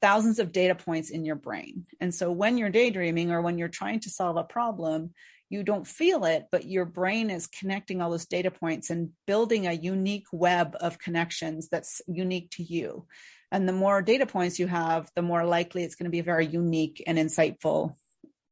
thousands 0.01 0.39
of 0.39 0.51
data 0.51 0.76
points 0.76 1.10
in 1.10 1.26
your 1.26 1.36
brain. 1.36 1.86
And 1.99 2.14
so 2.14 2.32
when 2.32 2.58
you're 2.58 2.70
daydreaming 2.70 3.32
or 3.32 3.41
when 3.41 3.58
you're 3.58 3.68
trying 3.68 3.99
to 4.01 4.10
solve 4.10 4.38
a 4.38 4.43
problem, 4.43 5.14
you 5.50 5.64
don't 5.64 5.88
feel 5.88 6.26
it, 6.26 6.48
but 6.52 6.66
your 6.66 6.86
brain 6.86 7.30
is 7.30 7.48
connecting 7.48 8.02
all 8.02 8.12
those 8.12 8.26
data 8.26 8.52
points 8.52 8.89
and 8.89 9.10
building 9.26 9.68
a 9.68 9.74
unique 9.74 10.28
web 10.32 10.76
of 10.82 11.00
connections 11.00 11.70
that's 11.70 12.02
unique 12.08 12.50
to 12.52 12.64
you. 12.64 13.06
And 13.52 13.68
the 13.68 13.74
more 13.74 14.02
data 14.02 14.26
points 14.26 14.60
you 14.60 14.68
have, 14.68 15.10
the 15.16 15.22
more 15.22 15.45
likely 15.45 15.84
it's 15.84 15.95
going 15.95 16.06
to 16.06 16.12
be 16.12 16.20
a 16.20 16.24
very 16.24 16.45
unique 16.45 17.02
and 17.08 17.18
insightful 17.18 17.93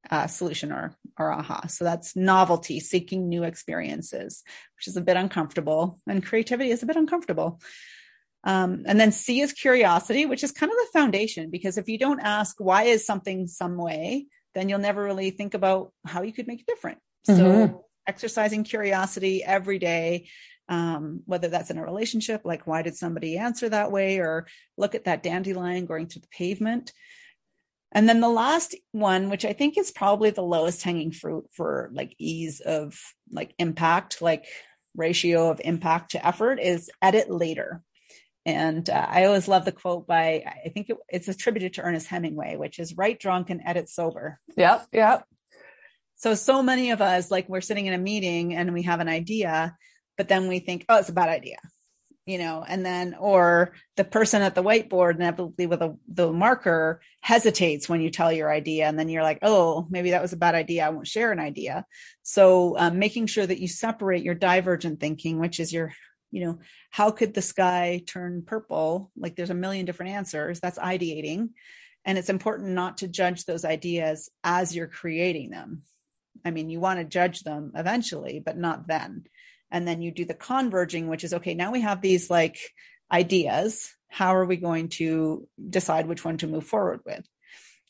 uh, 0.09 0.27
solution 0.27 0.71
or 0.71 0.95
or 1.17 1.31
aha. 1.31 1.67
So 1.67 1.85
that's 1.85 2.15
novelty, 2.15 2.79
seeking 2.79 3.29
new 3.29 3.43
experiences, 3.43 4.43
which 4.77 4.87
is 4.87 4.97
a 4.97 5.01
bit 5.01 5.17
uncomfortable, 5.17 5.99
and 6.07 6.25
creativity 6.25 6.71
is 6.71 6.83
a 6.83 6.85
bit 6.85 6.97
uncomfortable. 6.97 7.61
Um, 8.43 8.83
and 8.85 8.99
then 8.99 9.11
C 9.11 9.41
is 9.41 9.53
curiosity, 9.53 10.25
which 10.25 10.43
is 10.43 10.51
kind 10.51 10.71
of 10.71 10.77
the 10.77 10.99
foundation 10.99 11.49
because 11.49 11.77
if 11.77 11.89
you 11.89 11.97
don't 11.97 12.19
ask 12.19 12.57
why 12.59 12.83
is 12.83 13.05
something 13.05 13.47
some 13.47 13.75
way, 13.75 14.27
then 14.55 14.69
you'll 14.69 14.79
never 14.79 15.03
really 15.03 15.29
think 15.29 15.53
about 15.53 15.91
how 16.07 16.23
you 16.23 16.33
could 16.33 16.47
make 16.47 16.61
it 16.61 16.67
different. 16.67 16.97
Mm-hmm. 17.27 17.39
So 17.39 17.85
exercising 18.07 18.63
curiosity 18.63 19.43
every 19.43 19.77
day, 19.77 20.29
um, 20.69 21.21
whether 21.25 21.49
that's 21.49 21.69
in 21.69 21.77
a 21.77 21.83
relationship, 21.83 22.41
like 22.43 22.65
why 22.65 22.81
did 22.81 22.95
somebody 22.95 23.37
answer 23.37 23.69
that 23.69 23.91
way, 23.91 24.17
or 24.17 24.47
look 24.77 24.95
at 24.95 25.05
that 25.05 25.21
dandelion 25.21 25.85
going 25.85 26.07
through 26.07 26.21
the 26.21 26.27
pavement. 26.29 26.93
And 27.91 28.09
then 28.09 28.19
the 28.19 28.29
last 28.29 28.75
one, 28.91 29.29
which 29.29 29.45
I 29.45 29.53
think 29.53 29.77
is 29.77 29.91
probably 29.91 30.31
the 30.31 30.41
lowest 30.41 30.83
hanging 30.83 31.11
fruit 31.11 31.45
for 31.51 31.89
like 31.93 32.15
ease 32.17 32.59
of 32.59 32.99
like 33.31 33.53
impact, 33.57 34.21
like 34.21 34.45
ratio 34.95 35.49
of 35.49 35.61
impact 35.63 36.11
to 36.11 36.25
effort 36.25 36.59
is 36.59 36.89
edit 37.01 37.29
later. 37.29 37.81
And 38.45 38.89
uh, 38.89 39.05
I 39.09 39.25
always 39.25 39.47
love 39.47 39.65
the 39.65 39.71
quote 39.71 40.05
by, 40.05 40.43
I 40.65 40.69
think 40.69 40.89
it, 40.89 40.97
it's 41.09 41.27
attributed 41.27 41.73
to 41.73 41.81
Ernest 41.81 42.07
Hemingway, 42.07 42.57
which 42.57 42.79
is 42.79 42.95
write 42.95 43.19
drunk 43.19 43.49
and 43.49 43.61
edit 43.65 43.89
sober. 43.89 44.39
Yep. 44.55 44.87
Yep. 44.93 45.25
So, 46.17 46.35
so 46.35 46.61
many 46.61 46.91
of 46.91 47.01
us, 47.01 47.31
like 47.31 47.49
we're 47.49 47.61
sitting 47.61 47.87
in 47.87 47.93
a 47.93 47.97
meeting 47.97 48.55
and 48.55 48.73
we 48.73 48.83
have 48.83 48.99
an 48.99 49.09
idea, 49.09 49.75
but 50.17 50.27
then 50.27 50.47
we 50.47 50.59
think, 50.59 50.85
oh, 50.87 50.99
it's 50.99 51.09
a 51.09 51.13
bad 51.13 51.29
idea 51.29 51.57
you 52.25 52.39
know, 52.39 52.65
and 52.67 52.83
then, 52.83 53.15
or 53.19 53.73
the 53.97 54.03
person 54.03 54.41
at 54.41 54.55
the 54.55 54.63
whiteboard, 54.63 55.15
inevitably 55.15 55.67
with 55.67 55.81
a, 55.81 55.95
the 56.07 56.31
marker, 56.31 56.99
hesitates 57.21 57.87
when 57.87 58.01
you 58.01 58.09
tell 58.09 58.31
your 58.31 58.51
idea. 58.51 58.87
And 58.87 58.97
then 58.97 59.09
you're 59.09 59.23
like, 59.23 59.39
oh, 59.43 59.85
maybe 59.91 60.11
that 60.11 60.23
was 60.23 60.33
a 60.33 60.37
bad 60.37 60.55
idea. 60.55 60.85
I 60.85 60.89
won't 60.89 61.07
share 61.07 61.31
an 61.31 61.39
idea. 61.39 61.85
So, 62.23 62.77
um, 62.79 62.97
making 62.97 63.27
sure 63.27 63.45
that 63.45 63.59
you 63.59 63.67
separate 63.67 64.23
your 64.23 64.33
divergent 64.33 64.99
thinking, 64.99 65.39
which 65.39 65.59
is 65.59 65.71
your, 65.71 65.93
you 66.35 66.45
know, 66.45 66.59
how 66.91 67.11
could 67.11 67.33
the 67.33 67.41
sky 67.41 68.03
turn 68.05 68.43
purple? 68.45 69.11
Like 69.17 69.35
there's 69.35 69.49
a 69.49 69.55
million 69.55 69.85
different 69.85 70.11
answers. 70.11 70.59
That's 70.59 70.77
ideating. 70.77 71.49
And 72.03 72.17
it's 72.17 72.29
important 72.29 72.69
not 72.69 72.97
to 72.99 73.07
judge 73.07 73.45
those 73.45 73.65
ideas 73.65 74.29
as 74.43 74.75
you're 74.75 74.87
creating 74.87 75.49
them. 75.49 75.83
I 76.43 76.51
mean, 76.51 76.69
you 76.69 76.79
want 76.79 76.99
to 76.99 77.05
judge 77.05 77.41
them 77.41 77.71
eventually, 77.75 78.41
but 78.45 78.57
not 78.57 78.87
then 78.87 79.25
and 79.71 79.87
then 79.87 80.01
you 80.01 80.11
do 80.11 80.25
the 80.25 80.33
converging 80.33 81.07
which 81.07 81.23
is 81.23 81.33
okay 81.33 81.53
now 81.53 81.71
we 81.71 81.81
have 81.81 82.01
these 82.01 82.29
like 82.29 82.57
ideas 83.11 83.93
how 84.07 84.35
are 84.35 84.45
we 84.45 84.57
going 84.57 84.89
to 84.89 85.47
decide 85.69 86.07
which 86.07 86.23
one 86.23 86.37
to 86.37 86.47
move 86.47 86.65
forward 86.65 87.01
with 87.05 87.25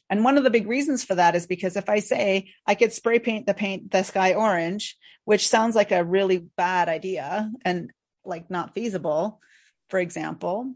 and 0.10 0.24
one 0.24 0.38
of 0.38 0.44
the 0.44 0.50
big 0.50 0.68
reasons 0.68 1.04
for 1.04 1.16
that 1.16 1.36
is 1.36 1.48
because 1.48 1.76
if 1.76 1.90
i 1.90 2.00
say 2.00 2.50
i 2.66 2.76
could 2.76 2.94
spray 2.94 3.20
paint 3.20 3.46
the 3.46 3.54
paint 3.54 3.92
the 3.92 4.04
sky 4.04 4.34
orange 4.34 4.98
which 5.26 5.48
sounds 5.48 5.76
like 5.76 5.92
a 5.92 6.04
really 6.04 6.38
bad 6.58 6.90
idea 6.90 7.52
and 7.64 7.92
like 8.28 8.50
not 8.50 8.74
feasible 8.74 9.40
for 9.90 10.00
example 10.00 10.74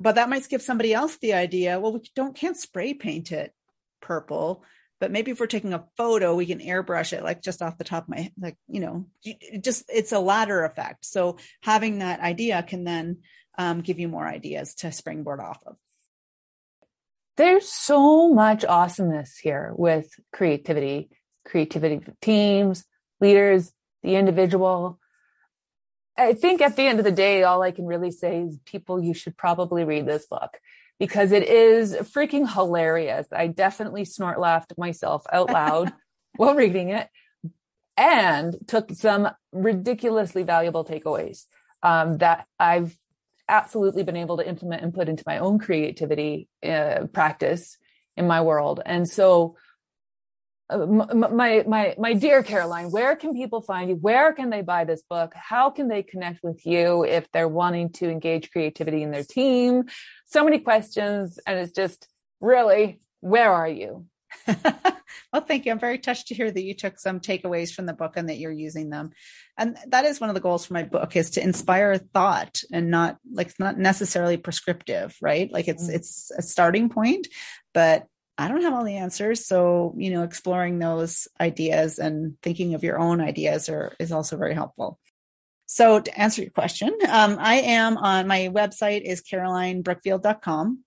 but 0.00 0.14
that 0.14 0.28
might 0.28 0.48
give 0.48 0.62
somebody 0.62 0.94
else 0.94 1.16
the 1.18 1.34
idea 1.34 1.78
well 1.80 1.92
we 1.92 2.10
don't 2.14 2.36
can't 2.36 2.56
spray 2.56 2.94
paint 2.94 3.32
it 3.32 3.52
purple 4.00 4.64
but 5.00 5.12
maybe 5.12 5.30
if 5.30 5.40
we're 5.40 5.46
taking 5.46 5.74
a 5.74 5.84
photo 5.96 6.34
we 6.34 6.46
can 6.46 6.58
airbrush 6.58 7.12
it 7.12 7.22
like 7.22 7.42
just 7.42 7.62
off 7.62 7.78
the 7.78 7.84
top 7.84 8.04
of 8.04 8.08
my 8.08 8.32
like 8.40 8.56
you 8.66 8.80
know 8.80 9.06
just 9.60 9.84
it's 9.88 10.12
a 10.12 10.18
ladder 10.18 10.64
effect. 10.64 11.04
So 11.04 11.38
having 11.62 11.98
that 11.98 12.20
idea 12.20 12.62
can 12.62 12.84
then 12.84 13.18
um, 13.56 13.80
give 13.80 13.98
you 13.98 14.08
more 14.08 14.26
ideas 14.26 14.74
to 14.76 14.92
springboard 14.92 15.40
off 15.40 15.62
of. 15.66 15.76
There's 17.36 17.68
so 17.68 18.32
much 18.32 18.64
awesomeness 18.64 19.36
here 19.36 19.72
with 19.76 20.10
creativity 20.32 21.10
creativity 21.46 22.00
teams 22.20 22.84
leaders 23.20 23.72
the 24.02 24.16
individual 24.16 24.98
i 26.18 26.34
think 26.34 26.60
at 26.60 26.76
the 26.76 26.82
end 26.82 26.98
of 26.98 27.04
the 27.04 27.12
day 27.12 27.42
all 27.44 27.62
i 27.62 27.70
can 27.70 27.86
really 27.86 28.10
say 28.10 28.42
is 28.42 28.58
people 28.64 29.02
you 29.02 29.14
should 29.14 29.36
probably 29.36 29.84
read 29.84 30.06
this 30.06 30.26
book 30.26 30.58
because 30.98 31.32
it 31.32 31.44
is 31.44 31.94
freaking 31.94 32.52
hilarious. 32.52 33.26
I 33.32 33.46
definitely 33.46 34.04
snort 34.04 34.40
laughed 34.40 34.74
myself 34.76 35.24
out 35.32 35.50
loud 35.50 35.92
while 36.36 36.54
reading 36.54 36.90
it 36.90 37.08
and 37.96 38.56
took 38.66 38.90
some 38.92 39.28
ridiculously 39.52 40.42
valuable 40.42 40.84
takeaways 40.84 41.46
um, 41.82 42.18
that 42.18 42.46
I've 42.58 42.96
absolutely 43.48 44.02
been 44.02 44.16
able 44.16 44.36
to 44.36 44.48
implement 44.48 44.82
and 44.82 44.94
put 44.94 45.08
into 45.08 45.24
my 45.26 45.38
own 45.38 45.58
creativity 45.58 46.48
uh, 46.62 47.06
practice 47.12 47.78
in 48.16 48.26
my 48.26 48.40
world. 48.40 48.80
And 48.84 49.08
so 49.08 49.56
uh, 50.70 50.86
my 50.86 51.64
my 51.66 51.94
my 51.98 52.12
dear 52.14 52.42
Caroline, 52.42 52.90
where 52.90 53.16
can 53.16 53.32
people 53.34 53.62
find 53.62 53.88
you? 53.90 53.96
Where 53.96 54.32
can 54.32 54.50
they 54.50 54.60
buy 54.60 54.84
this 54.84 55.02
book? 55.08 55.32
How 55.34 55.70
can 55.70 55.88
they 55.88 56.02
connect 56.02 56.42
with 56.42 56.66
you 56.66 57.04
if 57.04 57.30
they're 57.32 57.48
wanting 57.48 57.90
to 57.94 58.10
engage 58.10 58.50
creativity 58.50 59.02
in 59.02 59.10
their 59.10 59.24
team? 59.24 59.84
So 60.26 60.44
many 60.44 60.58
questions, 60.58 61.38
and 61.46 61.58
it's 61.58 61.72
just 61.72 62.06
really, 62.40 63.00
where 63.20 63.50
are 63.50 63.68
you? 63.68 64.06
well, 64.46 65.42
thank 65.46 65.64
you. 65.64 65.72
I'm 65.72 65.78
very 65.78 65.98
touched 65.98 66.28
to 66.28 66.34
hear 66.34 66.50
that 66.50 66.62
you 66.62 66.74
took 66.74 66.98
some 66.98 67.20
takeaways 67.20 67.72
from 67.72 67.86
the 67.86 67.94
book 67.94 68.16
and 68.16 68.28
that 68.28 68.36
you're 68.36 68.52
using 68.52 68.90
them. 68.90 69.10
And 69.56 69.76
that 69.86 70.04
is 70.04 70.20
one 70.20 70.28
of 70.30 70.34
the 70.34 70.40
goals 70.40 70.66
for 70.66 70.74
my 70.74 70.82
book 70.82 71.16
is 71.16 71.30
to 71.30 71.42
inspire 71.42 71.96
thought 71.96 72.60
and 72.72 72.90
not 72.90 73.16
like 73.32 73.52
not 73.58 73.78
necessarily 73.78 74.36
prescriptive, 74.36 75.16
right? 75.20 75.50
Like 75.50 75.68
it's 75.68 75.84
mm-hmm. 75.84 75.96
it's 75.96 76.30
a 76.36 76.42
starting 76.42 76.88
point, 76.88 77.26
but 77.72 78.06
I 78.38 78.46
don't 78.46 78.62
have 78.62 78.72
all 78.72 78.84
the 78.84 78.96
answers. 78.96 79.46
So, 79.46 79.94
you 79.96 80.10
know, 80.10 80.22
exploring 80.22 80.78
those 80.78 81.26
ideas 81.40 81.98
and 81.98 82.40
thinking 82.40 82.74
of 82.74 82.84
your 82.84 82.98
own 82.98 83.20
ideas 83.20 83.68
are, 83.68 83.94
is 83.98 84.12
also 84.12 84.36
very 84.36 84.54
helpful. 84.54 85.00
So, 85.66 85.98
to 86.00 86.18
answer 86.18 86.40
your 86.42 86.52
question, 86.52 86.96
um, 87.10 87.36
I 87.38 87.56
am 87.56 87.98
on 87.98 88.28
my 88.28 88.48
website 88.50 89.02
is 89.02 89.22
carolinebrookfield.com. 89.22 90.84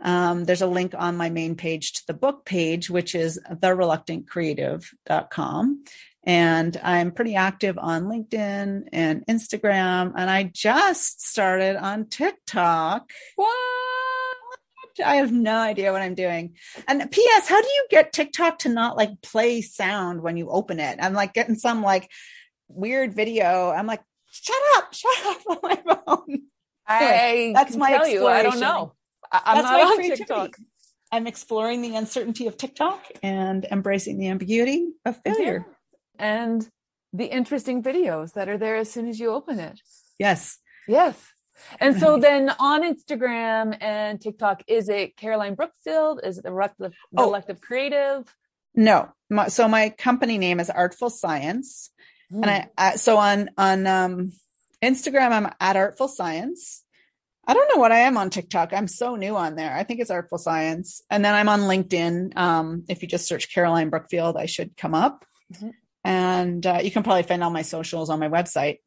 Um, 0.00 0.44
there's 0.44 0.62
a 0.62 0.66
link 0.66 0.94
on 0.96 1.16
my 1.16 1.30
main 1.30 1.54
page 1.54 1.92
to 1.92 2.02
the 2.08 2.14
book 2.14 2.44
page, 2.44 2.90
which 2.90 3.14
is 3.14 3.38
thereluctantcreative.com. 3.48 5.84
And 6.26 6.80
I'm 6.82 7.12
pretty 7.12 7.36
active 7.36 7.78
on 7.78 8.04
LinkedIn 8.04 8.88
and 8.92 9.26
Instagram. 9.26 10.12
And 10.16 10.30
I 10.30 10.44
just 10.44 11.26
started 11.26 11.76
on 11.76 12.08
TikTok. 12.08 13.10
What? 13.36 14.13
I 15.04 15.16
have 15.16 15.32
no 15.32 15.56
idea 15.56 15.92
what 15.92 16.02
I'm 16.02 16.14
doing. 16.14 16.54
And 16.86 17.10
P.S. 17.10 17.48
How 17.48 17.60
do 17.60 17.68
you 17.68 17.86
get 17.90 18.12
TikTok 18.12 18.60
to 18.60 18.68
not 18.68 18.96
like 18.96 19.10
play 19.22 19.62
sound 19.62 20.22
when 20.22 20.36
you 20.36 20.50
open 20.50 20.80
it? 20.80 20.98
I'm 21.00 21.14
like 21.14 21.34
getting 21.34 21.56
some 21.56 21.82
like 21.82 22.10
weird 22.68 23.14
video. 23.14 23.70
I'm 23.70 23.86
like, 23.86 24.02
shut 24.30 24.56
up, 24.76 24.92
shut 24.92 25.26
up 25.26 25.40
on 25.48 25.58
my 25.62 25.96
phone. 26.06 26.42
I 26.86 27.52
that's 27.54 27.76
my 27.76 27.90
tell 27.90 28.08
you, 28.08 28.26
I 28.26 28.42
don't 28.42 28.60
know. 28.60 28.92
I, 29.32 29.58
am 29.58 29.62
not 29.62 29.80
on 29.80 30.02
TikTok. 30.02 30.56
I'm 31.10 31.26
exploring 31.26 31.80
the 31.80 31.96
uncertainty 31.96 32.46
of 32.46 32.56
TikTok 32.56 33.04
and 33.22 33.64
embracing 33.70 34.18
the 34.18 34.28
ambiguity 34.28 34.88
of 35.04 35.16
failure. 35.22 35.64
Yeah. 36.18 36.26
And 36.26 36.68
the 37.12 37.26
interesting 37.26 37.82
videos 37.82 38.32
that 38.34 38.48
are 38.48 38.58
there 38.58 38.76
as 38.76 38.90
soon 38.90 39.08
as 39.08 39.18
you 39.20 39.30
open 39.30 39.60
it. 39.60 39.80
Yes. 40.18 40.58
Yes. 40.88 41.32
And 41.80 41.98
so 41.98 42.18
then 42.18 42.50
on 42.58 42.82
Instagram 42.82 43.76
and 43.80 44.20
TikTok, 44.20 44.62
is 44.66 44.88
it 44.88 45.16
Caroline 45.16 45.54
Brookfield? 45.54 46.20
Is 46.24 46.38
it 46.38 46.44
the 46.44 46.50
Oh. 46.52 46.90
Reluctant 47.12 47.60
Creative? 47.62 48.24
No. 48.74 49.08
My, 49.30 49.48
so 49.48 49.68
my 49.68 49.90
company 49.90 50.38
name 50.38 50.60
is 50.60 50.70
Artful 50.70 51.10
Science. 51.10 51.90
And 52.30 52.44
Hmm. 52.44 52.50
I, 52.50 52.68
I 52.78 52.96
so 52.96 53.18
on 53.18 53.50
on 53.58 53.86
um 53.86 54.32
Instagram 54.82 55.30
I'm 55.30 55.52
at 55.60 55.76
Artful 55.76 56.08
Science. 56.08 56.82
I 57.46 57.52
don't 57.54 57.68
know 57.74 57.80
what 57.80 57.92
I 57.92 58.00
am 58.00 58.16
on 58.16 58.30
TikTok. 58.30 58.72
I'm 58.72 58.88
so 58.88 59.16
new 59.16 59.36
on 59.36 59.54
there. 59.54 59.76
I 59.76 59.84
think 59.84 60.00
it's 60.00 60.10
Artful 60.10 60.38
Science. 60.38 61.02
And 61.10 61.22
then 61.24 61.34
I'm 61.34 61.50
on 61.50 61.60
LinkedIn. 61.60 62.34
Um, 62.36 62.84
if 62.88 63.02
you 63.02 63.08
just 63.08 63.28
search 63.28 63.52
Caroline 63.52 63.90
Brookfield, 63.90 64.36
I 64.38 64.46
should 64.46 64.76
come 64.76 64.94
up. 64.94 65.24
Mhm. 65.52 65.72
And 66.02 66.66
uh, 66.66 66.80
you 66.82 66.90
can 66.90 67.02
probably 67.02 67.22
find 67.22 67.44
all 67.44 67.50
my 67.50 67.62
socials 67.62 68.08
on 68.10 68.18
my 68.18 68.28
website. 68.30 68.78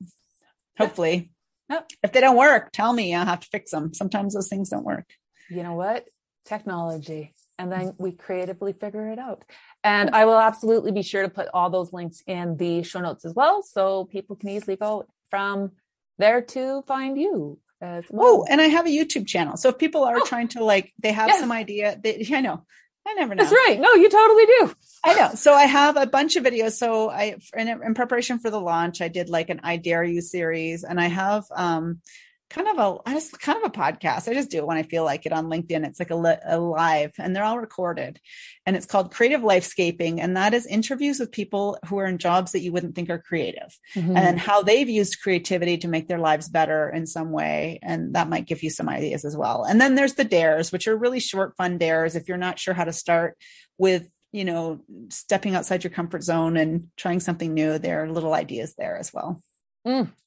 Hopefully. 0.77 1.31
Yep. 1.69 1.89
If 2.03 2.11
they 2.13 2.21
don't 2.21 2.37
work, 2.37 2.71
tell 2.71 2.93
me. 2.93 3.13
I'll 3.13 3.25
have 3.25 3.41
to 3.41 3.47
fix 3.47 3.71
them. 3.71 3.93
Sometimes 3.93 4.33
those 4.33 4.47
things 4.47 4.69
don't 4.69 4.85
work. 4.85 5.05
you 5.49 5.63
know 5.63 5.73
what? 5.73 6.05
Technology. 6.45 7.33
And 7.59 7.71
then 7.71 7.93
we 7.97 8.11
creatively 8.11 8.73
figure 8.73 9.09
it 9.09 9.19
out. 9.19 9.43
And 9.83 10.09
hmm. 10.09 10.15
I 10.15 10.25
will 10.25 10.39
absolutely 10.39 10.91
be 10.91 11.01
sure 11.01 11.23
to 11.23 11.29
put 11.29 11.47
all 11.53 11.69
those 11.69 11.91
links 11.91 12.21
in 12.27 12.55
the 12.57 12.83
show 12.83 12.99
notes 12.99 13.25
as 13.25 13.33
well. 13.33 13.63
So 13.63 14.05
people 14.05 14.35
can 14.35 14.49
easily 14.49 14.75
go 14.75 15.05
from 15.29 15.71
there 16.17 16.41
to 16.41 16.83
find 16.87 17.19
you 17.19 17.59
as 17.81 18.05
oh, 18.05 18.07
well. 18.11 18.27
Oh, 18.27 18.45
and 18.49 18.61
I 18.61 18.65
have 18.65 18.85
a 18.85 18.89
YouTube 18.89 19.27
channel. 19.27 19.57
So 19.57 19.69
if 19.69 19.77
people 19.77 20.03
are 20.03 20.17
Oh. 20.17 20.25
trying 20.25 20.47
to 20.49 20.63
like, 20.63 20.93
they 20.99 21.11
have 21.11 21.29
Yes. 21.29 21.39
some 21.39 21.51
idea. 21.51 21.99
They, 22.01 22.25
I 22.31 22.41
know. 22.41 22.63
I 23.07 23.13
never 23.13 23.35
know. 23.35 23.43
That's 23.43 23.53
right. 23.53 23.79
No, 23.79 23.93
you 23.93 24.09
totally 24.09 24.45
do. 24.45 24.75
I 25.05 25.13
know. 25.13 25.35
So 25.35 25.53
I 25.53 25.63
have 25.63 25.95
a 25.95 26.05
bunch 26.05 26.35
of 26.35 26.43
videos. 26.43 26.73
So 26.73 27.09
I, 27.09 27.37
in, 27.55 27.67
in 27.69 27.93
preparation 27.93 28.39
for 28.39 28.49
the 28.49 28.59
launch, 28.59 29.01
I 29.01 29.07
did 29.07 29.29
like 29.29 29.49
an 29.49 29.61
I 29.63 29.77
Dare 29.77 30.03
You 30.03 30.21
series, 30.21 30.83
and 30.83 30.99
I 30.99 31.07
have 31.07 31.45
um 31.55 32.01
kind 32.49 32.67
of 32.67 32.77
a 32.77 33.09
I 33.09 33.13
just 33.13 33.39
kind 33.39 33.57
of 33.57 33.69
a 33.69 33.73
podcast. 33.73 34.27
I 34.29 34.33
just 34.33 34.49
do 34.49 34.57
it 34.59 34.67
when 34.67 34.77
I 34.77 34.83
feel 34.83 35.03
like 35.03 35.25
it 35.25 35.33
on 35.33 35.47
LinkedIn. 35.47 35.85
It's 35.85 35.99
like 35.99 36.11
a, 36.11 36.15
li- 36.15 36.37
a 36.45 36.59
live, 36.59 37.13
and 37.17 37.35
they're 37.35 37.43
all 37.43 37.59
recorded, 37.59 38.19
and 38.65 38.75
it's 38.75 38.85
called 38.85 39.13
Creative 39.13 39.41
Lifescaping, 39.41 40.19
and 40.19 40.37
that 40.37 40.53
is 40.53 40.65
interviews 40.65 41.19
with 41.19 41.31
people 41.31 41.77
who 41.87 41.97
are 41.97 42.05
in 42.05 42.17
jobs 42.17 42.53
that 42.53 42.61
you 42.61 42.71
wouldn't 42.71 42.95
think 42.95 43.09
are 43.09 43.19
creative, 43.19 43.77
Mm-hmm. 43.95 44.15
and 44.15 44.39
how 44.39 44.61
they've 44.61 44.89
used 44.89 45.21
creativity 45.21 45.77
to 45.79 45.87
make 45.87 46.07
their 46.07 46.19
lives 46.19 46.47
better 46.49 46.89
in 46.89 47.05
some 47.05 47.31
way, 47.31 47.79
and 47.81 48.15
that 48.15 48.29
might 48.29 48.47
give 48.47 48.63
you 48.63 48.69
some 48.69 48.89
ideas 48.89 49.25
as 49.25 49.35
well. 49.35 49.63
And 49.63 49.79
then 49.81 49.95
there's 49.95 50.13
the 50.13 50.23
dares, 50.23 50.71
which 50.71 50.87
are 50.87 50.95
really 50.97 51.19
short, 51.19 51.55
fun 51.57 51.77
dares. 51.77 52.15
If 52.15 52.27
you're 52.27 52.37
not 52.37 52.59
sure 52.59 52.73
how 52.73 52.85
to 52.85 52.93
start 52.93 53.37
with 53.77 54.07
you 54.33 54.43
know, 54.43 54.81
stepping 55.09 55.55
outside 55.55 55.85
your 55.85 55.89
comfort 55.91 56.21
zone 56.21 56.57
and 56.57 56.89
trying 56.97 57.21
something 57.21 57.53
new. 57.53 57.79
There 57.79 58.03
are 58.03 58.11
little 58.11 58.33
ideas 58.33 58.75
there 58.77 58.97
as 58.97 59.13
well. 59.13 59.41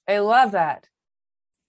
I 0.09 0.19
love 0.21 0.53
that. 0.53 0.87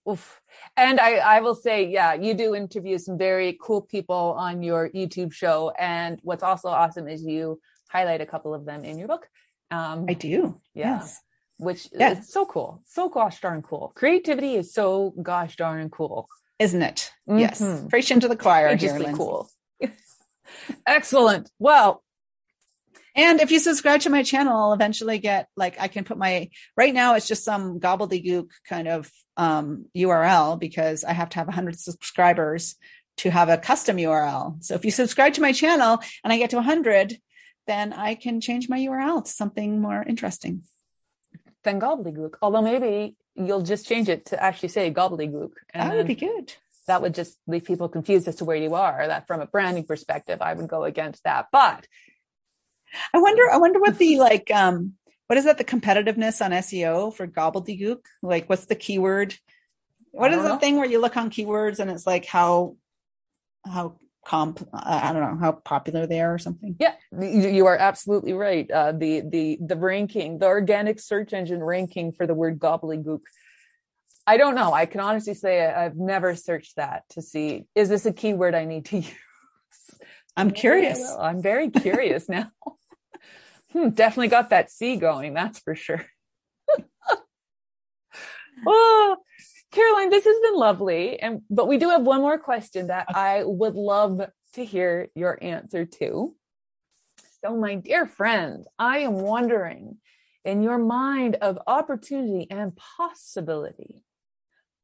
Oof. 0.08 0.40
And 0.76 0.98
I, 0.98 1.14
I 1.16 1.40
will 1.40 1.54
say, 1.54 1.86
yeah, 1.86 2.14
you 2.14 2.34
do 2.34 2.54
interview 2.54 2.98
some 2.98 3.16
very 3.16 3.56
cool 3.62 3.82
people 3.82 4.34
on 4.36 4.62
your 4.62 4.90
YouTube 4.90 5.32
show. 5.32 5.72
And 5.78 6.18
what's 6.22 6.42
also 6.42 6.68
awesome 6.68 7.06
is 7.08 7.22
you 7.22 7.60
highlight 7.88 8.20
a 8.20 8.26
couple 8.26 8.52
of 8.54 8.64
them 8.64 8.84
in 8.84 8.98
your 8.98 9.08
book. 9.08 9.28
Um, 9.70 10.06
I 10.08 10.14
do. 10.14 10.60
Yeah. 10.74 10.98
Yes. 11.00 11.20
which 11.58 11.88
Yeah. 11.92 12.18
is 12.18 12.28
so 12.32 12.44
cool. 12.44 12.82
So 12.86 13.08
gosh 13.08 13.40
darn 13.40 13.62
cool. 13.62 13.92
Creativity 13.94 14.56
is 14.56 14.74
so 14.74 15.14
gosh 15.22 15.54
darn 15.56 15.88
cool. 15.90 16.28
Isn't 16.58 16.82
it? 16.82 17.10
Yes. 17.26 17.60
Mhm. 17.60 17.88
Preach 17.88 18.10
into 18.10 18.26
the 18.28 18.36
choir 18.36 18.74
here, 18.76 19.12
cool. 19.14 19.48
Excellent. 20.86 21.50
Well, 21.58 22.02
And 23.14 23.40
if 23.40 23.50
you 23.50 23.58
subscribe 23.58 24.00
to 24.02 24.10
my 24.10 24.22
channel, 24.22 24.56
I'll 24.56 24.72
eventually 24.72 25.18
get 25.18 25.48
like 25.56 25.78
I 25.80 25.88
can 25.88 26.04
put 26.04 26.16
my 26.16 26.48
right 26.76 26.94
now 26.94 27.14
it's 27.14 27.28
just 27.28 27.44
some 27.44 27.78
gobbledygook 27.78 28.48
kind 28.68 28.88
of 28.88 29.10
um 29.36 29.86
URL 29.96 30.58
because 30.58 31.04
I 31.04 31.12
have 31.12 31.28
to 31.30 31.38
have 31.38 31.46
100 31.46 31.78
subscribers 31.78 32.76
to 33.18 33.30
have 33.30 33.48
a 33.48 33.58
custom 33.58 33.96
URL. 33.96 34.62
So 34.64 34.74
if 34.74 34.84
you 34.84 34.90
subscribe 34.90 35.34
to 35.34 35.40
my 35.40 35.52
channel 35.52 35.98
and 36.24 36.32
I 36.32 36.38
get 36.38 36.50
to 36.50 36.56
100, 36.56 37.18
then 37.66 37.92
I 37.92 38.14
can 38.14 38.40
change 38.40 38.68
my 38.68 38.78
URL 38.78 39.24
to 39.24 39.30
something 39.30 39.80
more 39.80 40.02
interesting. 40.02 40.62
then 41.64 41.80
gobbledygook. 41.80 42.34
Although 42.42 42.62
maybe 42.62 43.16
you'll 43.34 43.62
just 43.62 43.86
change 43.86 44.08
it 44.08 44.26
to 44.26 44.42
actually 44.42 44.70
say 44.70 44.92
gobbledygook. 44.92 45.52
And 45.72 45.90
that 45.90 45.96
would 45.96 46.06
be 46.06 46.14
good. 46.14 46.54
that 46.86 47.02
would 47.02 47.14
just 47.14 47.38
leave 47.46 47.64
people 47.64 47.88
confused 47.88 48.26
as 48.28 48.36
to 48.36 48.44
where 48.44 48.56
you 48.56 48.74
are. 48.74 49.06
That 49.06 49.26
from 49.26 49.40
a 49.40 49.46
branding 49.46 49.84
perspective, 49.84 50.40
I 50.40 50.54
would 50.54 50.68
go 50.68 50.84
against 50.84 51.24
that. 51.24 51.46
But 51.52 51.86
I 53.12 53.18
wonder. 53.18 53.42
I 53.50 53.56
wonder 53.58 53.80
what 53.80 53.98
the 53.98 54.18
like. 54.18 54.50
Um, 54.50 54.94
what 55.26 55.38
is 55.38 55.44
that? 55.44 55.58
The 55.58 55.64
competitiveness 55.64 56.44
on 56.44 56.50
SEO 56.50 57.14
for 57.14 57.26
gobbledygook? 57.26 58.04
Like, 58.22 58.48
what's 58.48 58.66
the 58.66 58.74
keyword? 58.74 59.34
What 60.10 60.32
is 60.32 60.42
the 60.42 60.48
know. 60.48 60.58
thing 60.58 60.76
where 60.76 60.86
you 60.86 61.00
look 61.00 61.16
on 61.16 61.30
keywords 61.30 61.78
and 61.78 61.90
it's 61.90 62.06
like 62.06 62.26
how 62.26 62.76
how 63.64 63.96
comp? 64.26 64.66
I 64.72 65.12
don't 65.12 65.22
know 65.22 65.38
how 65.40 65.52
popular 65.52 66.06
they 66.06 66.20
are 66.20 66.34
or 66.34 66.38
something. 66.38 66.76
yeah, 66.78 66.94
you 67.18 67.66
are 67.66 67.76
absolutely 67.76 68.34
right. 68.34 68.70
Uh, 68.70 68.92
the 68.92 69.22
the 69.22 69.58
the 69.60 69.76
ranking, 69.76 70.38
the 70.38 70.46
organic 70.46 71.00
search 71.00 71.32
engine 71.32 71.62
ranking 71.62 72.12
for 72.12 72.26
the 72.26 72.34
word 72.34 72.58
gobbledygook. 72.58 73.20
I 74.26 74.36
don't 74.36 74.54
know. 74.54 74.72
I 74.72 74.86
can 74.86 75.00
honestly 75.00 75.34
say 75.34 75.66
I've 75.66 75.96
never 75.96 76.36
searched 76.36 76.76
that 76.76 77.04
to 77.10 77.22
see 77.22 77.64
is 77.74 77.88
this 77.88 78.06
a 78.06 78.12
keyword 78.12 78.54
I 78.54 78.64
need 78.66 78.84
to 78.86 78.96
use. 78.98 79.14
I'm 80.36 80.50
curious. 80.50 81.14
I'm 81.18 81.42
very 81.42 81.70
curious 81.70 82.28
now. 82.28 82.50
Hmm, 83.72 83.90
definitely 83.90 84.28
got 84.28 84.50
that 84.50 84.70
C 84.70 84.96
going, 84.96 85.34
that's 85.34 85.58
for 85.58 85.74
sure. 85.74 86.04
oh, 88.66 89.16
Caroline, 89.70 90.10
this 90.10 90.24
has 90.24 90.40
been 90.40 90.56
lovely. 90.56 91.18
And 91.20 91.42
but 91.48 91.68
we 91.68 91.78
do 91.78 91.88
have 91.88 92.02
one 92.02 92.20
more 92.20 92.38
question 92.38 92.88
that 92.88 93.06
I 93.14 93.42
would 93.44 93.74
love 93.74 94.20
to 94.54 94.64
hear 94.64 95.08
your 95.14 95.38
answer 95.42 95.86
to. 95.86 96.34
So, 97.42 97.56
my 97.56 97.76
dear 97.76 98.06
friend, 98.06 98.66
I 98.78 98.98
am 98.98 99.14
wondering 99.14 99.96
in 100.44 100.62
your 100.62 100.78
mind 100.78 101.36
of 101.36 101.58
opportunity 101.66 102.46
and 102.50 102.76
possibility, 102.76 104.02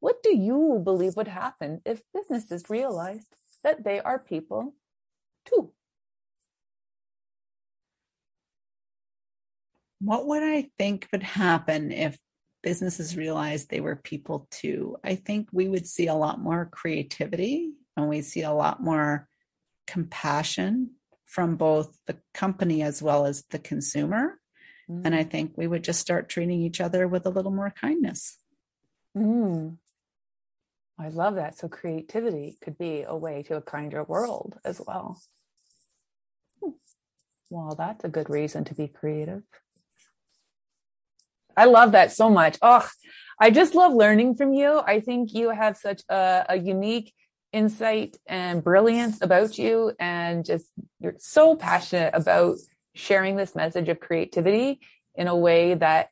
what 0.00 0.22
do 0.22 0.36
you 0.36 0.80
believe 0.82 1.16
would 1.16 1.28
happen 1.28 1.82
if 1.84 2.02
businesses 2.14 2.70
realized 2.70 3.34
that 3.64 3.84
they 3.84 4.00
are 4.00 4.18
people 4.18 4.74
too? 5.44 5.72
What 10.00 10.26
would 10.26 10.42
I 10.42 10.70
think 10.78 11.08
would 11.12 11.22
happen 11.22 11.90
if 11.92 12.18
businesses 12.62 13.16
realized 13.16 13.68
they 13.68 13.80
were 13.80 13.96
people 13.96 14.46
too? 14.50 14.96
I 15.02 15.14
think 15.16 15.48
we 15.52 15.68
would 15.68 15.86
see 15.86 16.06
a 16.06 16.14
lot 16.14 16.40
more 16.40 16.68
creativity 16.70 17.72
and 17.96 18.08
we 18.08 18.22
see 18.22 18.42
a 18.42 18.52
lot 18.52 18.82
more 18.82 19.28
compassion 19.86 20.92
from 21.26 21.56
both 21.56 21.98
the 22.06 22.18
company 22.32 22.82
as 22.82 23.02
well 23.02 23.26
as 23.26 23.44
the 23.50 23.58
consumer. 23.58 24.38
And 25.04 25.14
I 25.14 25.22
think 25.22 25.52
we 25.54 25.66
would 25.66 25.84
just 25.84 26.00
start 26.00 26.30
treating 26.30 26.62
each 26.62 26.80
other 26.80 27.06
with 27.06 27.26
a 27.26 27.30
little 27.30 27.50
more 27.50 27.70
kindness. 27.78 28.38
Mm. 29.14 29.76
I 30.98 31.08
love 31.08 31.34
that. 31.34 31.58
So 31.58 31.68
creativity 31.68 32.56
could 32.62 32.78
be 32.78 33.02
a 33.02 33.14
way 33.14 33.42
to 33.44 33.56
a 33.56 33.60
kinder 33.60 34.02
world 34.02 34.58
as 34.64 34.80
well. 34.86 35.20
Hmm. 36.62 36.70
Well, 37.50 37.74
that's 37.76 38.04
a 38.04 38.08
good 38.08 38.30
reason 38.30 38.64
to 38.64 38.74
be 38.74 38.88
creative. 38.88 39.42
I 41.56 41.64
love 41.64 41.92
that 41.92 42.12
so 42.12 42.30
much. 42.30 42.58
Oh, 42.62 42.86
I 43.40 43.50
just 43.50 43.74
love 43.74 43.94
learning 43.94 44.36
from 44.36 44.52
you. 44.52 44.80
I 44.84 45.00
think 45.00 45.32
you 45.32 45.50
have 45.50 45.76
such 45.76 46.02
a, 46.08 46.44
a 46.48 46.56
unique 46.56 47.12
insight 47.52 48.16
and 48.26 48.62
brilliance 48.62 49.22
about 49.22 49.58
you, 49.58 49.92
and 49.98 50.44
just 50.44 50.66
you're 51.00 51.14
so 51.18 51.56
passionate 51.56 52.14
about 52.14 52.58
sharing 52.94 53.36
this 53.36 53.54
message 53.54 53.88
of 53.88 54.00
creativity 54.00 54.80
in 55.14 55.28
a 55.28 55.36
way 55.36 55.74
that 55.74 56.10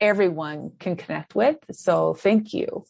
everyone 0.00 0.72
can 0.78 0.96
connect 0.96 1.34
with. 1.34 1.58
So, 1.70 2.14
thank 2.14 2.52
you 2.52 2.84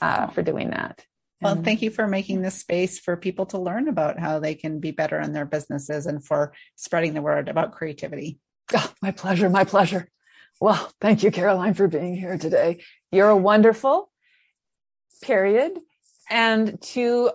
uh, 0.00 0.28
for 0.28 0.42
doing 0.42 0.70
that. 0.70 1.04
Well, 1.42 1.56
thank 1.62 1.80
you 1.80 1.90
for 1.90 2.06
making 2.06 2.42
this 2.42 2.56
space 2.56 2.98
for 2.98 3.16
people 3.16 3.46
to 3.46 3.58
learn 3.58 3.88
about 3.88 4.18
how 4.18 4.40
they 4.40 4.54
can 4.54 4.78
be 4.78 4.90
better 4.90 5.18
in 5.18 5.32
their 5.32 5.46
businesses 5.46 6.04
and 6.04 6.22
for 6.22 6.52
spreading 6.76 7.14
the 7.14 7.22
word 7.22 7.48
about 7.48 7.72
creativity. 7.72 8.38
Oh, 8.74 8.92
my 9.00 9.10
pleasure. 9.10 9.48
My 9.48 9.64
pleasure. 9.64 10.08
Well, 10.60 10.92
thank 11.00 11.22
you, 11.22 11.30
Caroline, 11.30 11.72
for 11.72 11.88
being 11.88 12.14
here 12.14 12.36
today. 12.36 12.82
You're 13.10 13.30
a 13.30 13.36
wonderful, 13.36 14.10
period. 15.22 15.72
And 16.28 16.80
to 16.82 17.30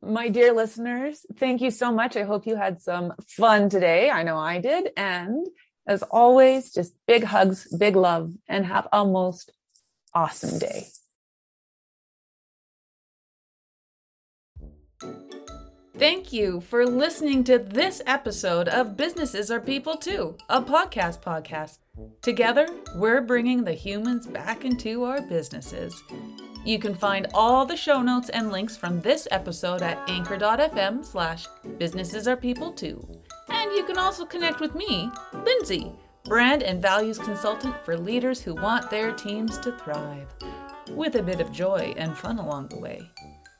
my 0.00 0.28
dear 0.28 0.52
listeners, 0.52 1.26
thank 1.36 1.60
you 1.60 1.72
so 1.72 1.92
much. 1.92 2.16
I 2.16 2.22
hope 2.22 2.46
you 2.46 2.54
had 2.54 2.80
some 2.80 3.12
fun 3.26 3.68
today. 3.68 4.08
I 4.08 4.22
know 4.22 4.38
I 4.38 4.60
did. 4.60 4.90
And 4.96 5.48
as 5.86 6.04
always, 6.04 6.72
just 6.72 6.94
big 7.08 7.24
hugs, 7.24 7.66
big 7.76 7.96
love, 7.96 8.32
and 8.48 8.64
have 8.64 8.86
a 8.92 9.04
most 9.04 9.50
awesome 10.14 10.58
day. 10.60 10.86
Thank 16.00 16.32
you 16.32 16.62
for 16.62 16.86
listening 16.86 17.44
to 17.44 17.58
this 17.58 18.00
episode 18.06 18.68
of 18.68 18.96
Businesses 18.96 19.50
Are 19.50 19.60
People 19.60 19.98
Too, 19.98 20.34
a 20.48 20.62
podcast 20.62 21.20
podcast. 21.20 21.76
Together, 22.22 22.66
we're 22.96 23.20
bringing 23.20 23.62
the 23.62 23.74
humans 23.74 24.26
back 24.26 24.64
into 24.64 25.04
our 25.04 25.20
businesses. 25.20 26.02
You 26.64 26.78
can 26.78 26.94
find 26.94 27.26
all 27.34 27.66
the 27.66 27.76
show 27.76 28.00
notes 28.00 28.30
and 28.30 28.50
links 28.50 28.78
from 28.78 29.02
this 29.02 29.28
episode 29.30 29.82
at 29.82 30.08
anchor.fm 30.08 31.04
slash 31.04 31.46
businesses 31.76 32.26
are 32.26 32.34
people 32.34 32.72
too. 32.72 33.06
And 33.50 33.70
you 33.72 33.84
can 33.84 33.98
also 33.98 34.24
connect 34.24 34.60
with 34.60 34.74
me, 34.74 35.10
Lindsay, 35.44 35.92
brand 36.24 36.62
and 36.62 36.80
values 36.80 37.18
consultant 37.18 37.74
for 37.84 37.98
leaders 37.98 38.40
who 38.40 38.54
want 38.54 38.90
their 38.90 39.12
teams 39.12 39.58
to 39.58 39.76
thrive, 39.76 40.28
with 40.92 41.16
a 41.16 41.22
bit 41.22 41.42
of 41.42 41.52
joy 41.52 41.92
and 41.98 42.16
fun 42.16 42.38
along 42.38 42.68
the 42.68 42.78
way. 42.78 43.02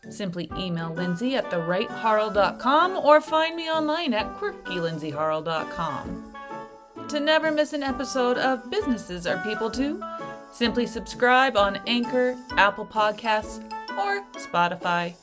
Simply 0.08 0.50
email 0.56 0.94
Lindsay 0.94 1.36
at 1.36 1.50
therightharl.com 1.50 2.96
or 2.96 3.20
find 3.20 3.54
me 3.54 3.68
online 3.70 4.14
at 4.14 4.34
quirkylindsayharl.com. 4.36 6.34
To 7.08 7.20
never 7.20 7.50
miss 7.50 7.72
an 7.72 7.82
episode 7.82 8.38
of 8.38 8.70
Businesses 8.70 9.26
Are 9.26 9.42
People 9.44 9.70
Too, 9.70 10.02
simply 10.52 10.86
subscribe 10.86 11.56
on 11.56 11.80
Anchor, 11.86 12.36
Apple 12.52 12.86
Podcasts, 12.86 13.62
or 13.98 14.24
Spotify. 14.32 15.14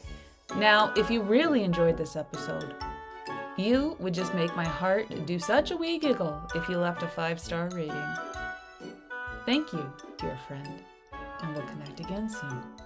Now, 0.58 0.94
if 0.96 1.10
you 1.10 1.22
really 1.22 1.64
enjoyed 1.64 1.98
this 1.98 2.16
episode, 2.16 2.76
you 3.58 3.98
would 4.00 4.14
just 4.14 4.34
make 4.34 4.56
my 4.56 4.66
heart 4.66 5.08
do 5.26 5.40
such 5.40 5.72
a 5.72 5.78
wee 5.78 5.98
giggle 5.98 6.40
if 6.56 6.70
you 6.70 6.78
left 6.78 7.04
a 7.04 7.08
five 7.08 7.40
star 7.40 7.70
rating. 7.74 8.14
Thank 9.46 9.74
you, 9.74 9.92
dear 10.18 10.38
friend, 10.48 10.84
and 11.42 11.56
we'll 11.56 11.66
connect 11.66 12.00
again 12.00 12.30
soon. 12.30 12.77